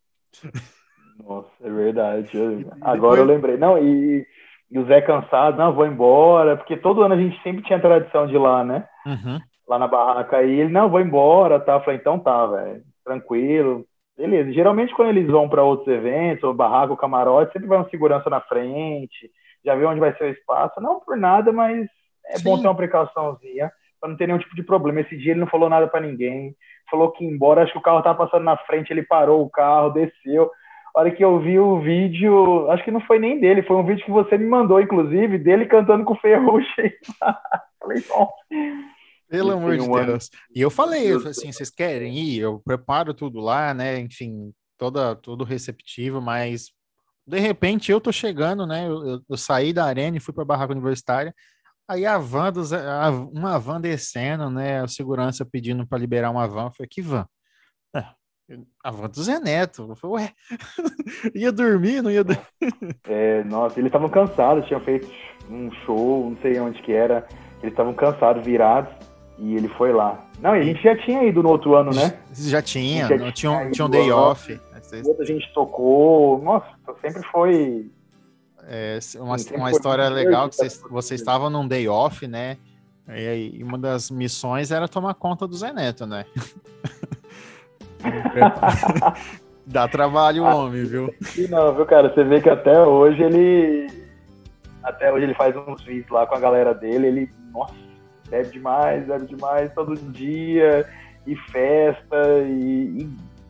[1.24, 2.30] Nossa, é verdade.
[2.36, 3.20] Eu, agora depois...
[3.20, 3.58] eu lembrei.
[3.58, 4.26] Não, e,
[4.72, 8.26] e, o Zé cansado, não, vou embora, porque todo ano a gente sempre tinha tradição
[8.26, 8.88] de ir lá, né?
[9.06, 9.40] Uhum.
[9.68, 11.74] Lá na barraca, e ele, não, vou embora, tá?
[11.74, 13.86] Eu falei, então tá, velho, tranquilo.
[14.18, 14.52] Beleza.
[14.52, 18.30] Geralmente quando eles vão para outros eventos, ou barraca, ou camarote, sempre vai um segurança
[18.30, 19.32] na frente,
[19.64, 20.80] já vê onde vai ser o espaço.
[20.82, 21.88] Não por nada, mas
[22.28, 22.44] é Sim.
[22.44, 25.02] bom ter uma precauçãozinha para não ter nenhum tipo de problema.
[25.02, 26.56] Esse dia ele não falou nada para ninguém.
[26.90, 29.50] Falou que ia embora, acho que o carro estava passando na frente, ele parou o
[29.50, 30.50] carro, desceu.
[30.96, 33.86] A hora que eu vi o vídeo, acho que não foi nem dele, foi um
[33.86, 36.94] vídeo que você me mandou, inclusive, dele cantando com o Ferrugem.
[37.80, 38.32] falei, bom.
[39.30, 40.30] Pelo amor de um Deus.
[40.34, 40.44] Ano.
[40.56, 42.40] E eu falei, eu falei assim, vocês querem ir?
[42.40, 44.00] Eu preparo tudo lá, né?
[44.00, 46.72] Enfim, toda, todo receptivo, mas
[47.30, 48.88] de repente eu tô chegando, né?
[48.88, 51.34] Eu, eu, eu saí da arena e fui para a barraca universitária.
[51.88, 54.82] Aí a van, dos, a, uma van descendo, né?
[54.82, 56.66] A segurança pedindo para liberar uma van.
[56.66, 57.26] Eu falei, que van?
[57.96, 58.04] É,
[58.84, 59.88] a van do Zé Neto.
[59.90, 60.32] Eu falei, ué,
[61.36, 62.46] ia dormir, não ia dormir.
[63.08, 65.08] É, nossa, eles estavam cansados, tinham feito
[65.50, 67.28] um show, não sei onde que era.
[67.62, 68.92] Eles estavam cansados, virados,
[69.38, 70.26] e ele foi lá.
[70.42, 72.20] Não, e a gente já tinha ido no outro ano, né?
[72.34, 74.60] Já tinha, já tinha, tinha, tinha um day off.
[74.90, 75.20] Vocês...
[75.20, 76.68] A gente tocou, nossa,
[77.02, 77.92] sempre foi.
[78.68, 82.58] É, uma, uma história legal que vocês, vocês estavam num day off, né?
[83.08, 86.26] E, uma das missões era tomar conta do Zé Neto, né?
[89.66, 91.14] Dá trabalho o homem, viu?
[91.50, 92.12] Não, viu, cara?
[92.12, 93.88] Você vê que até hoje ele.
[94.84, 97.08] Até hoje ele faz uns vídeos lá com a galera dele.
[97.08, 97.76] Ele, nossa,
[98.30, 100.88] bebe demais, bebe demais todo dia.
[101.28, 103.10] E festa, e, e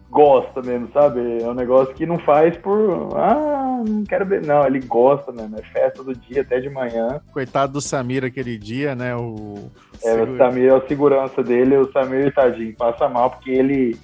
[0.09, 1.41] gosta mesmo, sabe?
[1.41, 3.15] É um negócio que não faz por.
[3.15, 4.45] Ah, não quero ver.
[4.45, 5.57] Não, ele gosta mesmo.
[5.57, 7.21] É festa do dia até de manhã.
[7.31, 9.15] Coitado do Samir aquele dia, né?
[9.15, 9.69] O.
[10.03, 11.77] É, o Samir é a segurança dele.
[11.77, 13.97] O Samir, tadinho, passa mal porque ele.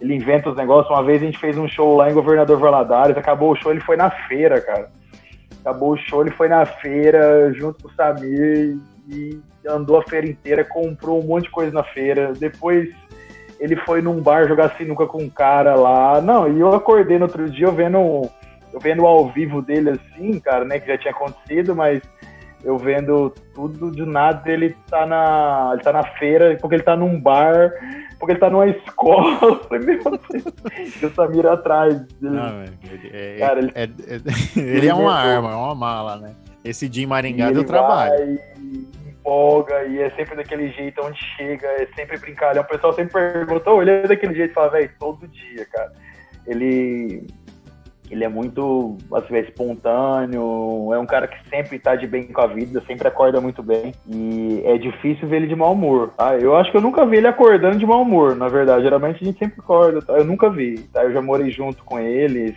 [0.00, 0.90] Ele inventa os negócios.
[0.90, 3.82] Uma vez a gente fez um show lá em Governador Valadares, acabou o show, ele
[3.82, 4.90] foi na feira, cara.
[5.60, 9.38] Acabou o show, ele foi na feira junto com o Samir e
[9.68, 12.32] andou a feira inteira, comprou um monte de coisa na feira.
[12.32, 12.88] Depois
[13.60, 16.20] ele foi num bar jogar sinuca com um cara lá.
[16.20, 18.22] Não, e eu acordei no outro dia eu vendo,
[18.72, 22.00] eu vendo ao vivo dele assim, cara, né, que já tinha acontecido, mas
[22.64, 26.96] eu vendo tudo de nada, ele tá na, ele tá na feira, porque ele tá
[26.96, 27.72] num bar,
[28.18, 29.60] porque ele tá numa escola.
[29.70, 31.94] Meu Deus, o Samir atrás.
[31.94, 34.20] Ele, Não, ele, é, cara, ele, é, é,
[34.60, 36.34] ele é uma arma, é uma mala, né?
[36.62, 38.10] Esse dia em Maringá deu trabalho.
[38.16, 38.38] Vai,
[39.20, 42.62] empolga e é sempre daquele jeito onde chega, é sempre brincalhão.
[42.62, 45.92] O pessoal sempre pergunta, oh, ele é daquele jeito, fala, velho, todo dia, cara.
[46.46, 47.26] Ele,
[48.10, 52.40] ele é muito, assim, é espontâneo, é um cara que sempre tá de bem com
[52.40, 53.92] a vida, sempre acorda muito bem.
[54.08, 56.36] E é difícil ver ele de mau humor, tá?
[56.36, 58.84] Eu acho que eu nunca vi ele acordando de mau humor, na verdade.
[58.84, 60.14] Geralmente a gente sempre acorda, tá?
[60.14, 61.04] Eu nunca vi, tá?
[61.04, 62.56] Eu já morei junto com eles,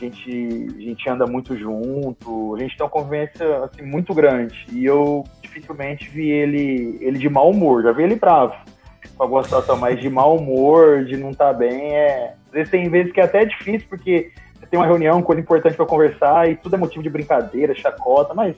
[0.00, 4.66] gente, a gente anda muito junto, a gente tem uma convivência assim, muito grande.
[4.72, 7.82] E eu, dificilmente vi ele, ele de mau humor.
[7.82, 8.54] Já vi ele bravo
[9.16, 12.34] com alguma situação, mas de mau humor, de não estar tá bem, é.
[12.46, 14.32] Às vezes tem vezes que é até difícil, porque
[14.70, 18.56] tem uma reunião, coisa importante para conversar, e tudo é motivo de brincadeira, chacota, mas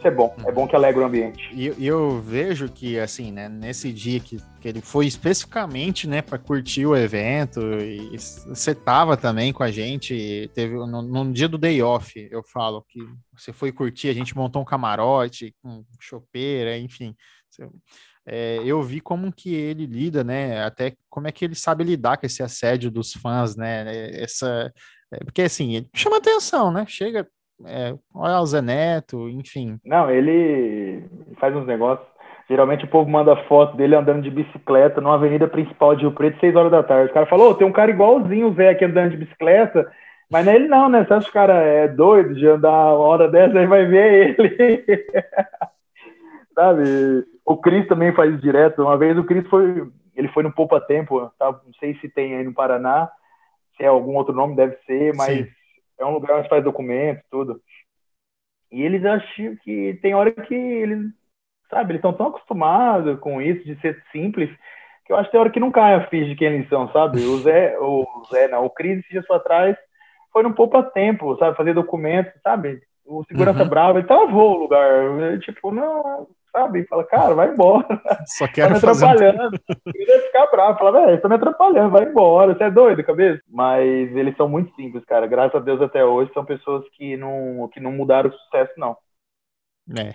[0.00, 1.50] isso é bom, é bom que alegra o ambiente.
[1.52, 6.22] E eu, eu, vejo que, assim, né, nesse dia que, que ele foi especificamente, né,
[6.22, 8.16] para curtir o evento, e
[8.46, 12.82] você tava também com a gente, teve no, no, dia do day off, eu falo
[12.88, 12.98] que
[13.36, 17.14] você foi curtir, a gente montou um camarote com chopeira, enfim.
[17.50, 17.68] Você,
[18.26, 22.16] é, eu vi como que ele lida, né, até como é que ele sabe lidar
[22.16, 24.72] com esse assédio dos fãs, né, essa...
[25.12, 27.28] É, porque, assim, ele chama atenção, né, chega
[27.66, 29.78] é, olha o Zé Neto, enfim.
[29.84, 31.04] Não, ele
[31.38, 32.06] faz uns negócios.
[32.48, 36.40] Geralmente o povo manda foto dele andando de bicicleta numa avenida principal de Rio Preto,
[36.40, 37.10] 6 horas da tarde.
[37.10, 39.90] O cara falou, oh, tem um cara igualzinho o Zé aqui andando de bicicleta,
[40.28, 41.04] mas não é ele não, né?
[41.04, 44.38] Você acha que o cara é doido de andar uma hora dessa, aí vai ver
[44.38, 45.06] ele.
[46.54, 47.24] Sabe?
[47.44, 48.82] O Cris também faz isso direto.
[48.82, 51.52] Uma vez o Cris foi, ele foi no Poupa Tempo, tá?
[51.52, 53.08] não sei se tem aí no Paraná,
[53.76, 55.46] se é algum outro nome, deve ser, mas Sim
[56.00, 57.60] é um lugar onde faz documentos, tudo.
[58.70, 61.10] E eles acham que tem hora que eles,
[61.68, 64.50] sabe, eles estão tão acostumados com isso, de ser simples,
[65.04, 66.90] que eu acho que tem hora que não cai a ficha de quem eles são,
[66.92, 67.20] sabe?
[67.20, 69.76] O Zé, o Zé, não, o Cris, dias atrás,
[70.32, 72.80] foi no poupa tempo, sabe, fazer documentos, sabe?
[73.04, 73.68] O segurança uhum.
[73.68, 75.38] bravo, ele travou o lugar.
[75.40, 76.86] Tipo, não, sabe?
[76.86, 77.86] Fala, cara, vai embora.
[78.26, 79.60] Só quero tá me atrapalhando.
[79.94, 80.78] Ele deve ficar bravo.
[80.78, 82.54] Fala, velho, tá me atrapalhando, vai embora.
[82.54, 83.42] Você é doido, cabeça?
[83.48, 85.26] Mas eles são muito simples, cara.
[85.26, 88.96] Graças a Deus até hoje são pessoas que não, que não mudaram o sucesso, não.
[89.98, 90.14] É.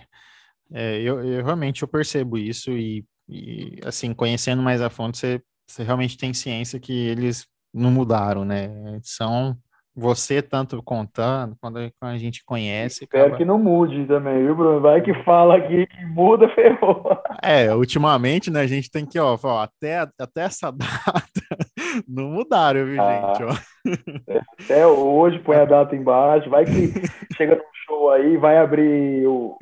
[0.73, 5.41] é eu, eu realmente eu percebo isso e, e, assim, conhecendo mais a fundo, você,
[5.67, 8.99] você realmente tem ciência que eles não mudaram, né?
[9.03, 9.57] São
[9.95, 13.05] você tanto contando, quando a gente conhece.
[13.05, 13.37] Espero acaba...
[13.37, 14.81] que não mude também, viu, Bruno?
[14.81, 17.17] Vai que fala aqui que muda, ferrou.
[17.41, 21.25] É, ultimamente, né, a gente tem que, ó, até, até essa data
[22.07, 23.43] não mudaram, viu, ah, gente?
[23.43, 24.41] Ó.
[24.59, 26.93] Até hoje põe a data embaixo, vai que
[27.37, 29.57] chega num show aí, vai abrir o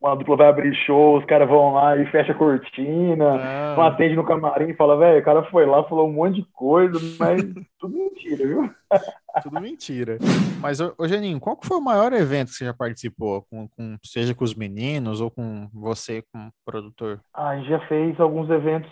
[0.00, 3.74] uma dupla vai abrir show, os caras vão lá e fecha a cortina, ah.
[3.76, 6.46] não atende no camarim e fala, velho, o cara foi lá, falou um monte de
[6.52, 7.42] coisa, mas
[7.80, 8.70] tudo mentira, viu?
[9.42, 10.18] tudo mentira.
[10.60, 13.42] Mas, ô, Geninho, qual que foi o maior evento que você já participou?
[13.50, 17.20] Com, com, seja com os meninos ou com você como produtor?
[17.34, 18.90] Ah, a gente já fez alguns eventos,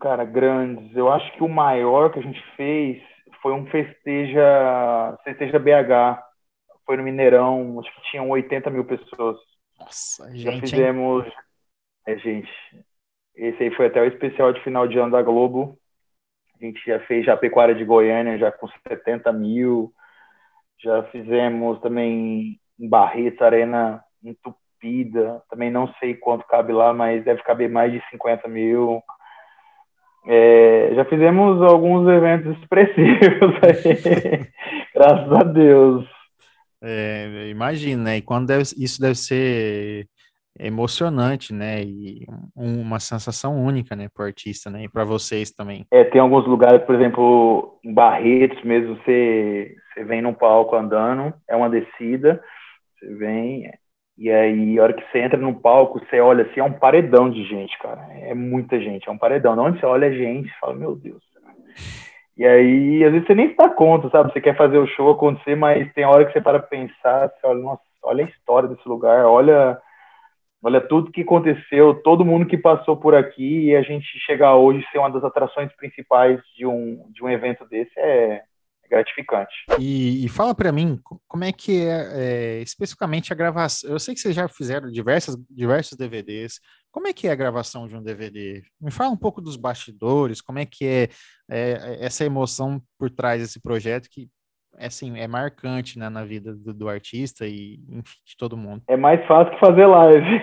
[0.00, 0.96] cara, grandes.
[0.96, 3.02] Eu acho que o maior que a gente fez
[3.42, 6.22] foi um festeja, festeja BH.
[6.86, 9.36] Foi no Mineirão, acho que tinham 80 mil pessoas.
[9.78, 10.42] Nossa, gente.
[10.42, 11.26] Já fizemos.
[11.26, 11.32] Hein?
[12.06, 12.50] É, gente.
[13.34, 15.78] Esse aí foi até o especial de final de ano da Globo.
[16.60, 19.92] A gente já fez já a Pecuária de Goiânia, já com 70 mil.
[20.82, 25.40] Já fizemos também em Barretos, Arena entupida.
[25.48, 29.02] Também não sei quanto cabe lá, mas deve caber mais de 50 mil.
[30.26, 34.46] É, já fizemos alguns eventos expressivos aí.
[34.94, 36.17] Graças a Deus.
[36.82, 38.16] É, imagina, né?
[38.18, 40.06] E quando deve, isso deve ser
[40.58, 41.82] emocionante, né?
[41.82, 44.84] E uma sensação única, né, para o artista, né?
[44.84, 45.86] E para vocês também.
[45.90, 51.32] É, tem alguns lugares, por exemplo, em Barretos mesmo, você, você vem num palco andando,
[51.48, 52.42] é uma descida,
[52.98, 53.70] você vem,
[54.18, 57.30] e aí, a hora que você entra no palco, você olha assim, é um paredão
[57.30, 58.04] de gente, cara.
[58.14, 59.54] É muita gente, é um paredão.
[59.54, 61.22] De onde você olha a gente, fala, meu Deus.
[62.38, 64.32] E aí, às vezes você nem se dá conta, sabe?
[64.32, 67.60] Você quer fazer o show acontecer, mas tem hora que você para pensar, você olha,
[67.60, 69.76] nossa, olha a história desse lugar, olha,
[70.62, 74.86] olha tudo que aconteceu, todo mundo que passou por aqui e a gente chegar hoje
[74.92, 78.42] ser uma das atrações principais de um, de um evento desse é,
[78.84, 79.52] é gratificante.
[79.76, 83.90] E, e fala para mim, como é que é, é, especificamente a gravação?
[83.90, 86.60] Eu sei que vocês já fizeram diversas, diversos DVDs.
[86.98, 88.60] Como é que é a gravação de um DVD?
[88.80, 91.08] Me fala um pouco dos bastidores, como é que é,
[91.48, 94.26] é essa emoção por trás desse projeto que
[94.76, 98.82] assim, é marcante né, na vida do, do, artista e enfim, de todo mundo.
[98.88, 100.26] É mais fácil que fazer live.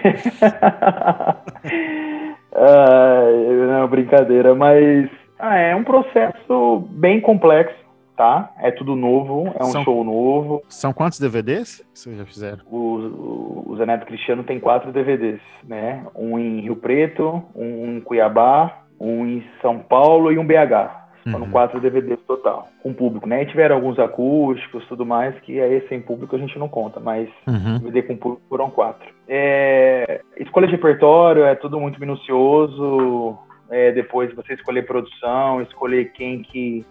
[2.56, 3.26] ah,
[3.68, 7.85] não, brincadeira, mas ah, é um processo bem complexo
[8.16, 8.52] tá?
[8.60, 10.64] É tudo novo, é um são, show novo.
[10.70, 12.60] São quantos DVDs que vocês já fizeram?
[12.70, 16.06] O, o Zé Neto Cristiano tem quatro DVDs, né?
[16.16, 21.06] Um em Rio Preto, um em Cuiabá, um em São Paulo e um BH.
[21.32, 21.52] Foram uhum.
[21.52, 23.42] quatro DVDs total, com público, né?
[23.42, 27.28] E tiveram alguns acústicos tudo mais, que aí sem público a gente não conta, mas
[27.48, 27.80] uhum.
[27.80, 29.12] DVD com público foram quatro.
[29.28, 33.40] É, escolha de repertório é tudo muito minucioso.
[33.72, 36.86] É, depois você escolher produção, escolher quem que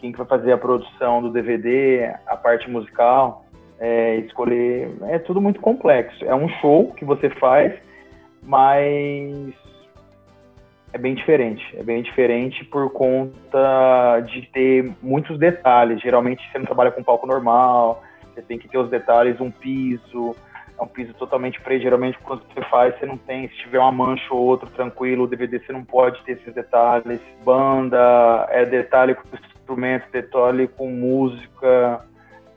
[0.00, 3.44] quem que vai fazer a produção do DVD, a parte musical,
[3.78, 4.90] é, escolher.
[5.02, 6.24] É tudo muito complexo.
[6.24, 7.74] É um show que você faz,
[8.42, 9.52] mas
[10.92, 11.62] é bem diferente.
[11.76, 16.00] É bem diferente por conta de ter muitos detalhes.
[16.00, 18.02] Geralmente você não trabalha com palco normal,
[18.34, 20.34] você tem que ter os detalhes, um piso,
[20.78, 21.82] é um piso totalmente preto.
[21.82, 25.26] Geralmente quando você faz, você não tem, se tiver uma mancha ou outra, tranquilo, o
[25.26, 27.20] DVD você não pode ter esses detalhes.
[27.44, 29.22] Banda, é detalhe com
[29.70, 32.00] instrumento, detalhe com música,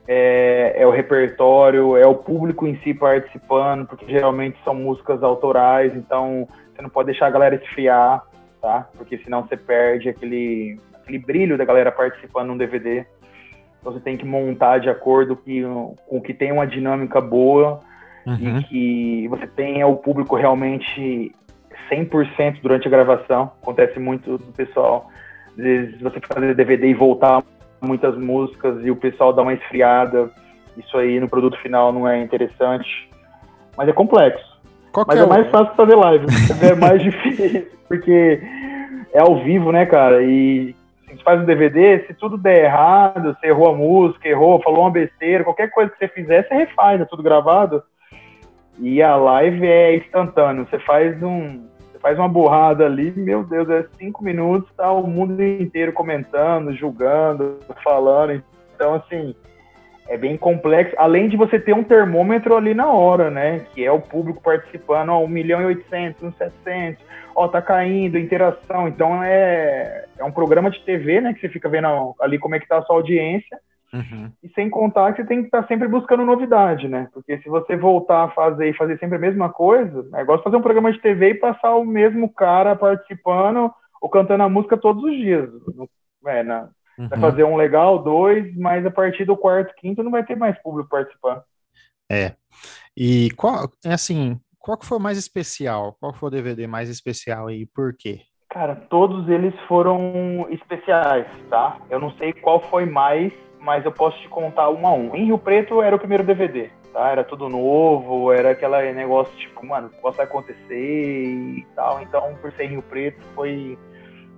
[0.06, 5.94] é, é, o repertório, é o público em si participando, porque geralmente são músicas autorais,
[5.94, 8.22] então você não pode deixar a galera esfriar,
[8.60, 8.88] tá?
[8.96, 13.06] Porque senão você perde aquele, aquele brilho da galera participando no DVD.
[13.80, 15.62] Então você tem que montar de acordo que,
[16.08, 17.80] com que tem uma dinâmica boa
[18.26, 18.58] uhum.
[18.58, 21.34] e que você tenha o público realmente
[21.90, 23.52] 100% durante a gravação.
[23.62, 25.10] Acontece muito do pessoal,
[25.56, 27.42] vezes você fazer DVD e voltar
[27.80, 30.30] muitas músicas e o pessoal dá uma esfriada.
[30.76, 33.08] Isso aí no produto final não é interessante.
[33.76, 34.54] Mas é complexo.
[34.92, 36.26] Qual Mas é, é mais fácil fazer live.
[36.62, 38.40] é mais difícil, porque
[39.12, 40.22] é ao vivo, né, cara?
[40.22, 40.74] E
[41.06, 44.82] a gente faz um DVD, se tudo der errado, você errou a música, errou, falou
[44.82, 47.82] uma besteira, qualquer coisa que você fizer, você refaz, é tudo gravado.
[48.80, 50.66] E a live é instantâneo.
[50.68, 51.64] Você faz um,
[52.04, 57.58] faz uma burrada ali, meu Deus, é cinco minutos, tá o mundo inteiro comentando, julgando,
[57.82, 58.44] falando.
[58.74, 59.34] Então, assim,
[60.06, 60.94] é bem complexo.
[60.98, 63.60] Além de você ter um termômetro ali na hora, né?
[63.72, 67.04] Que é o público participando, ó, 1 milhão e 800, 1 700,
[67.34, 68.86] ó, tá caindo, interação.
[68.86, 71.32] Então, é, é um programa de TV, né?
[71.32, 73.58] Que você fica vendo ali como é que tá a sua audiência
[73.94, 74.32] Uhum.
[74.42, 77.08] E sem contar que você tem que estar tá sempre buscando novidade, né?
[77.12, 80.56] Porque se você voltar a fazer e fazer sempre a mesma coisa, é igual fazer
[80.56, 83.72] um programa de TV e passar o mesmo cara participando
[84.02, 85.48] ou cantando a música todos os dias.
[86.26, 86.68] É, na,
[86.98, 87.08] uhum.
[87.08, 90.60] Vai fazer um legal, dois, mas a partir do quarto, quinto não vai ter mais
[90.60, 91.42] público participando.
[92.10, 92.34] É.
[92.96, 95.96] E qual, é assim, qual que foi o mais especial?
[96.00, 98.22] Qual foi o DVD mais especial e por quê?
[98.50, 101.78] Cara, todos eles foram especiais, tá?
[101.90, 103.32] Eu não sei qual foi mais
[103.64, 105.14] mas eu posso te contar um a um.
[105.16, 107.08] Em Rio Preto era o primeiro DVD, tá?
[107.08, 111.24] Era tudo novo, era aquele negócio tipo, mano, possa acontecer
[111.58, 112.00] e tal.
[112.02, 113.78] Então, por ser em Rio Preto, foi,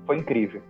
[0.06, 0.62] foi incrível.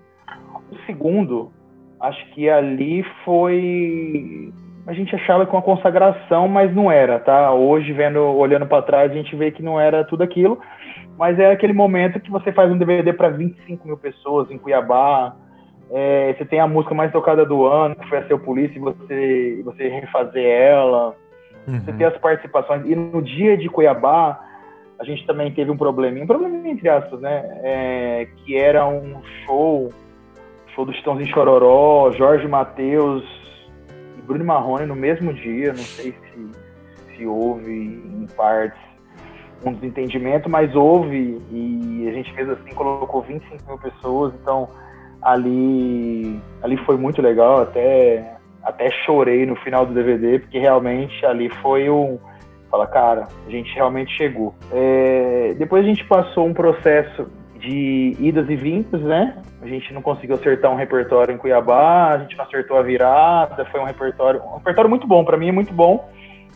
[0.72, 1.52] O segundo,
[2.00, 4.52] acho que ali foi.
[4.86, 7.52] A gente achava que uma consagração, mas não era, tá?
[7.52, 10.58] Hoje, vendo, olhando para trás, a gente vê que não era tudo aquilo.
[11.18, 15.34] Mas é aquele momento que você faz um DVD para 25 mil pessoas em Cuiabá,
[15.90, 18.80] é, você tem a música mais tocada do ano, que foi a Seu Polícia, e
[18.80, 21.14] você, você refazer ela.
[21.66, 21.80] Uhum.
[21.80, 22.84] Você tem as participações.
[22.86, 24.40] E no dia de Cuiabá,
[24.98, 27.60] a gente também teve um probleminha, um probleminha entre aspas, né?
[27.62, 29.90] É, que era um show,
[30.74, 33.24] show do Chitãozinho Chororó, Jorge Matheus
[34.18, 35.68] e Bruno Marrone no mesmo dia.
[35.68, 38.80] Não sei se, se houve em partes
[39.64, 44.68] um desentendimento, mas houve e a gente fez assim, colocou 25 mil pessoas, então
[45.26, 51.50] ali, ali foi muito legal, até, até chorei no final do DVD, porque realmente ali
[51.60, 52.16] foi um.
[52.70, 54.54] Fala, cara, a gente realmente chegou.
[54.72, 57.26] É, depois a gente passou um processo
[57.58, 59.36] de idas e vindas, né?
[59.60, 63.64] A gente não conseguiu acertar um repertório em Cuiabá, a gente não acertou a virada,
[63.66, 66.08] foi um repertório, um repertório muito bom, para mim é muito bom,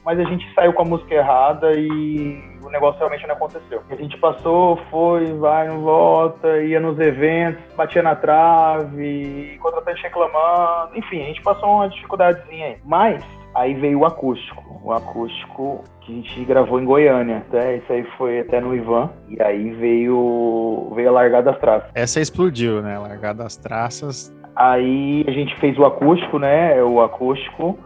[0.05, 3.83] mas a gente saiu com a música errada e o negócio realmente não aconteceu.
[3.91, 10.97] A gente passou, foi, vai, não volta, ia nos eventos, batia na trave, contratante reclamando,
[10.97, 12.77] enfim, a gente passou uma dificuldadezinha aí.
[12.85, 13.25] Mas
[13.55, 18.05] aí veio o acústico, o acústico que a gente gravou em Goiânia, até isso aí
[18.17, 21.91] foi até no Ivan, e aí veio veio a Largada das Traças.
[21.95, 22.99] Essa explodiu, né?
[22.99, 24.33] Largada das Traças.
[24.55, 26.81] Aí a gente fez o acústico, né?
[26.83, 27.77] O acústico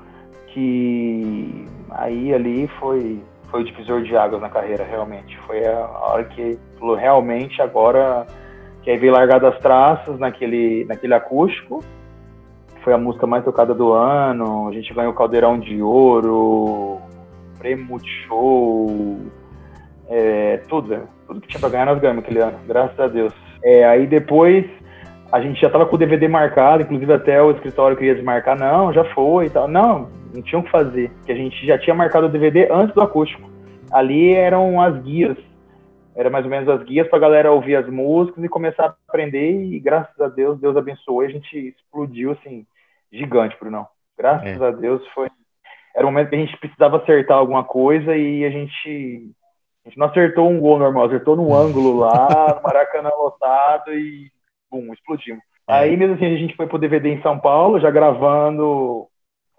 [0.48, 3.22] que aí ali foi
[3.54, 5.38] foi o divisor de águas na carreira, realmente.
[5.46, 8.26] Foi a hora que falou, realmente, agora
[8.82, 11.80] que aí veio largar das traças naquele, naquele acústico.
[12.82, 14.66] Foi a música mais tocada do ano.
[14.66, 16.98] A gente ganhou o Caldeirão de Ouro,
[17.56, 19.20] Prêmio Multishow,
[20.08, 23.32] é, tudo, tudo que tinha pra ganhar nós ganhamos aquele ano, graças a Deus.
[23.62, 24.66] É, aí depois
[25.30, 28.92] a gente já tava com o DVD marcado, inclusive até o escritório queria desmarcar, não,
[28.92, 29.68] já foi e tal.
[29.68, 32.94] Não, não tinha o que fazer, que a gente já tinha marcado o DVD antes
[32.94, 33.48] do acústico.
[33.92, 35.38] Ali eram as guias,
[36.16, 38.94] era mais ou menos as guias para a galera ouvir as músicas e começar a
[39.08, 42.66] aprender e graças a Deus, Deus abençoou a gente explodiu assim,
[43.12, 43.86] gigante, Brunão.
[44.18, 44.66] Graças é.
[44.66, 45.28] a Deus foi
[45.94, 49.30] era um momento que a gente precisava acertar alguma coisa e a gente
[49.84, 54.30] a gente não acertou um gol normal, acertou no ângulo lá, no Maracanã lotado e
[54.70, 55.42] bum, explodimos.
[55.68, 55.74] É.
[55.74, 59.06] Aí mesmo assim a gente foi pro DVD em São Paulo, já gravando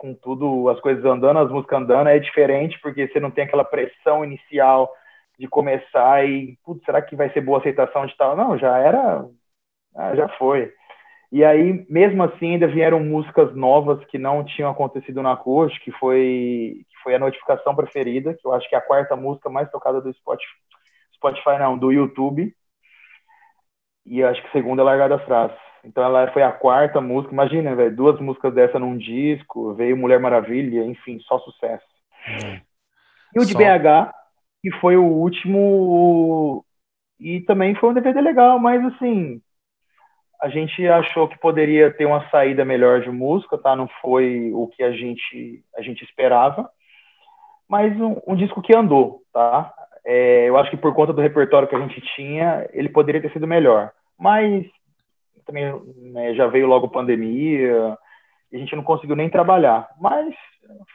[0.06, 3.64] com tudo, as coisas andando, as músicas andando, é diferente porque você não tem aquela
[3.64, 4.94] pressão inicial
[5.40, 8.36] de começar e, putz, será que vai ser boa aceitação de tal?
[8.36, 9.26] Não, já era,
[9.96, 10.72] ah, já foi.
[11.32, 15.92] E aí, mesmo assim, ainda vieram músicas novas que não tinham acontecido na corte, que
[15.94, 19.70] foi, que foi a notificação preferida, que eu acho que é a quarta música mais
[19.72, 20.54] tocada do Spotify,
[21.16, 22.56] Spotify não, do YouTube.
[24.06, 25.58] E acho que segunda é Largada Frases.
[25.86, 27.34] Então ela foi a quarta música.
[27.34, 31.86] Imagina, velho, duas músicas dessa num disco, veio Mulher Maravilha, enfim, só sucesso.
[32.28, 32.62] É.
[33.36, 33.60] E o de só...
[33.60, 34.12] BH,
[34.62, 36.66] que foi o último.
[37.20, 39.42] E também foi um DVD legal, mas assim,
[40.42, 43.76] a gente achou que poderia ter uma saída melhor de música, tá?
[43.76, 46.70] Não foi o que a gente, a gente esperava,
[47.68, 49.74] mas um, um disco que andou, tá?
[50.06, 53.32] É, eu acho que por conta do repertório que a gente tinha, ele poderia ter
[53.32, 53.92] sido melhor.
[54.20, 54.66] Mas
[55.46, 55.66] também
[55.98, 57.98] né, já veio logo pandemia,
[58.52, 59.88] e a gente não conseguiu nem trabalhar.
[60.00, 60.34] Mas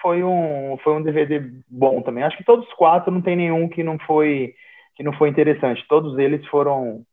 [0.01, 2.24] foi um, foi um DVD bom também.
[2.24, 4.55] Acho que todos os quatro não tem nenhum que não foi
[4.97, 5.86] que não foi interessante.
[5.89, 7.05] Todos eles foram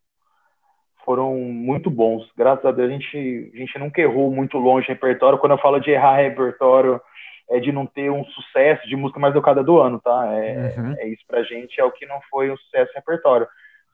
[1.05, 2.29] foram muito bons.
[2.37, 5.39] Graças a Deus a gente a gente nunca errou muito longe repertório.
[5.39, 6.99] Quando eu falo de errar repertório
[7.49, 10.33] é de não ter um sucesso de música mais tocada do ano, tá?
[10.33, 10.95] É, uhum.
[10.97, 13.47] é isso pra gente é o que não foi um sucesso repertório.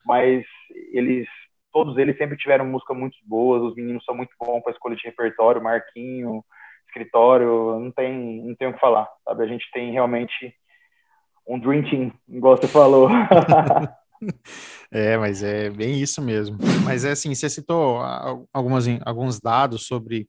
[0.05, 0.43] Mas
[0.91, 1.27] eles
[1.73, 5.03] todos eles sempre tiveram músicas muito boas, os meninos são muito bons para escolha de
[5.03, 6.45] repertório, Marquinho,
[6.87, 9.43] escritório, não tem, não tem o que falar, sabe?
[9.43, 10.53] A gente tem realmente
[11.47, 13.09] um dream team, igual você falou.
[14.91, 16.57] é, mas é bem isso mesmo.
[16.83, 17.99] Mas é assim, você citou
[18.53, 20.27] algumas, alguns dados sobre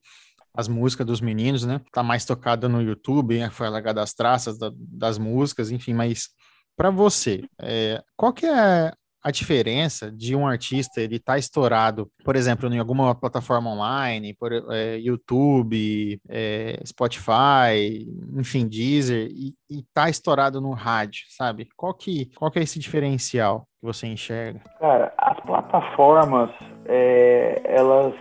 [0.54, 1.80] as músicas dos meninos, né?
[1.92, 3.50] Tá mais tocada no YouTube, né?
[3.50, 6.28] foi alagada as traças da, das músicas, enfim, mas
[6.76, 8.92] para você, é, qual que é
[9.24, 14.34] a diferença de um artista ele estar tá estourado, por exemplo, em alguma plataforma online,
[14.34, 18.06] por é, YouTube, é, Spotify,
[18.36, 21.66] enfim, Deezer, e, estar tá estourado no rádio, sabe?
[21.74, 24.60] Qual que, qual que é esse diferencial que você enxerga?
[24.78, 26.50] Cara, as plataformas,
[26.84, 28.14] é, elas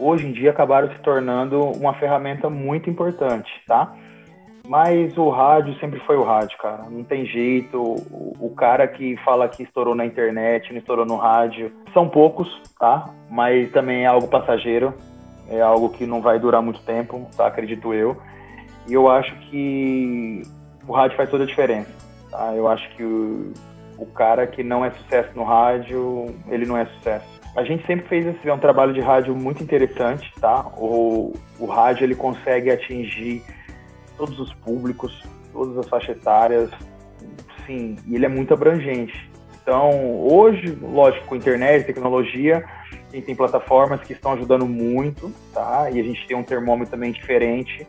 [0.00, 3.94] hoje em dia acabaram se tornando uma ferramenta muito importante, tá?
[4.68, 6.84] Mas o rádio sempre foi o rádio, cara.
[6.90, 7.80] Não tem jeito.
[7.80, 12.46] O, o, cara que fala que estourou na internet, não estourou no rádio, são poucos,
[12.78, 13.08] tá?
[13.30, 14.92] Mas também é algo passageiro.
[15.48, 17.46] É algo que não vai durar muito tempo, tá?
[17.46, 18.14] Acredito eu.
[18.86, 20.42] E eu acho que
[20.86, 21.90] o rádio faz toda a diferença,
[22.30, 22.52] tá?
[22.54, 23.54] Eu acho que o,
[23.96, 27.26] o cara que não é sucesso no rádio, ele não é sucesso.
[27.56, 30.66] A gente sempre fez esse, é um trabalho de rádio muito interessante, tá?
[30.76, 33.42] O, o rádio ele consegue atingir
[34.18, 35.22] todos os públicos,
[35.52, 36.70] todas as faixas etárias,
[37.64, 39.30] sim, e ele é muito abrangente.
[39.62, 39.90] Então,
[40.26, 45.90] hoje, lógico, com internet, tecnologia, a gente tem plataformas que estão ajudando muito, tá?
[45.90, 47.86] E a gente tem um termômetro também diferente,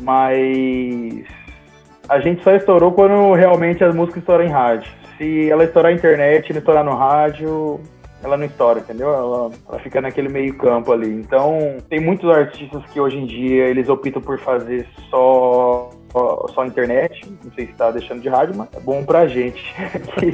[0.00, 1.24] mas
[2.08, 4.90] a gente só estourou quando realmente as músicas estouram em rádio.
[5.16, 7.80] Se ela estourar na internet e não estourar no rádio,
[8.24, 9.08] ela não estoura, entendeu?
[9.12, 11.10] Ela, ela fica naquele meio campo ali.
[11.10, 15.90] Então, tem muitos artistas que hoje em dia eles optam por fazer só
[16.54, 19.74] só internet, não sei se está deixando de rádio, mas é bom pra gente
[20.16, 20.30] que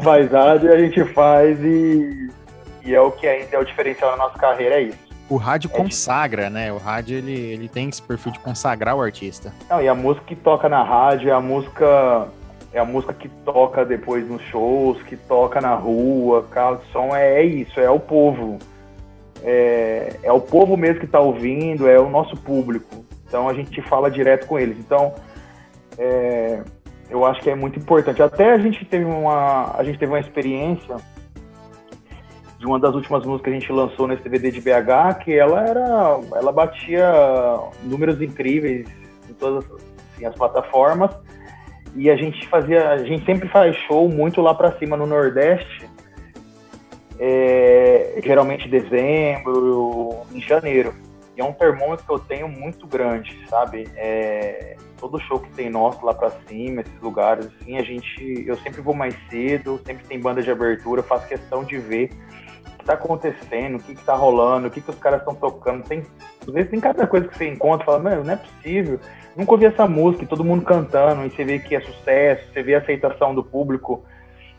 [0.00, 2.30] faz rádio, a gente faz e,
[2.84, 4.98] e é o que ainda é o diferencial na nossa carreira, é isso.
[5.28, 6.72] O rádio é consagra, né?
[6.72, 9.52] O rádio ele, ele tem esse perfil de consagrar o artista.
[9.68, 12.28] Não, e a música que toca na rádio é a música
[12.72, 17.14] é a música que toca depois nos shows, que toca na rua, carro de som,
[17.14, 18.58] é, é isso, é o povo.
[19.42, 23.04] É, é o povo mesmo que está ouvindo, é o nosso público.
[23.26, 24.78] Então a gente fala direto com eles.
[24.78, 25.14] Então
[25.98, 26.62] é,
[27.10, 28.22] eu acho que é muito importante.
[28.22, 30.96] Até a gente teve uma, a gente teve uma experiência
[32.58, 35.66] de uma das últimas músicas que a gente lançou nesse DVD de BH, que ela
[35.66, 37.12] era, ela batia
[37.82, 38.88] números incríveis
[39.28, 39.64] em todas
[40.14, 41.10] assim, as plataformas
[41.94, 45.88] e a gente fazia, a gente sempre faz show muito lá para cima no Nordeste,
[47.18, 50.94] é, geralmente em dezembro, em janeiro.
[51.36, 53.88] E é um termômetro que eu tenho muito grande, sabe?
[53.96, 58.56] É, todo show que tem nosso lá para cima, esses lugares, assim, a gente, eu
[58.58, 62.10] sempre vou mais cedo, sempre tem banda de abertura, faço questão de ver
[62.66, 65.34] o que tá acontecendo, o que que tá rolando, o que que os caras estão
[65.34, 65.84] tocando.
[65.84, 66.02] Tem,
[66.46, 68.98] às vezes tem cada coisa que você encontra fala, mano, não é possível
[69.36, 72.62] nunca ouvi essa música, e todo mundo cantando, e você vê que é sucesso, você
[72.62, 74.04] vê a aceitação do público.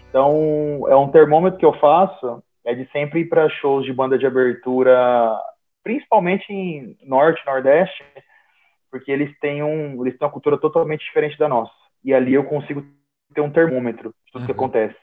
[0.10, 4.18] Então, é um termômetro que eu faço, é de sempre ir para shows de banda
[4.18, 5.36] de abertura,
[5.84, 8.04] principalmente em Norte, Nordeste,
[8.90, 11.72] porque eles têm, um, eles têm uma cultura totalmente diferente da nossa.
[12.04, 12.84] E ali eu consigo
[13.34, 14.46] ter um termômetro de tudo uhum.
[14.46, 14.96] que acontece.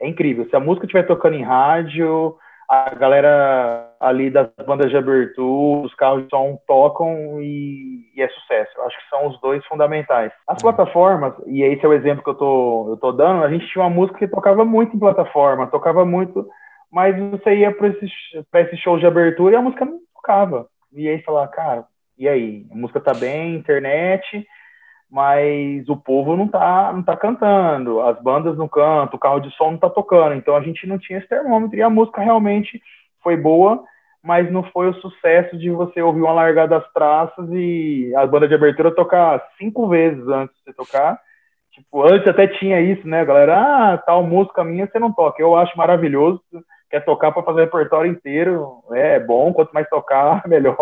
[0.00, 0.48] É incrível.
[0.50, 2.36] Se a música estiver tocando em rádio,
[2.68, 8.28] a galera ali das bandas de abertura, os carros de som tocam e, e, é
[8.28, 8.70] sucesso.
[8.76, 10.32] Eu acho que são os dois fundamentais.
[10.46, 10.70] As uhum.
[10.70, 13.84] plataformas, e esse é o exemplo que eu tô, eu tô dando, a gente tinha
[13.84, 16.46] uma música que tocava muito em plataforma, tocava muito,
[16.90, 18.10] mas você ia para esses,
[18.50, 20.66] pra esses shows de abertura e a música não tocava.
[20.92, 21.84] E aí falar, cara,
[22.18, 22.66] e aí?
[22.70, 24.46] A música tá bem, internet,
[25.10, 29.50] mas o povo não tá, não tá cantando, as bandas não cantam, o carro de
[29.54, 32.80] som não tá tocando, então a gente não tinha esse termômetro e a música realmente
[33.26, 33.82] foi boa,
[34.22, 38.46] mas não foi o sucesso de você ouvir uma largada das traças e a banda
[38.46, 41.20] de abertura tocar cinco vezes antes de tocar.
[41.72, 43.56] Tipo, antes até tinha isso, né, galera?
[43.58, 45.42] Ah, tal música minha você não toca.
[45.42, 46.40] Eu acho maravilhoso,
[46.88, 50.76] quer tocar para fazer o repertório inteiro, é bom, quanto mais tocar, melhor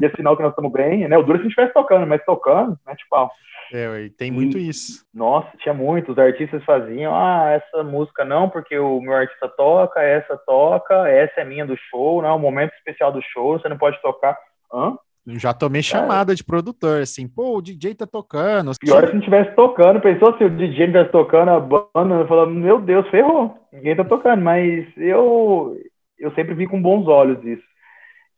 [0.00, 1.18] e é sinal que nós estamos bem, né?
[1.18, 2.94] O duro é se a gente estivesse tocando, mas tocando, né?
[2.96, 3.30] Tipo,
[3.72, 5.04] é, tem muito e, isso.
[5.14, 6.12] Nossa, tinha muito.
[6.12, 11.40] Os artistas faziam, ah, essa música não, porque o meu artista toca, essa toca, essa
[11.40, 14.36] é minha do show, não, o momento especial do show, você não pode tocar.
[14.72, 14.96] Hã?
[15.26, 18.72] Já tomei chamada de produtor, assim, pô, o DJ tá tocando.
[18.80, 22.80] Pior se não estivesse tocando, pensou se o DJ estivesse tocando a banda, falando, meu
[22.80, 25.76] Deus, ferrou, ninguém tá tocando, mas eu,
[26.18, 27.69] eu sempre vi com bons olhos isso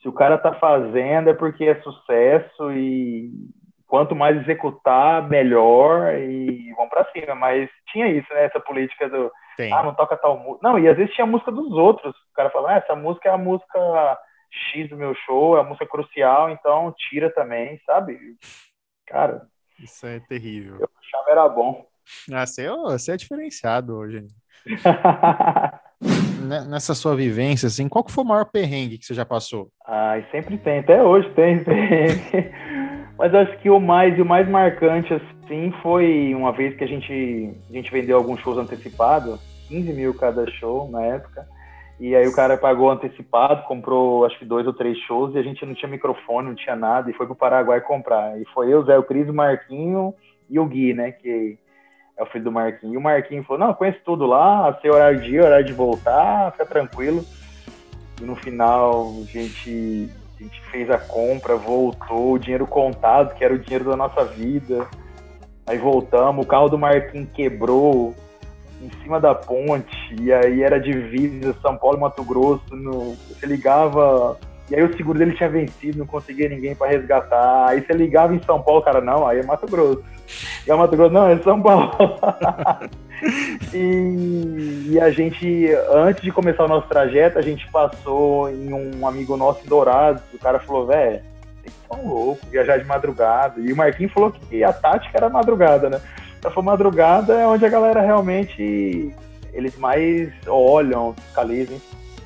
[0.03, 3.31] se o cara tá fazendo é porque é sucesso e
[3.87, 7.35] quanto mais executar, melhor e vão para cima.
[7.37, 8.47] Mas tinha isso, né?
[8.47, 9.73] Essa política do Tem.
[9.73, 10.67] ah, não toca tal música.
[10.67, 12.15] Não, e às vezes tinha a música dos outros.
[12.15, 14.19] O cara fala, ah, essa música é a música
[14.73, 18.19] X do meu show, é a música crucial, então tira também, sabe?
[19.07, 19.43] Cara.
[19.79, 20.79] Isso é terrível.
[20.81, 21.87] Eu achava era bom.
[22.33, 24.27] Ah, você é, você é diferenciado hoje.
[26.43, 29.69] nessa sua vivência, assim, qual que foi o maior perrengue que você já passou?
[29.87, 32.53] Ai, sempre tem, até hoje tem perrengue.
[33.19, 37.55] Mas acho que o mais o mais marcante, assim, foi uma vez que a gente,
[37.71, 41.47] a gente vendeu alguns shows antecipados, 15 mil cada show na época.
[42.01, 45.43] E aí o cara pagou antecipado, comprou acho que dois ou três shows e a
[45.43, 48.41] gente não tinha microfone, não tinha nada, e foi pro Paraguai comprar.
[48.41, 50.13] E foi eu, Zé, o Cris, o Marquinho
[50.51, 51.13] e o Gui, né?
[51.13, 51.57] Que
[52.17, 52.95] é o filho do Marquinhos.
[52.95, 56.53] E o Marquinhos falou: Não, conheço tudo lá, sei horário de ir, horário de voltar,
[56.53, 57.25] fica tranquilo.
[58.21, 63.45] E no final a gente, a gente fez a compra, voltou, o dinheiro contado, que
[63.45, 64.87] era o dinheiro da nossa vida.
[65.67, 68.15] Aí voltamos, o carro do Marquinhos quebrou
[68.81, 72.75] em cima da ponte, e aí era divisa São Paulo e Mato Grosso.
[72.75, 74.37] No, você ligava
[74.73, 77.69] e aí o seguro dele tinha vencido, não conseguia ninguém para resgatar.
[77.69, 80.03] Aí você ligava em São Paulo, cara, não, aí é Mato Grosso.
[80.67, 81.93] E é Mato Grosso, não, é São Paulo.
[83.75, 89.07] e, e, a gente, antes de começar o nosso trajeto, a gente passou em um
[89.07, 90.23] amigo nosso em Dourados.
[90.33, 91.21] O cara falou, velho,
[91.61, 93.61] vocês são loucos, viajar de madrugada.
[93.61, 96.01] E o Marquinhos falou que a tática era madrugada, né?
[96.43, 99.15] Ela falou, madrugada é onde a galera realmente,
[99.53, 101.77] eles mais olham, fiscalizam.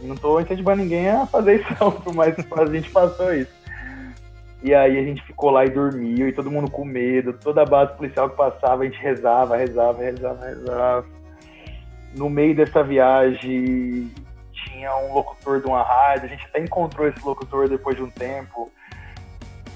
[0.00, 3.52] Não tô incentivando ninguém a fazer isso, não, mas a gente passou isso.
[4.62, 7.66] E aí a gente ficou lá e dormiu, e todo mundo com medo, toda a
[7.66, 11.06] base policial que passava, a gente rezava, rezava, rezava, rezava.
[12.14, 14.10] No meio dessa viagem
[14.52, 18.10] tinha um locutor de uma rádio, a gente até encontrou esse locutor depois de um
[18.10, 18.70] tempo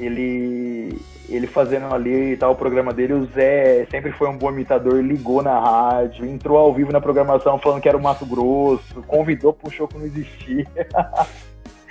[0.01, 0.99] ele
[1.29, 5.43] ele fazendo ali tal o programa dele, o Zé sempre foi um bom imitador, ligou
[5.43, 9.71] na rádio, entrou ao vivo na programação falando que era o Mato Grosso, convidou um
[9.71, 10.67] show que não existia.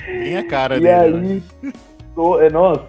[0.07, 0.89] Nem a cara e dele.
[0.89, 1.73] E aí, né?
[2.41, 2.83] É, nossa,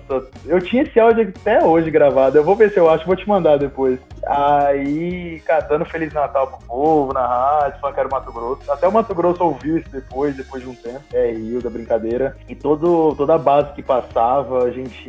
[0.47, 2.37] eu tinha esse áudio até hoje gravado.
[2.37, 3.99] Eu vou ver se eu acho, vou te mandar depois.
[4.27, 8.73] Aí, catando Feliz Natal pro povo na rádio, falando que era o Mato Grosso.
[8.73, 11.03] Até o Mato Grosso ouviu isso depois, depois de um tempo.
[11.13, 12.37] É, riu da brincadeira.
[12.49, 15.09] E todo, toda a base que passava, a gente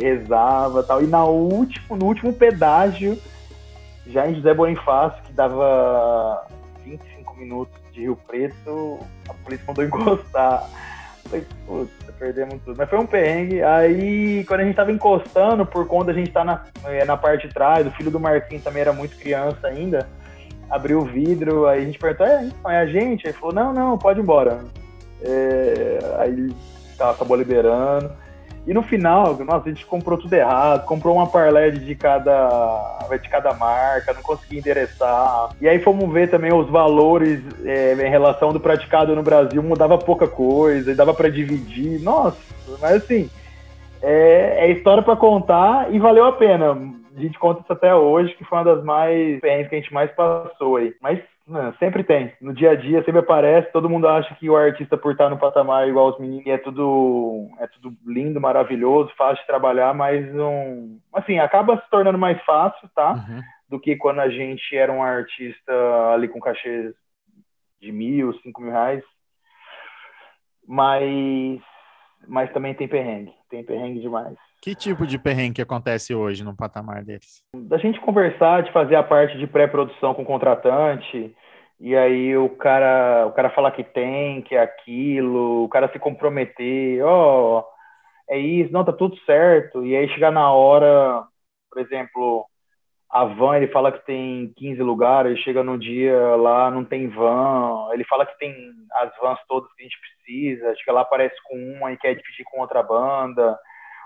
[0.00, 1.02] rezava tal.
[1.02, 3.16] E na último, no último pedágio,
[4.06, 6.44] já em José Bonifácio, que dava
[6.84, 10.68] 25 minutos de Rio Preto, a polícia mandou encostar.
[11.24, 12.76] Falei, puta, perdemos tudo.
[12.76, 13.62] Mas foi um perrengue.
[13.62, 17.48] Aí, quando a gente tava encostando, por conta a gente tá na, é, na parte
[17.48, 20.06] de trás, o filho do Marquinhos também era muito criança ainda,
[20.68, 23.24] abriu o vidro, aí a gente perguntou, é, então, é a gente?
[23.24, 24.60] Ele falou, não, não, pode ir embora.
[25.22, 26.54] É, aí
[26.96, 28.12] tá, acabou liberando.
[28.66, 33.28] E no final, nossa, a gente comprou tudo errado, comprou uma parlay de cada, de
[33.28, 35.50] cada marca, não conseguia endereçar.
[35.60, 39.96] E aí fomos ver também os valores é, em relação do praticado no Brasil, mudava
[39.96, 42.00] pouca coisa, e dava para dividir.
[42.02, 42.38] Nossa,
[42.80, 43.30] mas assim,
[44.02, 46.72] é, é história para contar e valeu a pena.
[47.16, 50.10] A gente conta isso até hoje, que foi uma das mais que a gente mais
[50.12, 50.94] passou aí.
[51.00, 51.18] Mas
[51.50, 52.32] não, sempre tem.
[52.40, 55.38] No dia a dia sempre aparece, todo mundo acha que o artista por estar no
[55.38, 60.98] patamar igual os meninos é tudo é tudo lindo, maravilhoso, fácil de trabalhar, mas não,
[61.12, 63.12] assim, acaba se tornando mais fácil, tá?
[63.12, 63.40] Uhum.
[63.68, 65.72] Do que quando a gente era um artista
[66.14, 66.94] ali com cachê
[67.80, 69.02] de mil, cinco mil reais.
[70.66, 71.60] mas,
[72.28, 74.36] mas também tem perrengue, tem perrengue demais.
[74.62, 77.42] Que tipo de perrengue que acontece hoje no patamar deles?
[77.56, 81.34] Da gente conversar, de fazer a parte de pré-produção com o contratante,
[81.80, 85.98] e aí o cara, o cara fala que tem, que é aquilo, o cara se
[85.98, 87.64] comprometer, ó, oh,
[88.28, 89.84] é isso, não, tá tudo certo.
[89.84, 91.24] E aí chegar na hora,
[91.70, 92.46] por exemplo,
[93.10, 97.88] a van, ele fala que tem 15 lugares, chega no dia lá, não tem van,
[97.92, 98.54] ele fala que tem
[99.00, 102.44] as vans todas que a gente precisa, chega lá, aparece com uma e quer dividir
[102.44, 103.58] com outra banda.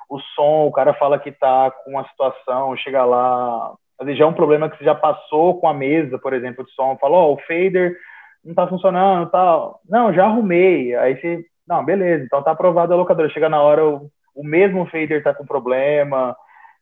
[0.09, 4.25] O som, o cara fala que tá com uma situação, chega lá, às vezes já
[4.25, 7.19] é um problema que você já passou com a mesa, por exemplo, de som, falou,
[7.19, 7.97] ó, oh, o fader
[8.45, 9.81] não tá funcionando, tal.
[9.89, 10.95] Não, já arrumei.
[10.97, 13.31] Aí você, não, beleza, então tá aprovado a locadora.
[13.31, 16.37] Chega na hora, o, o mesmo fader tá com problema.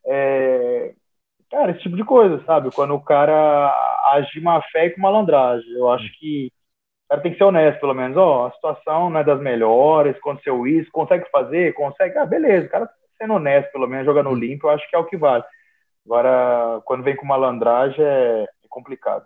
[0.07, 0.95] É...
[1.51, 2.71] Cara, esse tipo de coisa, sabe?
[2.75, 3.71] Quando o cara
[4.13, 5.71] age de má fé e com malandragem.
[5.73, 6.51] Eu acho que
[7.07, 8.17] o cara tem que ser honesto, pelo menos.
[8.17, 11.75] Ó, oh, a situação não é das melhores, aconteceu isso, consegue fazer?
[11.75, 12.19] Consegue?
[12.19, 14.99] Ah, beleza, o cara tá sendo honesto, pelo menos, jogando limpo, eu acho que é
[14.99, 15.45] o que vale.
[16.05, 19.25] Agora, quando vem com malandragem, é, é complicado.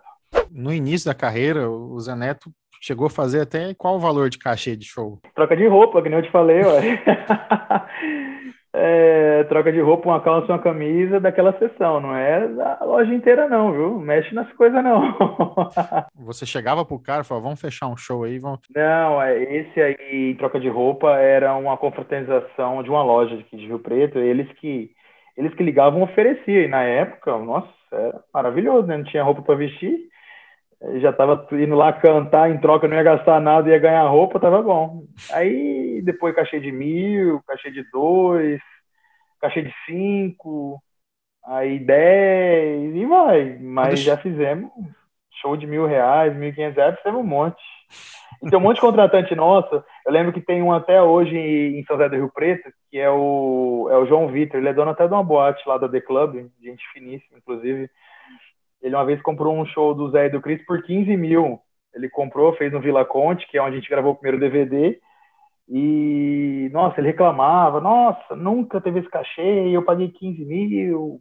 [0.51, 2.51] No início da carreira, o Zé Neto
[2.81, 5.19] chegou a fazer até qual o valor de cachê de show?
[5.35, 7.03] Troca de roupa, que nem eu te falei, ué.
[8.73, 13.47] é, troca de roupa, uma calça, uma camisa daquela sessão, não é da loja inteira
[13.47, 13.99] não, viu?
[13.99, 15.17] Mexe nas coisas não.
[16.15, 18.59] Você chegava pro cara e falava, vamos fechar um show aí, vamos...
[18.75, 23.65] Não, é, esse aí, troca de roupa, era uma confraternização de uma loja aqui de
[23.65, 24.91] Rio Preto, eles que
[25.37, 26.63] eles que ligavam ofereciam.
[26.63, 28.97] E na época, nossa, era maravilhoso, né?
[28.97, 30.09] Não tinha roupa para vestir.
[30.97, 34.61] Já tava indo lá cantar em troca, não ia gastar nada, ia ganhar roupa, tava
[34.61, 35.03] bom.
[35.31, 38.61] Aí depois cachê de mil, cachê de dois,
[39.41, 40.79] cachê de cinco,
[41.45, 43.57] aí dez, e vai.
[43.59, 44.71] Mas já fizemos
[45.41, 47.61] show de mil reais, mil e quinhentos reais, fizemos um monte.
[48.43, 49.83] E tem um monte de contratante nossa.
[50.05, 53.09] Eu lembro que tem um até hoje em São José do Rio Preto, que é
[53.09, 54.59] o, é o João Vitor.
[54.59, 57.89] Ele é dono até de uma boate lá da The Club, gente finíssima, inclusive.
[58.81, 61.59] Ele uma vez comprou um show do Zé e do Cris por 15 mil.
[61.93, 64.99] Ele comprou, fez no Vila Conte, que é onde a gente gravou o primeiro DVD.
[65.69, 71.19] E, nossa, ele reclamava, nossa, nunca teve esse cachê, eu paguei 15 mil,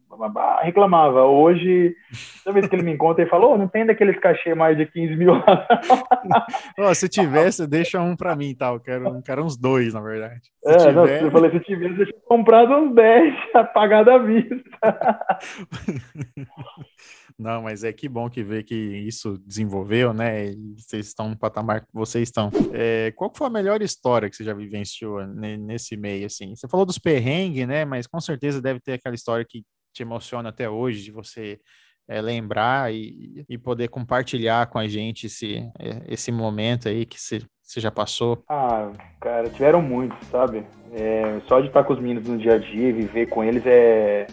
[0.62, 1.24] reclamava.
[1.24, 1.96] Hoje,
[2.44, 4.86] toda vez que ele me encontra, ele falou, oh, não tem daqueles cachê mais de
[4.86, 5.32] 15 mil
[6.78, 8.84] oh, se tivesse, deixa um para mim, tal, tá?
[8.84, 10.42] quero, quero uns dois, na verdade.
[10.62, 10.94] Se é, tiver...
[10.94, 14.56] não, eu falei, se tivesse, deixa eu comprado uns 10, apagado à vista.
[17.38, 20.52] Não, mas é que bom que ver que isso desenvolveu, né?
[20.52, 22.50] E vocês estão no patamar que vocês estão.
[22.72, 26.56] É, qual foi a melhor história que você já vivenciou nesse meio, assim?
[26.56, 27.84] Você falou dos perrengues, né?
[27.84, 31.60] Mas com certeza deve ter aquela história que te emociona até hoje, de você
[32.08, 37.20] é, lembrar e, e, poder compartilhar com a gente esse, é, esse momento aí que
[37.20, 38.42] você, você já passou?
[38.48, 38.90] Ah,
[39.20, 40.64] cara, tiveram muitos, sabe?
[40.92, 44.26] É, só de estar com os meninos no dia a dia, viver com eles é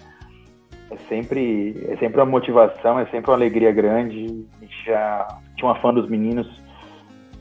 [0.93, 4.45] é sempre, é sempre uma motivação, é sempre uma alegria grande.
[4.57, 6.47] A gente já tinha uma fã dos meninos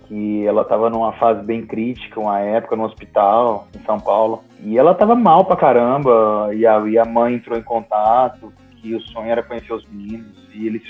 [0.07, 4.77] que ela estava numa fase bem crítica, uma época no hospital em São Paulo, e
[4.77, 9.01] ela estava mal pra caramba, e a, e a mãe entrou em contato, que o
[9.01, 10.83] sonho era conhecer os meninos, e eles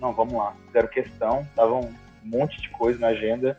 [0.00, 3.58] não, vamos lá, fizeram questão, estavam um monte de coisa na agenda,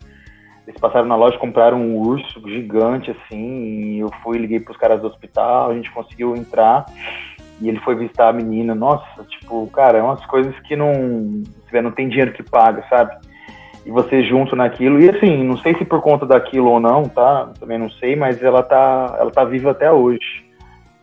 [0.68, 5.02] eles passaram na loja, compraram um urso gigante, assim, e eu fui, liguei pros caras
[5.02, 6.86] do hospital, a gente conseguiu entrar,
[7.62, 11.92] e ele foi visitar a menina, nossa, tipo, cara, é umas coisas que não, não
[11.92, 13.16] tem dinheiro que paga, sabe?
[13.86, 17.52] E você junto naquilo, e assim, não sei se por conta daquilo ou não, tá?
[17.60, 20.44] Também não sei, mas ela tá, ela tá viva até hoje.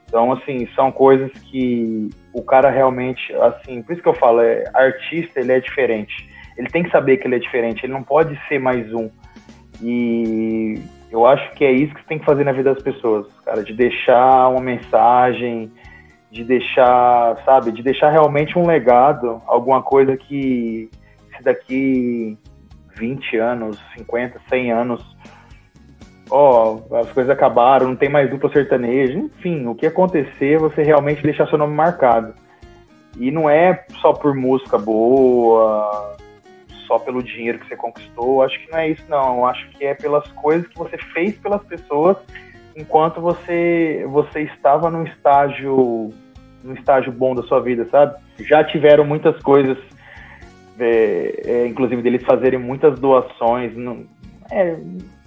[0.05, 4.64] Então, assim, são coisas que o cara realmente, assim, por isso que eu falo, é,
[4.74, 6.28] artista, ele é diferente.
[6.56, 9.09] Ele tem que saber que ele é diferente, ele não pode ser mais um.
[9.82, 10.80] E
[11.10, 13.62] eu acho que é isso que você tem que fazer na vida das pessoas, cara,
[13.62, 15.70] de deixar uma mensagem,
[16.31, 20.91] de deixar, sabe, de deixar realmente um legado, alguma coisa que
[21.37, 22.37] se daqui
[22.97, 25.17] 20 anos, 50, 100 anos,
[26.31, 31.23] ó, as coisas acabaram, não tem mais dupla sertaneja, enfim, o que acontecer, você realmente
[31.23, 32.35] deixar seu nome marcado.
[33.19, 36.17] E não é só por música boa,
[36.87, 39.95] só pelo dinheiro que você conquistou, acho que não é isso não, acho que é
[39.95, 42.17] pelas coisas que você fez pelas pessoas
[42.79, 46.13] enquanto você você estava num estágio
[46.63, 48.17] num estágio bom da sua vida, sabe?
[48.41, 49.77] Já tiveram muitas coisas,
[50.79, 53.77] é, é, inclusive deles fazerem muitas doações.
[53.77, 54.05] Não,
[54.51, 54.77] é,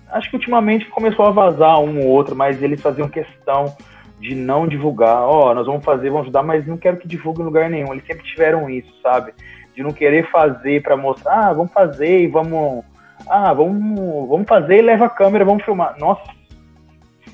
[0.10, 3.76] acho que ultimamente começou a vazar um ou outro, mas eles faziam questão
[4.20, 5.22] de não divulgar.
[5.24, 7.92] Ó, oh, nós vamos fazer, vamos ajudar, mas não quero que divulgue em lugar nenhum.
[7.92, 9.34] Eles sempre tiveram isso, sabe?
[9.76, 12.84] De não querer fazer para mostrar, ah, vamos fazer e vamos
[13.28, 15.96] Ah, vamos, vamos fazer e leva a câmera, vamos filmar.
[15.98, 16.24] Nossa,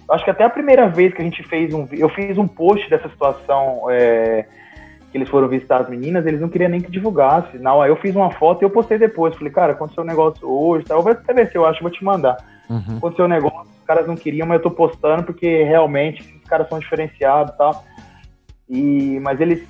[0.09, 1.87] acho que até a primeira vez que a gente fez um.
[1.91, 3.89] Eu fiz um post dessa situação.
[3.89, 4.45] É,
[5.11, 7.57] que eles foram visitar as meninas, eles não queriam nem que divulgasse.
[7.57, 9.35] Não, aí eu fiz uma foto e eu postei depois.
[9.35, 11.01] Falei, cara, aconteceu um negócio hoje, tal.
[11.01, 12.37] Vai até ver se eu acho, vou te mandar.
[12.69, 12.97] Uhum.
[12.97, 16.67] Aconteceu um negócio, os caras não queriam, mas eu tô postando porque realmente os caras
[16.67, 17.85] são diferenciados e tal.
[18.69, 19.65] E, mas eles,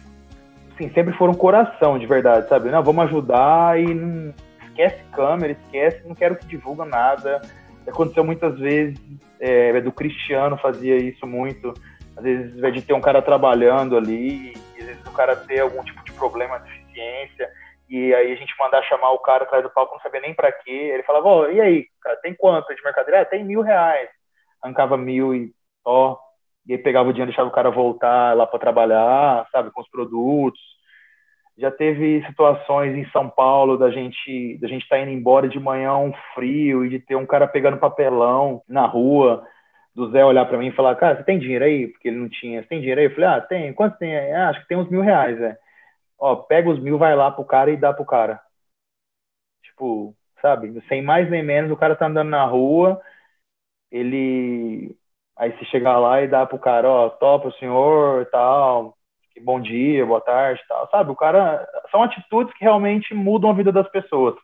[0.74, 2.72] assim, sempre foram coração, de verdade, sabe?
[2.72, 4.34] Não, vamos ajudar e não
[4.68, 7.42] esquece câmera, esquece, não quero que divulga nada.
[7.88, 9.00] Aconteceu muitas vezes,
[9.40, 11.74] é, do Cristiano fazia isso muito.
[12.16, 15.84] Às vezes, invés de ter um cara trabalhando ali, às vezes o cara ter algum
[15.84, 17.50] tipo de problema, deficiência,
[17.90, 20.52] e aí a gente mandar chamar o cara atrás do palco, não sabia nem para
[20.52, 20.72] quê.
[20.72, 23.22] Ele falava, oh, e aí, cara, tem quanto de mercadoria?
[23.22, 24.10] Ah, tem mil reais.
[24.62, 25.54] Arrancava mil e
[25.86, 26.18] ó,
[26.68, 29.90] e aí pegava o dinheiro, deixava o cara voltar lá para trabalhar, sabe, com os
[29.90, 30.60] produtos.
[31.58, 35.60] Já teve situações em São Paulo da gente da gente estar tá indo embora de
[35.60, 39.46] manhã um frio e de ter um cara pegando papelão na rua,
[39.96, 41.88] do Zé olhar para mim e falar, cara, você tem dinheiro aí?
[41.88, 42.62] Porque ele não tinha.
[42.62, 43.08] Você tem dinheiro aí?
[43.08, 43.74] Eu falei, ah, tem.
[43.74, 44.16] Quanto tem?
[44.34, 45.58] Ah, acho que tem uns mil reais, Zé.
[46.20, 48.42] Ó, pega os mil, vai lá pro cara e dá pro cara.
[49.64, 50.82] Tipo, sabe?
[50.88, 53.02] Sem mais nem menos, o cara tá andando na rua,
[53.92, 54.96] ele
[55.38, 58.97] Aí você chegar lá e dá pro cara, ó, topa o senhor, tal,
[59.42, 61.12] bom dia, boa tarde, tal, sabe?
[61.12, 64.36] O cara são atitudes que realmente mudam a vida das pessoas.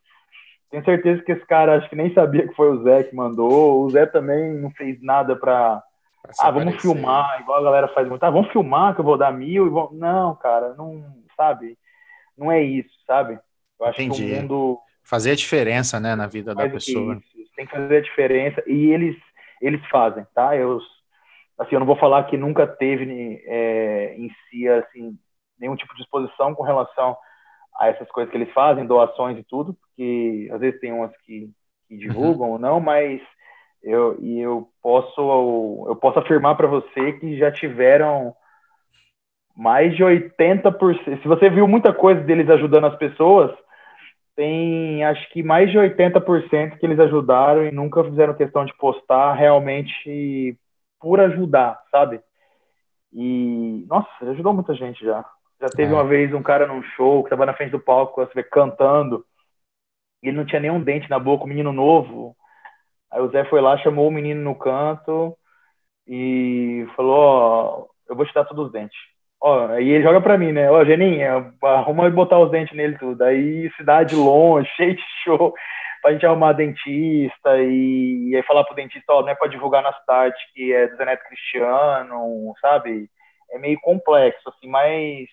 [0.69, 3.83] Tenho certeza que esse cara acho que nem sabia que foi o Zé que mandou.
[3.83, 5.83] O Zé também não fez nada para
[6.39, 8.23] ah, vamos filmar, igual a galera faz muito.
[8.23, 9.89] Ah, vamos filmar que eu vou dar mil e vou...
[9.93, 11.03] Não, cara, não,
[11.35, 11.77] sabe?
[12.37, 13.37] Não é isso, sabe?
[13.79, 14.25] Eu acho Entendi.
[14.25, 17.21] que o mundo fazer a diferença, né, na vida da pessoa.
[17.55, 19.15] Tem que fazer a diferença e eles
[19.61, 20.57] eles fazem, tá?
[20.57, 20.79] Eu,
[21.57, 25.17] assim, eu não vou falar que nunca teve é, em si, assim,
[25.59, 27.15] nenhum tipo de exposição com relação
[27.79, 31.49] a essas coisas que eles fazem, doações e tudo, porque às vezes tem umas que,
[31.87, 32.53] que divulgam uhum.
[32.53, 33.21] ou não, mas
[33.83, 38.33] eu, e eu posso eu posso afirmar para você que já tiveram
[39.55, 41.21] mais de 80%.
[41.21, 43.51] Se você viu muita coisa deles ajudando as pessoas,
[44.35, 49.33] tem acho que mais de 80% que eles ajudaram e nunca fizeram questão de postar
[49.33, 50.57] realmente
[51.03, 52.21] por ajudar, sabe?
[53.11, 55.25] E, nossa, ajudou muita gente já.
[55.59, 55.93] Já teve é.
[55.93, 59.25] uma vez um cara num show que tava na frente do palco, você vê, cantando,
[60.23, 62.37] e ele não tinha nenhum dente na boca, um menino novo.
[63.11, 65.37] Aí o Zé foi lá, chamou o menino no canto
[66.07, 68.97] e falou: Ó, eu vou te dar todos os dentes.
[69.41, 70.71] Ó, aí ele joga pra mim, né?
[70.71, 73.21] Ó, Geninha, arruma e botar os dentes nele tudo.
[73.23, 75.53] Aí cidade longe, cheio de show,
[76.03, 79.81] pra gente arrumar dentista e, e aí falar pro dentista, ó, não é pra divulgar
[79.81, 83.09] na cidade que é do Zeneto Cristiano, sabe?
[83.51, 85.27] É meio complexo, assim, mas.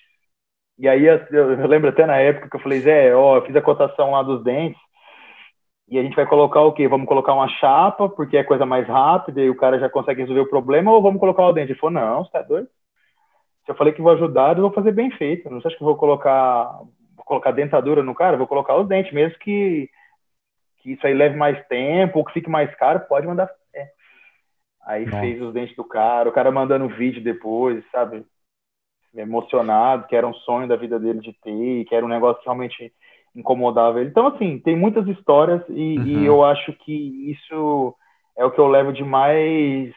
[0.78, 3.54] E aí eu, eu lembro até na época que eu falei, Zé, ó, eu fiz
[3.56, 4.80] a cotação lá dos dentes.
[5.88, 6.86] E a gente vai colocar o quê?
[6.88, 10.42] Vamos colocar uma chapa, porque é coisa mais rápida e o cara já consegue resolver
[10.42, 11.72] o problema, ou vamos colocar o dente?
[11.72, 12.68] Ele falou, não, você tá doido?
[13.66, 15.50] Se eu falei que vou ajudar, eu vou fazer bem feito.
[15.50, 16.64] Não sei que vou colocar,
[17.16, 19.90] vou colocar dentadura no cara, vou colocar os dentes, mesmo que,
[20.80, 23.50] que isso aí leve mais tempo ou que fique mais caro, pode mandar.
[23.74, 23.88] É.
[24.86, 25.20] Aí Nossa.
[25.20, 28.24] fez os dentes do cara, o cara mandando vídeo depois, sabe?
[29.14, 32.46] Emocionado, que era um sonho da vida dele de ter, que era um negócio que
[32.46, 32.92] realmente
[33.34, 34.10] incomodava ele.
[34.10, 36.06] Então, assim, tem muitas histórias e, uhum.
[36.06, 37.94] e eu acho que isso
[38.36, 39.92] é o que eu levo de mais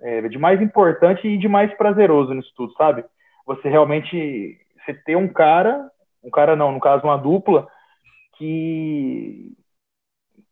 [0.00, 3.04] é, de mais importante e de mais prazeroso nisso tudo, sabe?
[3.46, 5.88] Você realmente você ter um cara,
[6.22, 7.68] um cara não, no caso uma dupla,
[8.36, 9.52] que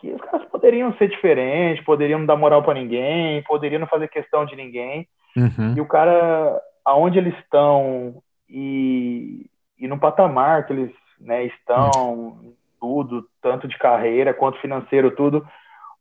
[0.00, 4.08] que os caras poderiam ser diferentes, poderiam não dar moral para ninguém, poderiam não fazer
[4.08, 5.06] questão de ninguém.
[5.36, 5.74] Uhum.
[5.76, 8.14] E o cara, aonde eles estão
[8.48, 9.46] e,
[9.78, 10.90] e no patamar que eles
[11.20, 12.54] né, estão, uhum.
[12.80, 15.46] tudo, tanto de carreira quanto financeiro, tudo,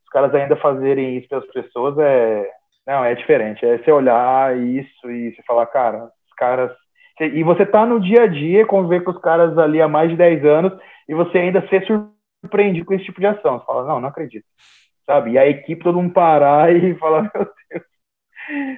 [0.03, 2.49] os caras ainda fazerem isso para as pessoas é,
[2.87, 3.65] não, é diferente.
[3.65, 6.71] É você olhar isso e você falar, cara, os caras.
[7.19, 10.15] E você tá no dia a dia, conviver com os caras ali há mais de
[10.15, 10.73] 10 anos
[11.07, 12.18] e você ainda ser surpreendido
[12.85, 13.59] com esse tipo de ação.
[13.59, 14.45] Você fala, não, não acredito.
[15.05, 15.31] Sabe?
[15.31, 17.83] E a equipe, todo mundo parar e falar, meu Deus.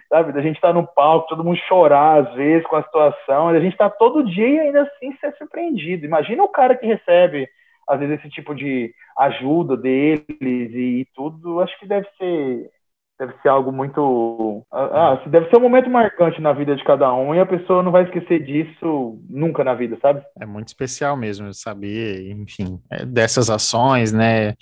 [0.10, 0.34] Sabe?
[0.34, 3.78] Da gente tá no palco, todo mundo chorar às vezes com a situação, a gente
[3.78, 6.06] tá todo dia e ainda assim ser surpreendido.
[6.06, 7.48] Imagina o cara que recebe,
[7.88, 12.70] às vezes, esse tipo de ajuda deles e, e tudo, acho que deve ser
[13.22, 14.66] deve ser algo muito.
[14.72, 17.84] Ah, ah deve ser um momento marcante na vida de cada um e a pessoa
[17.84, 20.24] não vai esquecer disso nunca na vida, sabe?
[20.40, 24.56] É muito especial mesmo saber, enfim, é, dessas ações, né?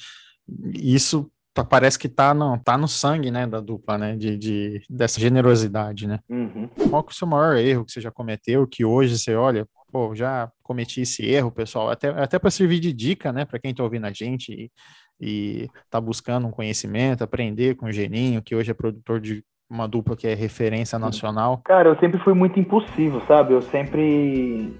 [0.74, 1.32] Isso
[1.70, 6.08] parece que tá no, tá no sangue, né, da dupla, né, de, de dessa generosidade,
[6.08, 6.20] né?
[6.30, 6.70] Uhum.
[6.90, 9.68] Qual que é o seu maior erro que você já cometeu, que hoje você olha,
[9.92, 13.74] pô, já cometi esse erro, pessoal, até, até para servir de dica, né, para quem
[13.74, 14.72] tá ouvindo a gente,
[15.20, 19.88] e tá buscando um conhecimento, aprender com o Geninho, que hoje é produtor de uma
[19.88, 21.62] dupla que é referência nacional?
[21.66, 23.54] Cara, eu sempre fui muito impulsivo, sabe?
[23.54, 24.74] Eu sempre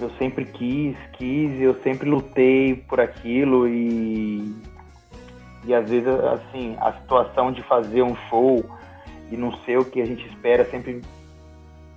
[0.00, 4.54] eu sempre quis, quis, eu sempre lutei por aquilo e
[5.64, 8.64] e às vezes assim, a situação de fazer um show
[9.30, 11.02] e não ser o que a gente espera sempre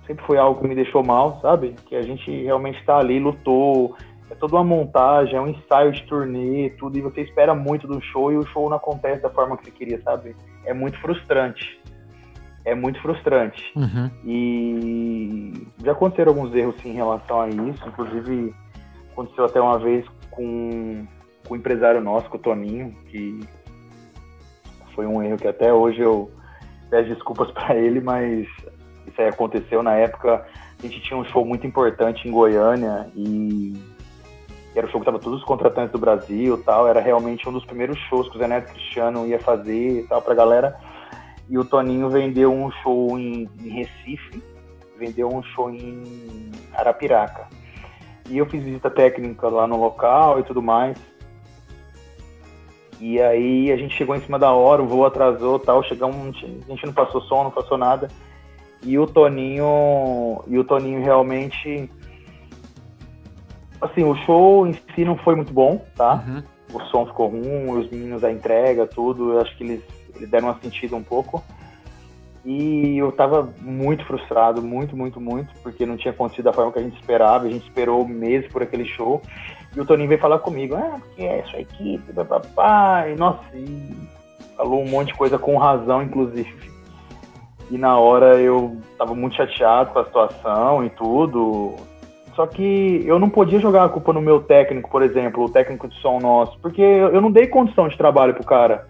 [0.06, 1.74] sempre foi algo que me deixou mal, sabe?
[1.86, 3.96] Que a gente realmente está ali, lutou,
[4.32, 8.00] é toda uma montagem, é um ensaio de turnê, tudo, e você espera muito do
[8.00, 10.34] show e o show não acontece da forma que você queria, sabe?
[10.64, 11.80] É muito frustrante
[12.64, 13.62] é muito frustrante.
[13.76, 14.10] Uhum.
[14.24, 17.86] E já aconteceram alguns erros sim, em relação a isso.
[17.86, 18.54] Inclusive,
[19.12, 21.06] aconteceu até uma vez com,
[21.46, 23.40] com o empresário nosso, com o Toninho, que
[24.94, 26.30] foi um erro que até hoje eu
[26.90, 28.46] peço desculpas para ele, mas
[29.06, 30.46] isso aí aconteceu na época.
[30.78, 33.72] A gente tinha um show muito importante em Goiânia e
[34.78, 36.88] era o show que estava todos os contratantes do Brasil tal.
[36.88, 40.22] Era realmente um dos primeiros shows que o Zé Neto Cristiano ia fazer e tal
[40.22, 40.78] pra galera
[41.52, 44.42] e o Toninho vendeu um show em, em Recife,
[44.98, 47.46] vendeu um show em Arapiraca.
[48.30, 50.96] E eu fiz visita técnica lá no local e tudo mais.
[52.98, 56.70] E aí a gente chegou em cima da hora, o voo atrasou tal, chegamos, a
[56.70, 58.08] gente não passou som, não passou nada.
[58.82, 61.90] E o Toninho, e o Toninho realmente
[63.82, 66.24] assim, o show em si não foi muito bom, tá?
[66.26, 66.42] Uhum.
[66.72, 69.82] O som ficou ruim, os meninos a entrega, tudo, eu acho que eles
[70.16, 71.42] eles deram uma sentida um pouco.
[72.44, 76.78] E eu tava muito frustrado, muito, muito, muito, porque não tinha acontecido da forma que
[76.78, 77.46] a gente esperava.
[77.46, 79.22] A gente esperou meses por aquele show.
[79.74, 83.08] E o Toninho veio falar comigo, ah, porque é sua equipe, papapá.
[83.08, 83.94] E nossa, e
[84.56, 86.72] falou um monte de coisa com razão, inclusive.
[87.70, 91.76] E na hora eu tava muito chateado com a situação e tudo.
[92.34, 95.86] Só que eu não podia jogar a culpa no meu técnico, por exemplo, o técnico
[95.86, 98.88] de som nosso, porque eu não dei condição de trabalho pro cara.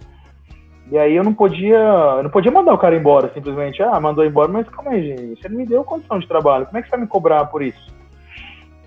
[0.91, 4.25] E aí eu não podia, eu não podia mandar o cara embora, simplesmente, ah, mandou
[4.25, 6.89] embora, mas calma aí, gente, você não me deu condição de trabalho, como é que
[6.89, 7.93] você vai me cobrar por isso?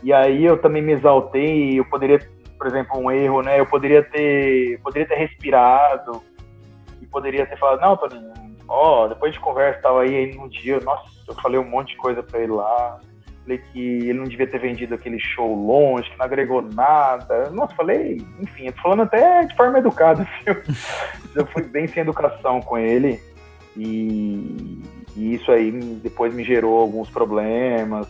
[0.03, 2.19] E aí eu também me exaltei, eu poderia,
[2.57, 3.59] por exemplo, um erro, né?
[3.59, 6.21] Eu poderia ter, poderia ter respirado
[7.01, 8.31] e poderia ter falado, não, Toninho,
[8.67, 11.97] ó, depois de conversa tal aí, aí num dia, nossa, eu falei um monte de
[11.97, 12.99] coisa para ele lá.
[13.45, 17.51] Falei que ele não devia ter vendido aquele show longe, que não agregou nada.
[17.51, 20.59] Nossa, falei, enfim, falando até de forma educada, assim,
[21.35, 23.19] eu fui bem sem educação com ele.
[23.77, 24.81] E,
[25.15, 28.07] e, isso aí depois me gerou alguns problemas.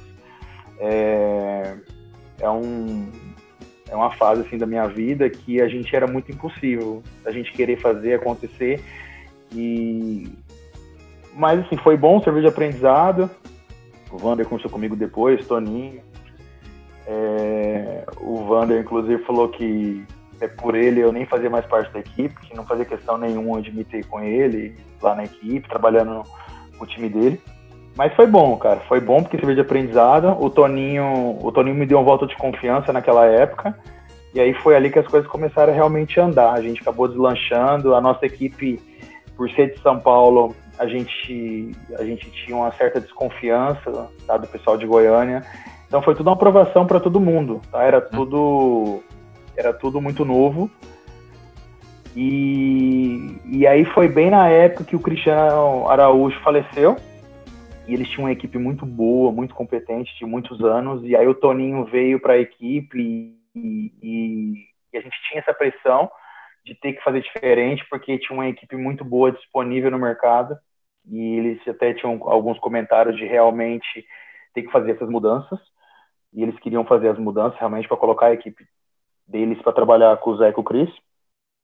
[0.80, 1.76] É,
[2.40, 3.12] é, um,
[3.90, 7.52] é uma fase assim da minha vida que a gente era muito impossível, a gente
[7.52, 8.82] querer fazer acontecer.
[9.52, 10.32] E,
[11.34, 13.30] mas assim, foi bom, servir de aprendizado.
[14.16, 16.02] O Vander conversou comigo depois, Toninho.
[17.06, 20.06] É, o Vander, inclusive, falou que
[20.40, 23.62] é por ele eu nem fazia mais parte da equipe, que não fazia questão nenhuma
[23.62, 26.24] de me ter com ele lá na equipe, trabalhando
[26.80, 27.42] no, time dele.
[27.98, 28.80] Mas foi bom, cara.
[28.88, 30.30] Foi bom porque serviu de aprendizado.
[30.42, 33.78] O Toninho, o Toninho me deu uma volta de confiança naquela época.
[34.34, 36.54] E aí foi ali que as coisas começaram a realmente andar.
[36.54, 37.96] A gente acabou deslanchando.
[37.96, 38.82] A nossa equipe,
[39.36, 44.48] por ser de São Paulo, a gente, a gente tinha uma certa desconfiança tá, do
[44.48, 45.44] pessoal de Goiânia.
[45.88, 47.84] Então foi tudo uma aprovação para todo mundo, tá?
[47.84, 49.02] Era tudo,
[49.56, 50.70] era tudo muito novo.
[52.16, 56.96] E, e aí foi bem na época que o Cristiano Araújo faleceu.
[57.88, 61.04] E eles tinham uma equipe muito boa, muito competente, de muitos anos.
[61.04, 62.98] E aí o Toninho veio para a equipe
[63.56, 64.54] e, e,
[64.92, 66.10] e a gente tinha essa pressão
[66.66, 70.58] de ter que fazer diferente, porque tinha uma equipe muito boa disponível no mercado,
[71.08, 74.06] e eles até tinham alguns comentários de realmente
[74.54, 75.60] ter que fazer essas mudanças,
[76.34, 78.66] e eles queriam fazer as mudanças realmente para colocar a equipe
[79.28, 80.90] deles para trabalhar com o Zé e com o Chris,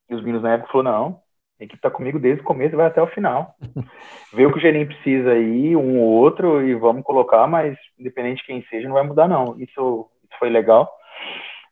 [0.09, 1.21] e os meninos na época falaram, não,
[1.59, 3.55] a equipe está comigo desde o começo e vai até o final.
[4.33, 8.41] Vê o que o Gerim precisa aí, um ou outro, e vamos colocar, mas independente
[8.41, 9.55] de quem seja, não vai mudar não.
[9.59, 10.91] Isso, isso foi legal.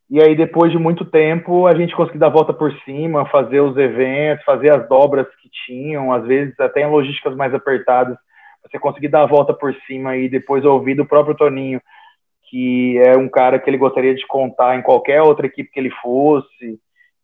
[0.10, 3.62] E aí, depois de muito tempo, a gente conseguiu dar a volta por cima, fazer
[3.62, 8.18] os eventos, fazer as dobras que tinham, às vezes até em logísticas mais apertadas,
[8.64, 11.80] você conseguir dar a volta por cima e depois ouvir do próprio Toninho,
[12.50, 15.92] que é um cara que ele gostaria de contar em qualquer outra equipe que ele
[16.02, 16.80] fosse,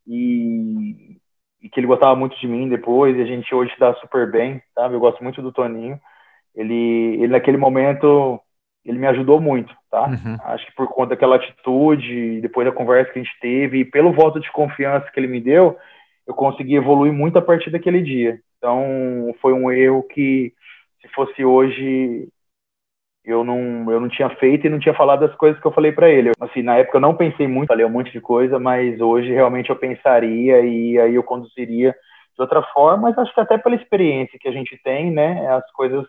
[0.08, 1.18] e,
[1.62, 4.62] e que ele gostava muito de mim depois, e a gente hoje dá super bem,
[4.76, 4.94] sabe?
[4.94, 6.00] Eu gosto muito do Toninho.
[6.56, 8.40] Ele, ele naquele momento
[8.86, 10.08] ele me ajudou muito, tá?
[10.08, 10.38] Uhum.
[10.44, 14.14] Acho que por conta daquela atitude, depois da conversa que a gente teve, e pelo
[14.14, 15.78] voto de confiança que ele me deu,
[16.28, 18.40] eu consegui evoluir muito a partir daquele dia.
[18.58, 20.54] Então, foi um erro que,
[21.02, 22.28] se fosse hoje,
[23.24, 25.92] eu não, eu não tinha feito e não tinha falado as coisas que eu falei
[25.92, 26.32] para ele.
[26.40, 29.70] Assim, na época eu não pensei muito, falei um monte de coisa, mas hoje realmente
[29.70, 31.96] eu pensaria e aí eu conduziria
[32.36, 35.72] de outra forma, mas acho que até pela experiência que a gente tem, né, as
[35.72, 36.06] coisas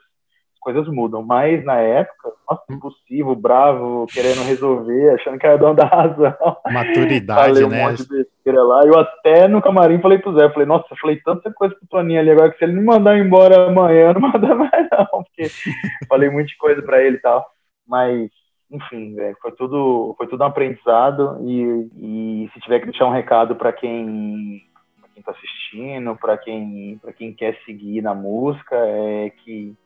[0.67, 1.23] coisas mudam.
[1.23, 6.35] Mas na época, nossa, impossível, bravo, querendo resolver, achando que era dono da razão.
[6.73, 7.85] Maturidade, falei um né?
[7.85, 8.85] monte de besteira lá.
[8.85, 12.19] Eu até no camarim falei pro Zé, falei, nossa, eu falei tanta coisa pro Toninho
[12.19, 15.45] ali agora que se ele me mandar embora amanhã, não manda mais não, porque
[16.09, 17.47] falei muita coisa para ele e tal.
[17.87, 18.29] Mas
[18.69, 23.13] enfim, véio, foi tudo foi tudo um aprendizado e, e se tiver que deixar um
[23.13, 24.65] recado para quem
[25.01, 29.77] pra quem tá assistindo, para quem para quem quer seguir na música, é que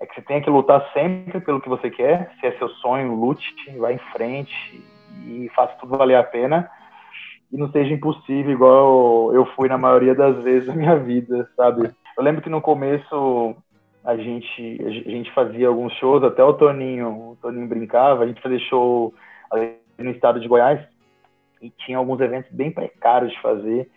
[0.00, 2.30] é que você tem que lutar sempre pelo que você quer.
[2.40, 4.82] Se é seu sonho, lute, vá em frente
[5.26, 6.70] e faça tudo valer a pena.
[7.50, 11.90] E não seja impossível, igual eu fui na maioria das vezes da minha vida, sabe?
[12.16, 13.56] Eu lembro que no começo
[14.04, 18.40] a gente, a gente fazia alguns shows, até o Toninho, o Toninho brincava, a gente
[18.40, 19.12] fazia show
[19.98, 20.80] no estado de Goiás
[21.60, 23.90] e tinha alguns eventos bem precários de fazer.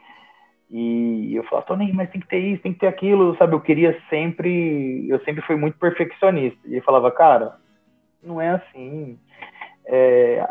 [0.71, 3.53] E eu falava, Toninho, mas tem que ter isso, tem que ter aquilo, sabe?
[3.53, 6.57] Eu queria sempre, eu sempre fui muito perfeccionista.
[6.65, 7.55] E ele falava, cara,
[8.23, 9.19] não é assim.
[9.85, 10.47] É,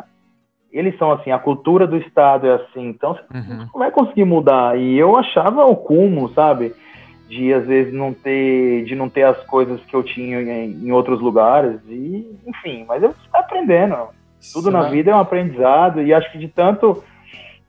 [0.71, 3.59] eles são assim, a cultura do Estado é assim, então você uhum.
[3.73, 4.79] não vai conseguir mudar.
[4.79, 6.75] E eu achava o cumo, sabe?
[7.27, 10.93] De às vezes não ter, de não ter as coisas que eu tinha em, em
[10.93, 11.81] outros lugares.
[11.89, 13.97] E, enfim, mas eu estou aprendendo.
[14.53, 14.73] Tudo Sim.
[14.73, 17.03] na vida é um aprendizado, e acho que de tanto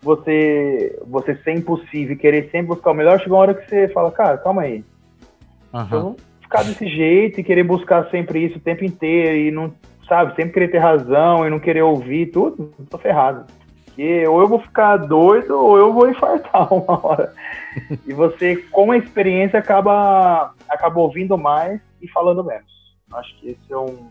[0.02, 3.88] você você ser impossível e querer sempre buscar o melhor, chega uma hora que você
[3.90, 4.84] fala, cara, calma aí.
[5.74, 5.84] Uhum.
[5.84, 9.74] Então, ficar desse jeito e querer buscar sempre isso o tempo inteiro e não,
[10.08, 13.46] sabe, sempre querer ter razão e não querer ouvir tudo, tô ferrado.
[13.86, 17.34] Porque ou eu vou ficar doido ou eu vou infartar uma hora.
[18.06, 22.72] e você, com a experiência, acaba, acaba ouvindo mais e falando menos.
[23.14, 24.10] Acho que esse é um,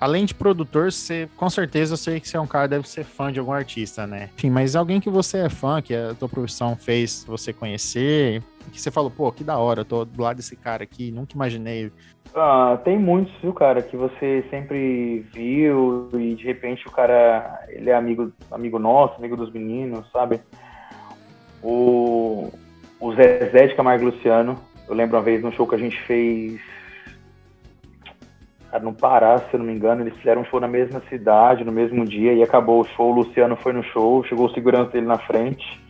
[0.00, 3.04] além de produtor, você, com certeza eu sei que você é um cara deve ser
[3.04, 4.30] fã de algum artista, né?
[4.36, 8.42] Enfim, mas alguém que você é fã, que a tua profissão fez você conhecer,
[8.72, 11.34] que você falou, pô, que da hora, eu tô do lado desse cara aqui, nunca
[11.34, 11.90] imaginei.
[12.34, 17.90] Ah, tem muitos, viu, cara, que você sempre viu e de repente o cara, ele
[17.90, 20.40] é amigo, amigo nosso, amigo dos meninos, sabe?
[21.62, 22.50] O,
[22.98, 24.58] o Zezé de Camargo Luciano,
[24.88, 26.60] eu lembro uma vez no show que a gente fez
[28.78, 31.72] no Pará, se eu não me engano, eles fizeram um show na mesma cidade, no
[31.72, 35.06] mesmo dia, e acabou o show, o Luciano foi no show, chegou o segurança dele
[35.06, 35.80] na frente,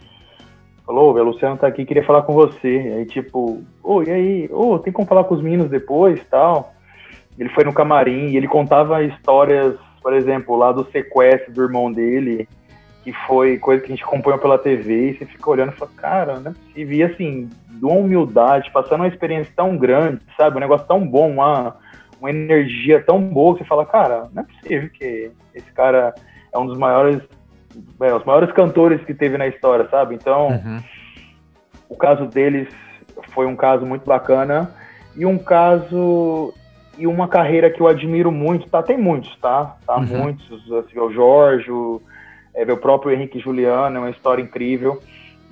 [0.84, 4.48] falou, o Luciano tá aqui, queria falar com você, aí tipo, ô, oh, e aí,
[4.52, 6.74] ô, oh, tem como falar com os meninos depois, tal,
[7.38, 11.90] ele foi no camarim, e ele contava histórias, por exemplo, lá do sequestro do irmão
[11.90, 12.48] dele,
[13.02, 15.90] que foi coisa que a gente acompanhou pela TV, e você fica olhando e fala,
[15.96, 20.56] cara, não é possível, e assim, de uma humildade, passando uma experiência tão grande, sabe,
[20.56, 21.76] um negócio tão bom, uma
[22.24, 26.14] uma energia tão boa que você fala, cara, não é possível que esse cara
[26.50, 27.20] é um dos maiores,
[28.00, 30.14] é, os maiores cantores que teve na história, sabe?
[30.14, 30.82] Então, uhum.
[31.86, 32.68] o caso deles
[33.34, 34.74] foi um caso muito bacana
[35.14, 36.54] e um caso
[36.96, 38.82] e uma carreira que eu admiro muito, tá?
[38.82, 39.76] Tem muitos, tá?
[39.86, 40.06] Tá uhum.
[40.06, 42.00] muitos, assim, o Jorge, o,
[42.54, 44.98] é, o próprio Henrique Juliano, é uma história incrível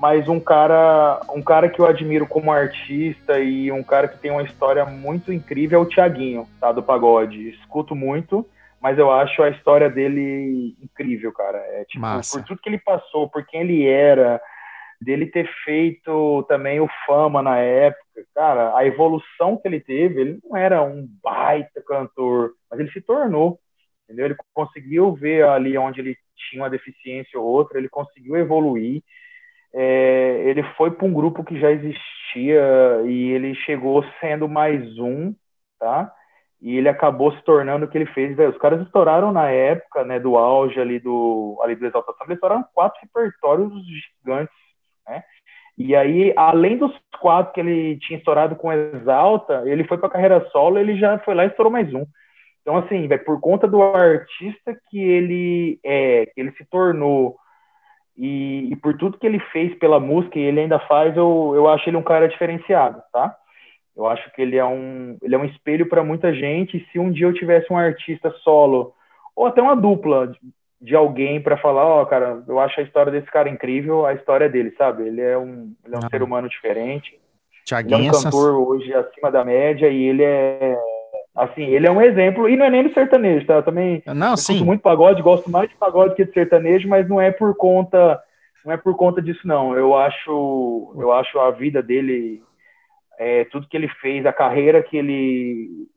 [0.03, 4.33] mas um cara, um cara que eu admiro como artista e um cara que tem
[4.33, 7.51] uma história muito incrível é o Tiaguinho, tá, do pagode.
[7.51, 8.45] Escuto muito,
[8.81, 11.57] mas eu acho a história dele incrível, cara.
[11.59, 12.37] É tipo, Massa.
[12.37, 14.43] por tudo que ele passou, por quem ele era,
[15.01, 18.03] dele ter feito também o fama na época,
[18.35, 23.01] cara, a evolução que ele teve, ele não era um baita cantor, mas ele se
[23.01, 23.61] tornou,
[24.03, 24.27] entendeu?
[24.27, 29.01] Ele conseguiu ver ali onde ele tinha uma deficiência ou outra, ele conseguiu evoluir
[29.75, 35.35] é, ele foi para um grupo que já existia e ele chegou sendo mais um,
[35.79, 36.13] tá?
[36.61, 38.37] E ele acabou se tornando o que ele fez.
[38.37, 42.37] Véio, os caras estouraram na época, né, do auge ali do, ali do Exaltação, eles
[42.37, 43.73] estouraram quatro repertórios
[44.23, 44.55] gigantes,
[45.09, 45.25] né?
[45.77, 50.13] E aí, além dos quatro que ele tinha estourado com Exalta, ele foi para a
[50.13, 52.05] carreira solo, ele já foi lá e estourou mais um.
[52.61, 57.37] Então, assim, véio, por conta do artista que ele é, que ele se tornou,
[58.17, 61.69] e, e, por tudo que ele fez pela música e ele ainda faz, eu, eu
[61.69, 63.35] acho ele um cara diferenciado, tá?
[63.97, 66.77] Eu acho que ele é um, ele é um espelho para muita gente.
[66.77, 68.95] E se um dia eu tivesse um artista solo
[69.37, 70.39] ou até uma dupla de,
[70.81, 74.15] de alguém para falar, ó, oh, cara, eu acho a história desse cara incrível, a
[74.15, 75.07] história dele, sabe?
[75.07, 76.11] Ele é um, ele é um ah.
[76.11, 77.19] ser humano diferente.
[77.65, 80.77] Thiaguinho ele é um cantor hoje acima da média e ele é
[81.35, 83.55] Assim, ele é um exemplo, e não é nem do sertanejo, tá?
[83.55, 84.63] Eu também não, sim.
[84.63, 88.21] muito pagode, gosto mais de pagode que de sertanejo, mas não é por conta,
[88.65, 89.75] não é por conta disso, não.
[89.75, 92.43] Eu acho, eu acho a vida dele,
[93.19, 95.89] é, tudo que ele fez, a carreira que ele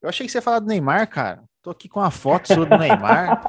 [0.00, 1.42] Eu achei que você ia falar do Neymar, cara.
[1.60, 3.40] Tô aqui com a foto sua do Neymar.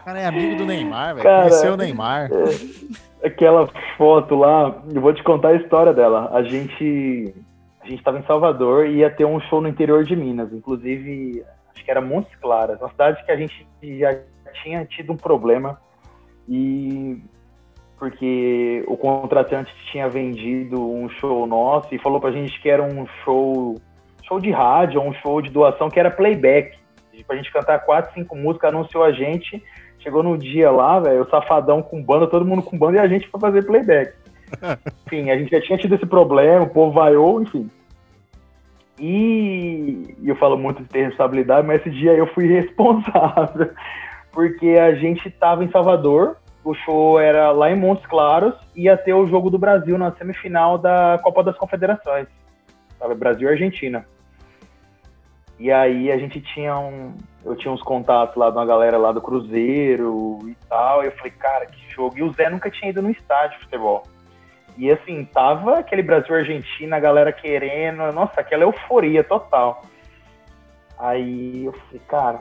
[0.00, 1.28] o cara é amigo do Neymar, velho.
[1.28, 2.30] Conheceu o Neymar.
[2.32, 6.30] É, aquela foto lá, eu vou te contar a história dela.
[6.32, 7.34] A gente
[7.80, 11.44] a gente estava em Salvador e ia ter um show no interior de Minas, inclusive
[11.74, 13.66] acho que era Montes Claras, uma cidade que a gente
[13.98, 14.18] já
[14.62, 15.80] tinha tido um problema
[16.48, 17.22] e
[17.98, 23.06] porque o contratante tinha vendido um show nosso e falou pra gente que era um
[23.24, 23.76] show
[24.30, 26.78] show de rádio, um show de doação que era playback.
[27.26, 29.62] Pra gente cantar quatro, cinco músicas, anunciou a gente.
[29.98, 33.06] Chegou no dia lá, velho, o safadão com banda, todo mundo com banda e a
[33.06, 34.14] gente pra fazer playback.
[35.06, 37.70] Enfim, a gente já tinha tido esse problema, o povo vaiou, enfim.
[38.98, 43.70] E, eu falo muito de ter responsabilidade, mas esse dia eu fui responsável,
[44.32, 49.14] porque a gente tava em Salvador, o show era lá em Montes Claros, ia ter
[49.14, 52.26] o jogo do Brasil na semifinal da Copa das Confederações.
[52.98, 53.14] Sabe?
[53.14, 54.04] Brasil e Argentina.
[55.58, 57.14] E aí a gente tinha um.
[57.44, 61.02] Eu tinha uns contatos lá de uma galera lá do Cruzeiro e tal.
[61.02, 62.16] E eu falei, cara, que jogo.
[62.16, 64.02] E o Zé nunca tinha ido no estádio de futebol.
[64.76, 68.12] E assim, tava aquele Brasil-Argentina, a galera querendo.
[68.12, 69.82] Nossa, aquela euforia total.
[70.98, 72.40] Aí eu falei, cara,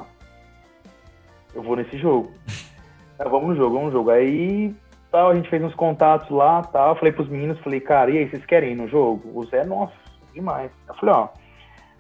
[1.54, 2.32] eu vou nesse jogo.
[3.18, 4.12] vamos no jogo, vamos no jogo.
[4.12, 4.76] Aí
[5.12, 6.96] tal, a gente fez uns contatos lá, tal.
[6.96, 9.32] Falei pros meninos, falei, cara, e aí, vocês querem ir no jogo?
[9.34, 9.94] O Zé, nossa,
[10.34, 10.72] demais.
[10.88, 11.30] Eu falei, ó,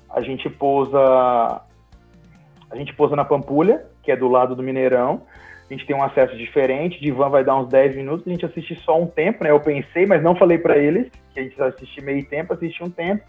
[0.10, 1.62] a gente pousa.
[2.72, 5.24] A gente pousa na Pampulha, que é do lado do Mineirão.
[5.70, 8.46] A gente tem um acesso diferente, de van vai dar uns 10 minutos, a gente
[8.46, 9.52] assiste só um tempo, né?
[9.52, 12.84] Eu pensei, mas não falei para eles que a gente vai assistir meio tempo, assiste
[12.84, 13.24] um tempo.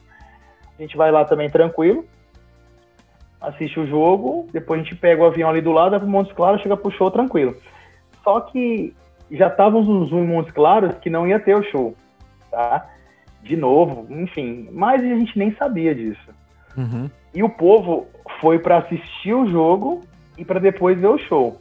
[0.78, 2.06] A gente vai lá também tranquilo,
[3.38, 6.32] assiste o jogo, depois a gente pega o avião ali do lado, vai pro Montes
[6.32, 7.54] Claros, chega pro show tranquilo.
[8.24, 8.94] Só que
[9.30, 11.94] já estávamos em Montes Claros que não ia ter o show,
[12.50, 12.88] tá?
[13.42, 16.30] De novo, enfim, mas a gente nem sabia disso.
[16.74, 17.10] Uhum.
[17.34, 18.06] E o povo
[18.40, 20.00] foi para assistir o jogo
[20.38, 21.58] e para depois ver o show.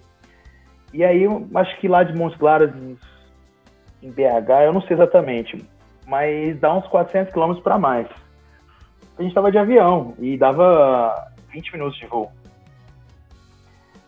[0.94, 1.26] E aí,
[1.56, 2.72] acho que lá de Montes Claros,
[4.02, 5.64] em BH, eu não sei exatamente,
[6.07, 8.07] mas dá uns 400 quilômetros para mais.
[9.18, 12.32] A gente estava de avião e dava 20 minutos de voo.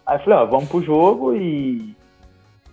[0.06, 1.96] Aí eu falei, ó, vamos pro jogo e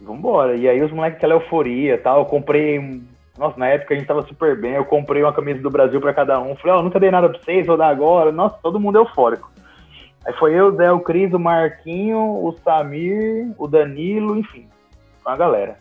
[0.01, 0.57] vamos embora.
[0.57, 3.03] E aí os moleques, aquela euforia e tal, eu comprei
[3.39, 4.73] nossa, na época a gente tava super bem.
[4.73, 6.57] Eu comprei uma camisa do Brasil para cada um.
[6.57, 8.33] Falei, ó, oh, nunca dei nada pra vocês, vou dar agora.
[8.33, 9.51] Nossa, todo mundo eufórico.
[10.27, 14.69] Aí foi eu, Zé, o Cris, o Marquinho, o Samir, o Danilo, enfim,
[15.23, 15.79] com a galera.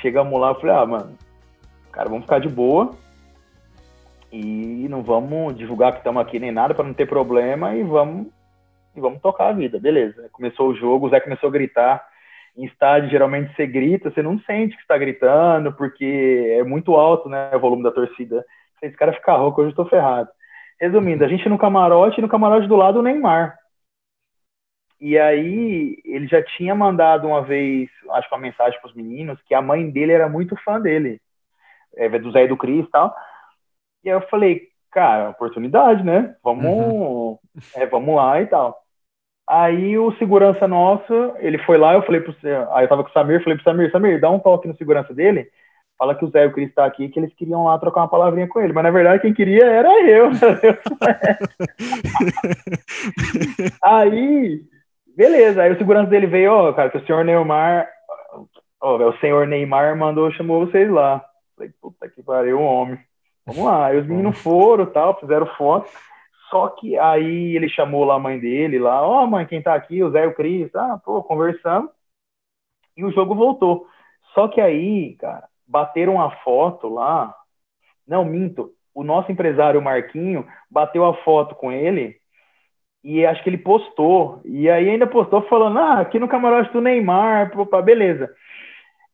[0.00, 1.16] Chegamos lá, eu falei, ah, mano,
[1.90, 2.90] cara, vamos ficar de boa.
[4.30, 8.26] E não vamos divulgar que estamos aqui nem nada para não ter problema e vamos
[8.94, 10.28] e vamos tocar a vida, beleza.
[10.32, 12.04] Começou o jogo, o Zé começou a gritar
[12.56, 17.28] em estádio, geralmente você grita, você não sente que está gritando, porque é muito alto,
[17.28, 18.44] né, o volume da torcida.
[18.80, 20.30] Se esse cara ficar rouco, hoje eu estou ferrado.
[20.80, 23.56] Resumindo, a gente no camarote, e no camarote do lado o Neymar.
[25.00, 29.40] E aí, ele já tinha mandado uma vez, acho que uma mensagem para os meninos,
[29.42, 31.20] que a mãe dele era muito fã dele,
[31.96, 33.14] é, do Zé e do Cris e tal.
[34.04, 36.34] E aí eu falei, cara, oportunidade, né?
[36.42, 37.38] Vamos, uhum.
[37.76, 38.82] é, vamos lá e tal.
[39.48, 42.34] Aí o segurança nosso, ele foi lá, eu falei pro
[42.72, 45.14] aí eu tava com o Samir, falei pro Samir, Samir, dá um toque no segurança
[45.14, 45.48] dele,
[45.98, 48.08] fala que o Zé e o Cris tá aqui, que eles queriam lá trocar uma
[48.08, 50.30] palavrinha com ele, mas na verdade quem queria era eu.
[53.82, 54.62] aí,
[55.16, 57.88] beleza, aí o segurança dele veio, ó, oh, cara, que o senhor Neymar,
[58.80, 61.24] ó, oh, o senhor Neymar mandou, chamou vocês lá.
[61.56, 62.98] Falei, puta que pariu, homem.
[63.46, 65.88] Vamos lá, aí os meninos foram, tal, fizeram foto.
[66.50, 69.74] Só que aí ele chamou lá a mãe dele, lá, ó, oh, mãe, quem tá
[69.74, 70.02] aqui?
[70.02, 70.74] O Zé e o Cris.
[70.74, 71.90] Ah, pô, conversamos.
[72.96, 73.86] E o jogo voltou.
[74.34, 77.34] Só que aí, cara, bateram a foto lá.
[78.06, 78.70] Não, minto.
[78.94, 82.16] O nosso empresário, Marquinho, bateu a foto com ele
[83.04, 84.40] e acho que ele postou.
[84.44, 88.34] E aí ainda postou falando, ah, aqui no camarote do Neymar, opa, beleza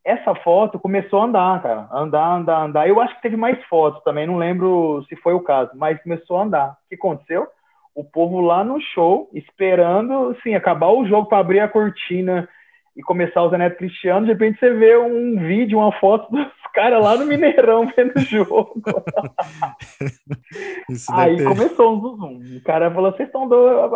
[0.05, 1.89] essa foto começou a andar, cara.
[1.93, 2.89] Andar, andar, andar.
[2.89, 6.39] Eu acho que teve mais fotos também, não lembro se foi o caso, mas começou
[6.39, 6.70] a andar.
[6.70, 7.47] O que aconteceu?
[7.95, 12.49] O povo lá no show, esperando, assim, acabar o jogo para abrir a cortina
[12.97, 16.47] e começar o Zé Neto Cristiano, de repente você vê um vídeo, uma foto dos
[16.74, 18.82] caras lá no Mineirão vendo o jogo.
[21.12, 21.44] Aí ter...
[21.44, 22.40] começou um zoom.
[22.56, 23.89] O cara falou, vocês estão do...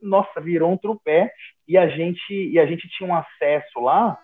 [0.00, 1.32] Nossa, virou um trupé.
[1.66, 4.18] E a gente, e a gente tinha um acesso lá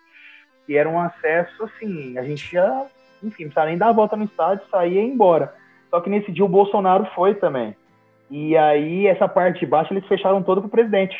[0.66, 2.86] que era um acesso assim, a gente ia,
[3.22, 5.54] enfim, precisava nem dar a volta no estádio, sair e ir embora.
[5.90, 7.76] Só que nesse dia o Bolsonaro foi também.
[8.30, 11.16] E aí essa parte de baixo eles fecharam todo pro presidente.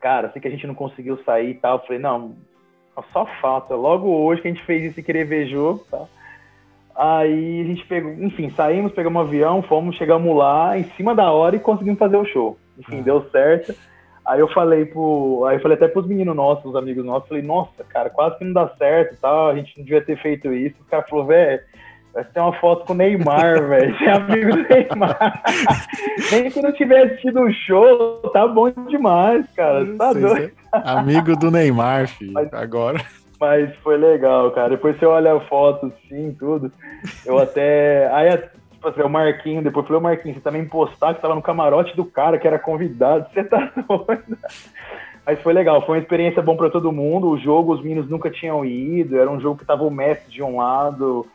[0.00, 1.78] Cara, sei que a gente não conseguiu sair e tal.
[1.78, 2.36] Eu falei, não,
[3.12, 3.74] só falta.
[3.74, 6.06] Logo hoje que a gente fez isso e querer ver jogo, tá?
[6.94, 11.30] Aí a gente pegou, enfim, saímos, pegamos um avião, fomos, chegamos lá em cima da
[11.30, 12.58] hora e conseguimos fazer o show.
[12.76, 13.02] Enfim, ah.
[13.02, 13.74] deu certo.
[14.26, 15.44] Aí eu falei pro.
[15.46, 18.44] Aí eu falei até pros meninos nossos, os amigos nossos, falei, nossa, cara, quase que
[18.44, 20.76] não dá certo e tal, a gente não devia ter feito isso.
[20.80, 21.62] O cara falou, velho,
[22.18, 23.96] vai ter uma foto com o Neymar, velho.
[23.96, 25.42] Você é amigo do Neymar.
[26.32, 29.86] Nem que não tivesse tido um show, tá bom demais, cara.
[29.96, 30.52] Tá doido.
[30.72, 33.00] Amigo do Neymar, filho, mas, agora.
[33.40, 34.70] Mas foi legal, cara.
[34.70, 36.72] Depois você olha a foto, sim, tudo.
[37.24, 38.10] Eu até.
[38.12, 38.30] Aí
[38.72, 41.96] tipo assim, o Marquinho, depois falei, o Marquinho, você também postar que tava no camarote
[41.96, 44.38] do cara que era convidado, você tá doido.
[45.26, 47.28] Mas foi legal, foi uma experiência bom para todo mundo.
[47.28, 50.42] O jogo, os meninos nunca tinham ido, era um jogo que tava o Messi de
[50.42, 51.26] um lado.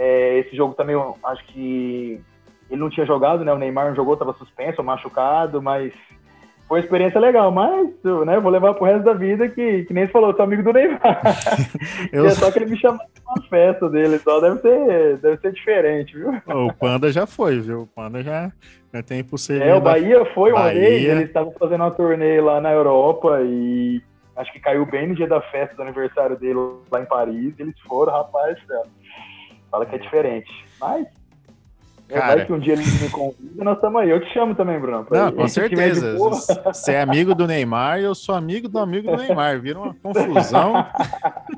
[0.00, 2.20] É, esse jogo também, eu acho que
[2.70, 3.52] ele não tinha jogado, né?
[3.52, 5.92] O Neymar não jogou, tava suspenso, machucado, mas
[6.68, 7.88] foi uma experiência legal, mas
[8.26, 10.62] né, vou levar pro resto da vida que, que nem você falou, eu sou amigo
[10.62, 11.20] do Neymar.
[12.12, 12.26] eu...
[12.26, 16.16] É só que ele me chamou uma festa dele, só deve ser, deve ser diferente,
[16.16, 16.30] viu?
[16.46, 17.82] O Panda já foi, viu?
[17.82, 18.52] O Panda já,
[18.94, 19.64] já tem pulseira.
[19.64, 20.80] É, o Bahia foi uma Bahia...
[20.80, 24.00] vez, eles estavam fazendo uma turnê lá na Europa e
[24.36, 26.58] acho que caiu bem no dia da festa do aniversário dele
[26.88, 28.56] lá em Paris, eles foram, rapaz,
[29.70, 30.50] fala que é diferente.
[30.80, 31.06] Mas
[32.08, 34.08] é, Cara, vai que um dia ele me convida, nós estamos aí.
[34.08, 35.06] Eu te chamo também, Bruno.
[35.10, 36.16] Não, com certeza.
[36.16, 39.60] Você é amigo do Neymar e eu sou amigo do amigo do Neymar.
[39.60, 40.86] Vira uma confusão.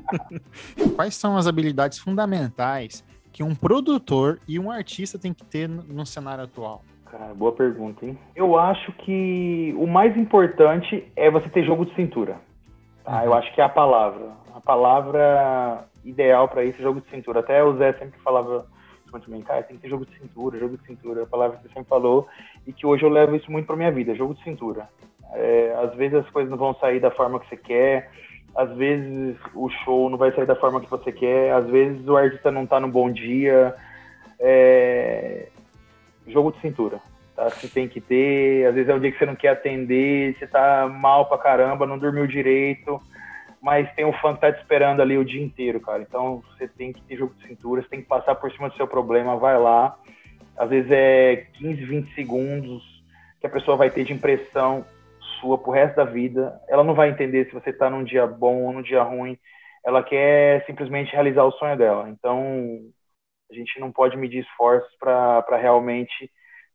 [0.95, 6.05] Quais são as habilidades fundamentais que um produtor e um artista tem que ter no
[6.05, 6.83] cenário atual?
[7.09, 8.17] Cara, boa pergunta, hein?
[8.35, 12.37] Eu acho que o mais importante é você ter jogo de cintura.
[13.03, 13.19] Tá?
[13.19, 13.23] Uhum.
[13.25, 14.29] Eu acho que é a palavra.
[14.53, 17.39] A palavra ideal para isso é jogo de cintura.
[17.39, 18.65] Até o Zé sempre falava
[19.19, 21.73] também, cara, tem que ter jogo de cintura, jogo de cintura, a palavra que você
[21.73, 22.27] sempre falou,
[22.65, 24.87] e que hoje eu levo isso muito para minha vida, jogo de cintura.
[25.33, 28.09] É, às vezes as coisas não vão sair da forma que você quer,
[28.55, 32.15] às vezes o show não vai sair da forma que você quer, às vezes o
[32.15, 33.75] artista não tá no bom dia.
[34.39, 35.47] É...
[36.27, 36.99] Jogo de cintura.
[37.43, 37.49] Tá?
[37.49, 40.45] Você tem que ter, às vezes é um dia que você não quer atender, você
[40.45, 43.01] tá mal pra caramba, não dormiu direito
[43.61, 46.01] mas tem um fã que tá te esperando ali o dia inteiro, cara.
[46.01, 48.75] Então você tem que ter jogo de cintura, você tem que passar por cima do
[48.75, 49.95] seu problema, vai lá.
[50.57, 52.83] Às vezes é 15, 20 segundos
[53.39, 54.83] que a pessoa vai ter de impressão
[55.39, 56.59] sua pro resto da vida.
[56.67, 59.37] Ela não vai entender se você tá num dia bom ou num dia ruim.
[59.85, 62.09] Ela quer simplesmente realizar o sonho dela.
[62.09, 62.79] Então
[63.49, 66.31] a gente não pode medir esforços para realmente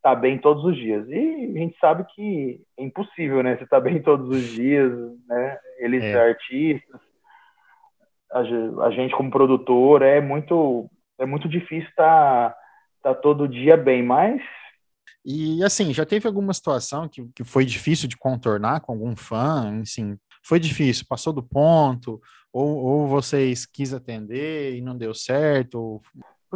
[0.06, 1.08] estar tá bem todos os dias.
[1.08, 3.56] E a gente sabe que é impossível, né?
[3.56, 4.92] Você estar tá bem todos os dias,
[5.26, 5.58] né?
[5.80, 6.28] Eles é.
[6.28, 7.00] artistas,
[8.30, 10.88] a, gente como produtor, é muito,
[11.18, 12.56] é muito difícil estar tá,
[13.02, 14.40] tá todo dia bem, mas...
[15.24, 19.80] E assim, já teve alguma situação que, que foi difícil de contornar com algum fã,
[19.80, 22.20] assim, foi difícil, passou do ponto,
[22.52, 26.02] ou, ou vocês quis atender e não deu certo, ou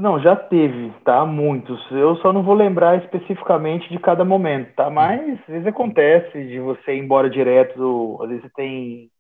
[0.01, 1.25] não, já teve, tá?
[1.27, 1.81] Muitos.
[1.91, 4.91] Eu só não vou lembrar especificamente de cada momento, tá?
[4.91, 9.11] Mas às vezes acontece de você ir embora direto, às vezes você tem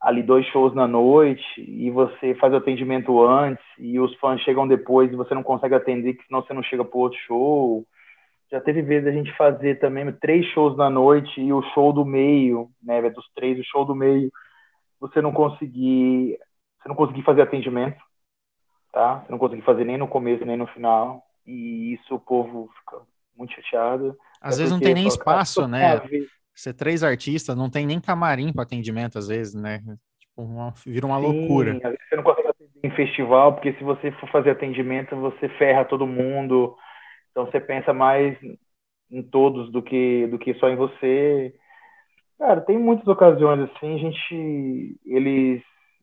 [0.00, 4.66] ali dois shows na noite e você faz o atendimento antes e os fãs chegam
[4.66, 7.84] depois e você não consegue atender, que senão você não chega pro outro show.
[8.50, 12.04] Já teve vezes a gente fazer também três shows na noite e o show do
[12.04, 14.30] meio, né, dos três, o show do meio,
[15.00, 16.36] você não conseguir,
[16.80, 18.02] você não conseguir fazer atendimento
[18.92, 19.20] tá?
[19.24, 21.24] Você não consegui fazer nem no começo nem no final.
[21.46, 23.02] E isso o povo fica
[23.36, 24.16] muito chateado.
[24.40, 26.00] Às vezes não tem nem espaço, né?
[26.54, 29.80] Ser três artistas, não tem nem camarim para atendimento, às vezes, né?
[30.20, 31.72] Tipo, uma, vira uma Sim, loucura.
[31.76, 35.48] Às vezes você não consegue atender em festival, porque se você for fazer atendimento, você
[35.48, 36.76] ferra todo mundo.
[37.30, 38.36] Então você pensa mais
[39.10, 41.54] em todos do que, do que só em você.
[42.38, 45.00] Cara, tem muitas ocasiões assim, a gente.
[45.06, 45.62] Eles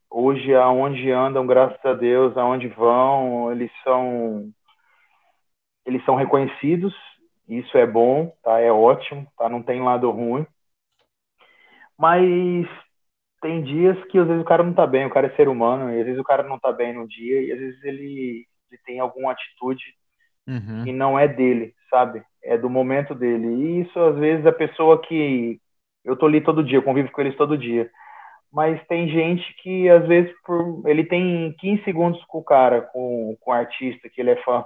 [0.10, 4.52] hoje aonde andam, graças a Deus, aonde vão, eles são
[5.86, 6.94] eles são reconhecidos,
[7.48, 8.60] isso é bom, tá?
[8.60, 9.49] É ótimo, tá?
[9.49, 10.45] Não tem lado ruim.
[11.98, 12.68] Mas
[13.41, 15.91] tem dias que às vezes o cara não tá bem, o cara é ser humano,
[15.91, 18.81] e às vezes o cara não tá bem no dia, e às vezes ele, ele
[18.86, 19.84] tem alguma atitude
[20.48, 20.84] uhum.
[20.84, 22.23] que não é dele, sabe?
[22.44, 23.48] É do momento dele.
[23.48, 25.60] E isso, às vezes, a pessoa que.
[26.06, 27.90] Eu tô ali todo dia, convivo com eles todo dia
[28.52, 33.38] mas tem gente que às vezes por, ele tem 15 segundos com o cara, com,
[33.40, 34.66] com o artista que ele é fã.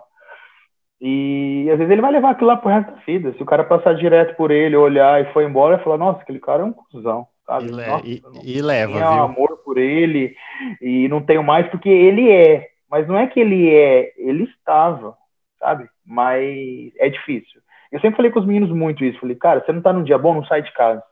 [1.01, 3.33] E às vezes ele vai levar aquilo lá pro resto da vida.
[3.33, 6.39] Se o cara passar direto por ele, olhar e for embora, vai falar, nossa, aquele
[6.39, 7.27] cara é um cuzão.
[7.45, 7.65] Sabe?
[7.65, 9.03] E, le nossa, e, e leva, viu?
[9.05, 10.33] amor por ele
[10.81, 12.69] e não tenho mais porque ele é.
[12.89, 15.15] Mas não é que ele é, ele estava,
[15.59, 15.89] sabe?
[16.05, 17.59] Mas é difícil.
[17.91, 19.19] Eu sempre falei com os meninos muito isso.
[19.19, 21.03] Falei, cara, você não tá num dia bom, não sai de casa.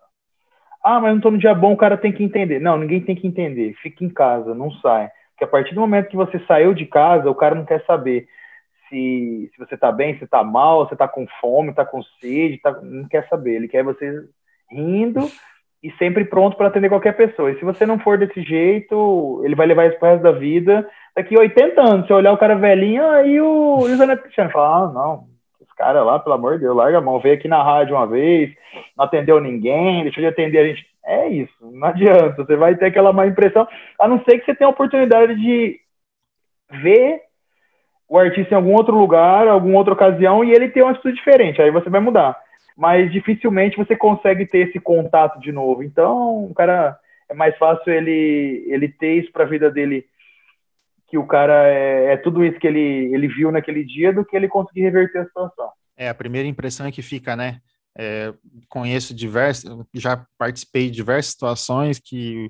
[0.83, 2.59] Ah, mas não tô no dia bom, o cara tem que entender.
[2.59, 3.73] Não, ninguém tem que entender.
[3.81, 5.09] Fica em casa, não sai.
[5.31, 8.27] Porque a partir do momento que você saiu de casa, o cara não quer saber.
[8.89, 12.59] se, se você tá bem, se tá mal, se tá com fome, tá com sede,
[12.59, 13.55] tá, não quer saber.
[13.55, 14.23] Ele quer você
[14.69, 15.29] rindo
[15.83, 17.51] e sempre pronto para atender qualquer pessoa.
[17.51, 20.87] E se você não for desse jeito, ele vai levar isso pro resto da vida.
[21.15, 24.85] Daqui 80 anos, se olhar o cara velhinho, aí o, e o Zé Cristiano fala,
[24.85, 25.30] ah, não,
[25.81, 28.55] cara lá, pelo amor de Deus, larga a mão, veio aqui na rádio uma vez,
[28.95, 30.85] não atendeu ninguém, deixou de atender a gente.
[31.03, 33.67] É isso, não adianta, você vai ter aquela má impressão,
[33.99, 35.79] a não ser que você tenha a oportunidade de
[36.69, 37.21] ver
[38.07, 41.59] o artista em algum outro lugar, alguma outra ocasião, e ele tem uma atitude diferente,
[41.59, 42.37] aí você vai mudar.
[42.77, 45.81] Mas dificilmente você consegue ter esse contato de novo.
[45.81, 46.95] Então, o cara
[47.29, 50.05] é mais fácil ele, ele ter isso para a vida dele,
[51.11, 54.35] que o cara é, é, tudo isso que ele, ele viu naquele dia, do que
[54.35, 55.69] ele conseguir reverter a situação.
[55.95, 57.59] É, a primeira impressão é que fica, né?
[57.95, 58.33] É,
[58.69, 62.49] conheço diversas, já participei de diversas situações que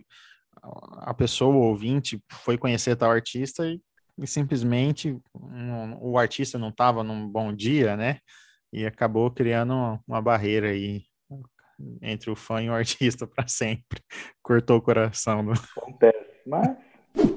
[1.00, 3.82] a pessoa, o ouvinte, foi conhecer tal artista e
[4.22, 8.20] e simplesmente um, o artista não estava num bom dia, né?
[8.72, 11.04] E acabou criando uma, uma barreira aí
[12.02, 14.00] entre o fã e o artista para sempre.
[14.42, 15.44] Cortou o coração.
[15.44, 15.54] Do...
[15.54, 16.78] Acontece, mas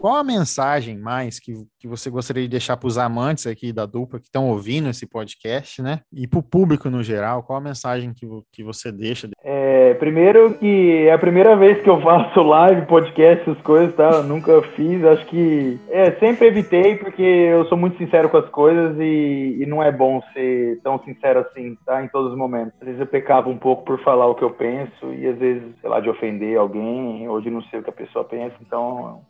[0.00, 3.86] qual a mensagem mais que, que você gostaria de deixar para os amantes aqui da
[3.86, 6.00] dupla que estão ouvindo esse podcast, né?
[6.12, 9.30] E para o público no geral, qual a mensagem que, que você deixa?
[9.42, 14.10] É, primeiro que é a primeira vez que eu faço live, podcast, essas coisas, tá?
[14.10, 18.48] Eu nunca fiz, acho que é, sempre evitei porque eu sou muito sincero com as
[18.50, 22.04] coisas e, e não é bom ser tão sincero assim, tá?
[22.04, 22.74] Em todos os momentos.
[22.80, 25.62] Às vezes eu pecava um pouco por falar o que eu penso e às vezes,
[25.80, 29.22] sei lá, de ofender alguém ou de não sei o que a pessoa pensa, então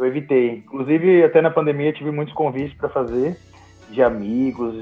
[0.00, 0.62] eu evitei.
[0.66, 3.36] Inclusive, até na pandemia, tive muitos convites para fazer
[3.90, 4.74] de amigos,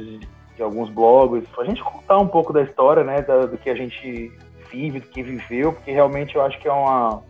[0.54, 3.74] de alguns blogs, a gente contar um pouco da história, né, da, do que a
[3.74, 4.30] gente
[4.70, 7.22] vive, do que viveu, porque realmente eu acho que é uma,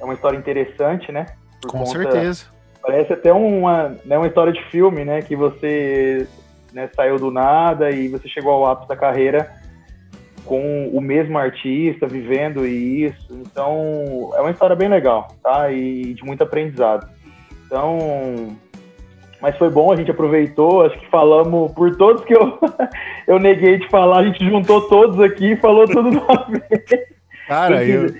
[0.00, 1.26] é uma história interessante, né?
[1.64, 2.46] Com conta, certeza.
[2.82, 6.26] Parece até uma, né, uma história de filme, né, que você
[6.72, 9.52] né, saiu do nada e você chegou ao ápice da carreira
[10.48, 13.34] com o mesmo artista vivendo isso.
[13.34, 15.70] Então, é uma história bem legal, tá?
[15.70, 17.06] E de muito aprendizado.
[17.68, 18.56] Então,
[19.42, 22.58] mas foi bom, a gente aproveitou, acho que falamos por todos que eu,
[23.28, 27.06] eu neguei de falar, a gente juntou todos aqui e falou tudo uma vez.
[27.46, 28.14] Cara, eu,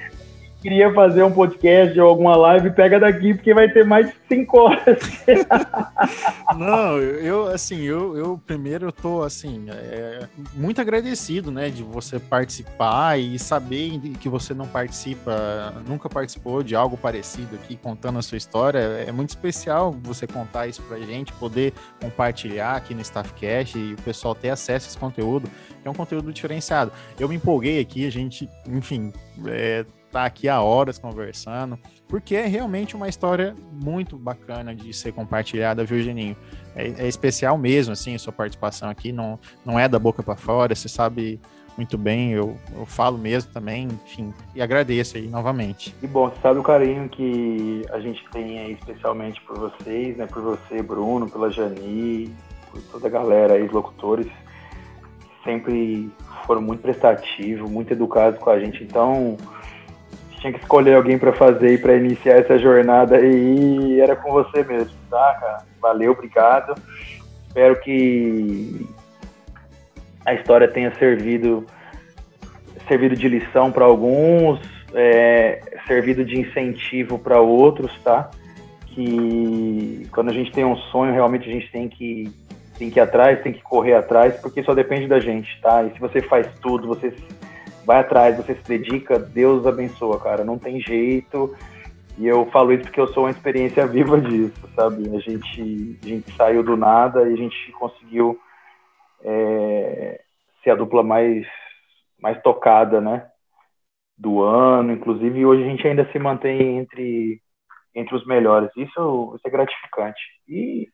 [0.68, 4.58] queria fazer um podcast ou alguma live, pega daqui, porque vai ter mais de cinco
[4.58, 4.98] horas.
[6.58, 12.18] Não, eu, assim, eu, eu primeiro eu tô, assim, é, muito agradecido, né, de você
[12.18, 18.22] participar e saber que você não participa, nunca participou de algo parecido aqui, contando a
[18.22, 18.78] sua história.
[18.78, 24.02] É muito especial você contar isso pra gente, poder compartilhar aqui no Staffcast e o
[24.02, 25.48] pessoal ter acesso a esse conteúdo,
[25.80, 26.92] que é um conteúdo diferenciado.
[27.18, 29.12] Eu me empolguei aqui, a gente, enfim,
[29.46, 31.78] é, tá aqui há horas conversando,
[32.08, 36.36] porque é realmente uma história muito bacana de ser compartilhada, viu, Geninho?
[36.74, 40.74] É, é especial mesmo, assim, sua participação aqui, não, não é da boca para fora,
[40.74, 41.40] você sabe
[41.76, 45.94] muito bem, eu, eu falo mesmo também, enfim, e agradeço aí novamente.
[46.02, 50.26] E bom, você sabe o carinho que a gente tem aí, especialmente por vocês, né,
[50.26, 52.34] por você, Bruno, pela Jani,
[52.70, 54.26] por toda a galera aí, os locutores,
[55.44, 56.10] sempre
[56.44, 59.36] foram muito prestativos, muito educados com a gente, então
[60.38, 64.62] tinha que escolher alguém para fazer e para iniciar essa jornada aí, era com você
[64.64, 65.64] mesmo, tá, cara?
[65.80, 66.74] Valeu, obrigado.
[67.48, 68.86] Espero que
[70.24, 71.66] a história tenha servido
[72.86, 74.60] servido de lição para alguns,
[74.94, 78.30] é, servido de incentivo para outros, tá?
[78.86, 82.32] Que quando a gente tem um sonho, realmente a gente tem que
[82.78, 85.82] tem que ir atrás, tem que correr atrás, porque só depende da gente, tá?
[85.82, 87.12] E se você faz tudo, você
[87.88, 90.44] vai atrás, você se dedica, Deus abençoa, cara.
[90.44, 91.56] Não tem jeito.
[92.18, 95.08] E eu falo isso porque eu sou uma experiência viva disso, sabe?
[95.16, 98.38] A gente, a gente saiu do nada e a gente conseguiu
[99.22, 100.20] é,
[100.62, 101.46] ser a dupla mais,
[102.20, 103.26] mais tocada, né?
[104.18, 107.40] Do ano, inclusive hoje a gente ainda se mantém entre,
[107.94, 108.68] entre os melhores.
[108.76, 110.20] Isso, isso é gratificante.
[110.46, 110.88] E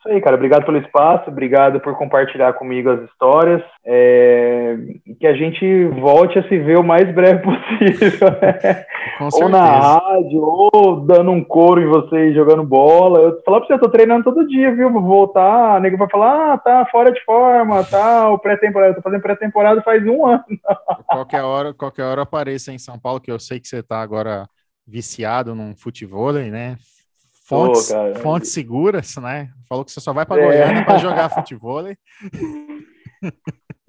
[0.00, 0.36] isso aí, cara.
[0.36, 3.62] Obrigado pelo espaço, obrigado por compartilhar comigo as histórias.
[3.84, 4.76] É...
[5.18, 8.28] Que a gente volte a se ver o mais breve possível.
[9.34, 13.20] ou na rádio, ou dando um couro em vocês jogando bola.
[13.20, 14.90] Eu falar pra você, eu tô treinando todo dia, viu?
[14.90, 18.92] Vou voltar, a nego vai falar, ah, tá fora de forma, tá, o pré-temporada.
[18.92, 20.44] Eu tô fazendo pré-temporada faz um ano.
[21.06, 24.48] qualquer hora, qualquer hora apareça em São Paulo, que eu sei que você tá agora
[24.86, 26.76] viciado num futebol, né?
[27.50, 29.50] Fontes, Pô, fontes seguras, né?
[29.68, 30.46] Falou que você só vai para é.
[30.46, 31.84] Goiânia para jogar futebol.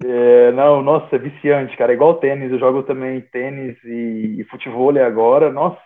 [0.04, 1.92] É, não, nossa, é viciante, cara.
[1.92, 2.50] É igual tênis.
[2.50, 5.50] Eu jogo também tênis e, e futebol agora.
[5.50, 5.78] Nossa,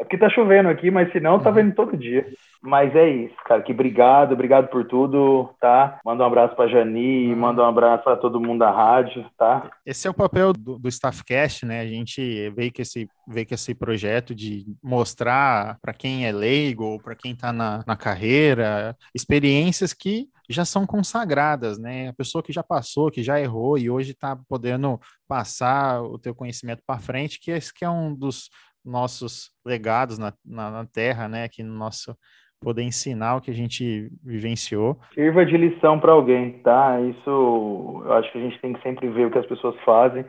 [0.00, 2.26] é porque tá chovendo aqui, mas se não, tá vendo todo dia.
[2.62, 3.62] Mas é isso, cara.
[3.62, 5.98] Que obrigado, obrigado por tudo, tá?
[6.04, 9.70] Manda um abraço pra Jani, manda um abraço pra todo mundo da rádio, tá?
[9.84, 11.80] Esse é o papel do, do Staffcast, né?
[11.80, 17.00] A gente veio que esse, veio que esse projeto de mostrar para quem é leigo,
[17.02, 22.08] para quem tá na, na carreira, experiências que já são consagradas, né?
[22.08, 26.34] A pessoa que já passou, que já errou e hoje está podendo passar o teu
[26.34, 28.50] conhecimento para frente, que esse que é um dos
[28.84, 31.44] nossos legados na, na, na Terra, né?
[31.44, 32.16] Aqui no nosso
[32.60, 34.96] poder ensinar o que a gente vivenciou.
[35.14, 37.00] Sirva de lição para alguém, tá?
[37.00, 40.24] Isso eu acho que a gente tem que sempre ver o que as pessoas fazem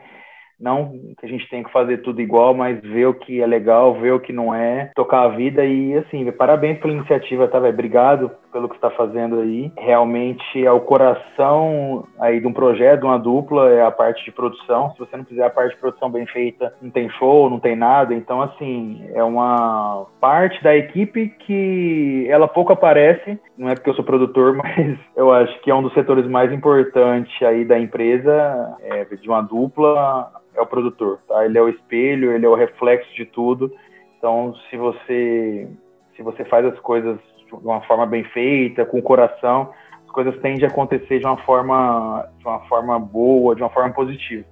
[0.62, 3.94] não que a gente tem que fazer tudo igual, mas ver o que é legal,
[3.96, 7.74] ver o que não é, tocar a vida e assim, parabéns pela iniciativa, tá, velho?
[7.74, 9.72] Obrigado pelo que está fazendo aí.
[9.78, 14.32] Realmente é o coração aí de um projeto, de uma dupla, é a parte de
[14.32, 14.92] produção.
[14.92, 17.76] Se você não fizer a parte de produção bem feita, não tem show, não tem
[17.76, 18.14] nada.
[18.14, 23.40] Então, assim, é uma parte da equipe que ela pouco aparece.
[23.58, 26.52] Não é porque eu sou produtor, mas eu acho que é um dos setores mais
[26.52, 31.46] importantes aí da empresa, é, de uma dupla é o produtor, tá?
[31.46, 33.72] Ele é o espelho, ele é o reflexo de tudo.
[34.18, 35.68] Então, se você
[36.16, 37.18] se você faz as coisas
[37.48, 39.72] de uma forma bem feita, com coração,
[40.06, 43.94] as coisas tendem a acontecer de uma forma de uma forma boa, de uma forma
[43.94, 44.46] positiva.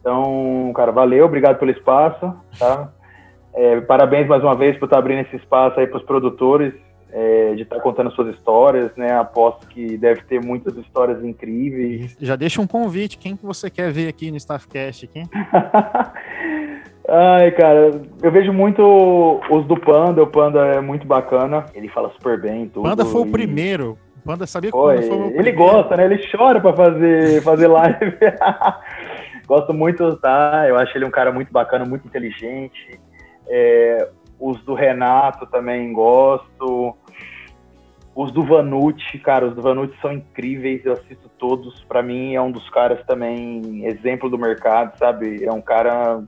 [0.00, 2.92] Então, cara, valeu, obrigado pelo espaço, tá?
[3.54, 6.74] É, parabéns mais uma vez por estar abrindo esse espaço aí para os produtores
[7.14, 9.12] é, de estar tá contando suas histórias, né?
[9.12, 12.16] Aposto que deve ter muitas histórias incríveis.
[12.20, 15.22] Já deixa um convite, quem que você quer ver aqui no Staffcast aqui?
[17.08, 18.82] Ai, cara, eu vejo muito
[19.48, 22.82] os do Panda, o Panda é muito bacana, ele fala super bem tudo.
[22.82, 23.24] Panda foi e...
[23.24, 23.96] o primeiro.
[24.16, 25.40] O Panda sabia que foi, foi o primeiro.
[25.40, 26.06] Ele gosta, né?
[26.06, 28.18] Ele chora para fazer, fazer live.
[29.46, 30.64] Gosto muito, tá?
[30.66, 32.98] Eu acho ele um cara muito bacana, muito inteligente.
[33.46, 34.08] É,
[34.40, 36.96] os do Renato também gosto.
[38.14, 41.82] Os do Vanucci, cara, os do Vanucci são incríveis, eu assisto todos.
[41.84, 45.44] Para mim é um dos caras também exemplo do mercado, sabe?
[45.44, 46.22] É um cara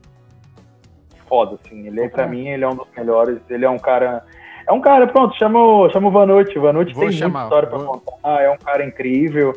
[1.28, 1.86] foda, assim.
[1.86, 3.38] Ele, é, para mim, ele é um dos melhores.
[3.48, 4.24] Ele é um cara.
[4.66, 6.58] É um cara, pronto, chama, chama o Vanucci.
[6.58, 7.48] O Vanucci Vou tem chamar.
[7.48, 8.00] muita história pra Vou...
[8.00, 8.42] contar.
[8.42, 9.52] É um cara incrível.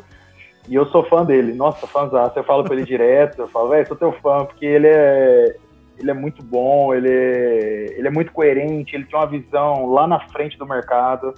[0.67, 1.53] E eu sou fã dele.
[1.53, 2.37] Nossa, fãzaço.
[2.37, 3.41] Eu falo pra ele direto.
[3.41, 5.55] Eu falo, velho, sou teu fã, porque ele é.
[5.97, 10.07] Ele é muito bom, ele é, ele é muito coerente, ele tem uma visão lá
[10.07, 11.33] na frente do mercado.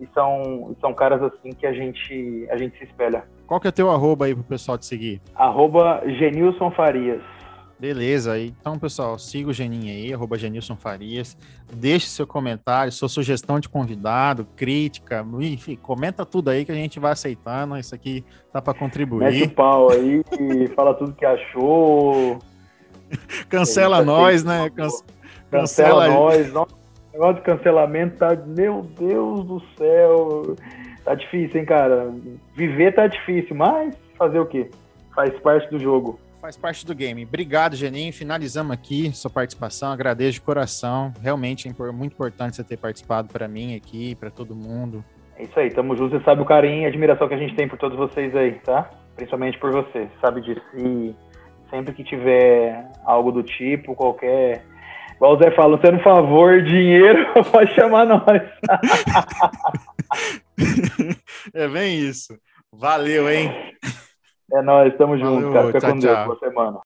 [0.00, 3.24] E são, são caras assim que a gente, a gente se espelha.
[3.46, 5.20] Qual que é teu arroba aí pro pessoal te seguir?
[5.34, 7.20] Arroba Genilson Farias.
[7.80, 11.34] Beleza, então pessoal, siga o Geninho aí, arroba Genilson Farias,
[11.72, 17.00] deixe seu comentário, sua sugestão de convidado, crítica, enfim, comenta tudo aí que a gente
[17.00, 18.22] vai aceitando, isso aqui
[18.52, 19.32] tá para contribuir.
[19.32, 20.22] Mete o pau aí,
[20.76, 22.38] fala tudo que achou.
[23.48, 24.68] Cancela nós, né?
[24.68, 25.04] Cancela,
[25.50, 26.52] cancela nós,
[27.10, 28.34] o negócio de cancelamento tá.
[28.34, 30.56] Meu Deus do céu.
[31.04, 32.12] Tá difícil, hein, cara?
[32.54, 34.70] Viver tá difícil, mas fazer o quê?
[35.14, 36.18] Faz parte do jogo.
[36.40, 37.24] Faz parte do game.
[37.24, 38.12] Obrigado, Geninho.
[38.12, 39.92] Finalizamos aqui sua participação.
[39.92, 41.12] Agradeço de coração.
[41.20, 45.04] Realmente é muito importante você ter participado para mim aqui, para todo mundo.
[45.36, 46.16] É isso aí, tamo junto.
[46.18, 48.52] Você sabe o carinho e a admiração que a gente tem por todos vocês aí,
[48.60, 48.90] tá?
[49.16, 50.62] Principalmente por você, sabe disso.
[50.76, 51.14] E
[51.68, 54.64] sempre que tiver algo do tipo, qualquer
[55.20, 58.24] Igual o Zé falou, sendo um favor, dinheiro, pode chamar nós.
[61.52, 62.38] é bem isso.
[62.72, 63.52] Valeu, hein?
[64.50, 65.66] É nóis, tamo Valeu, junto, cara.
[65.66, 66.78] Fica tchau, com Deus, boa semana.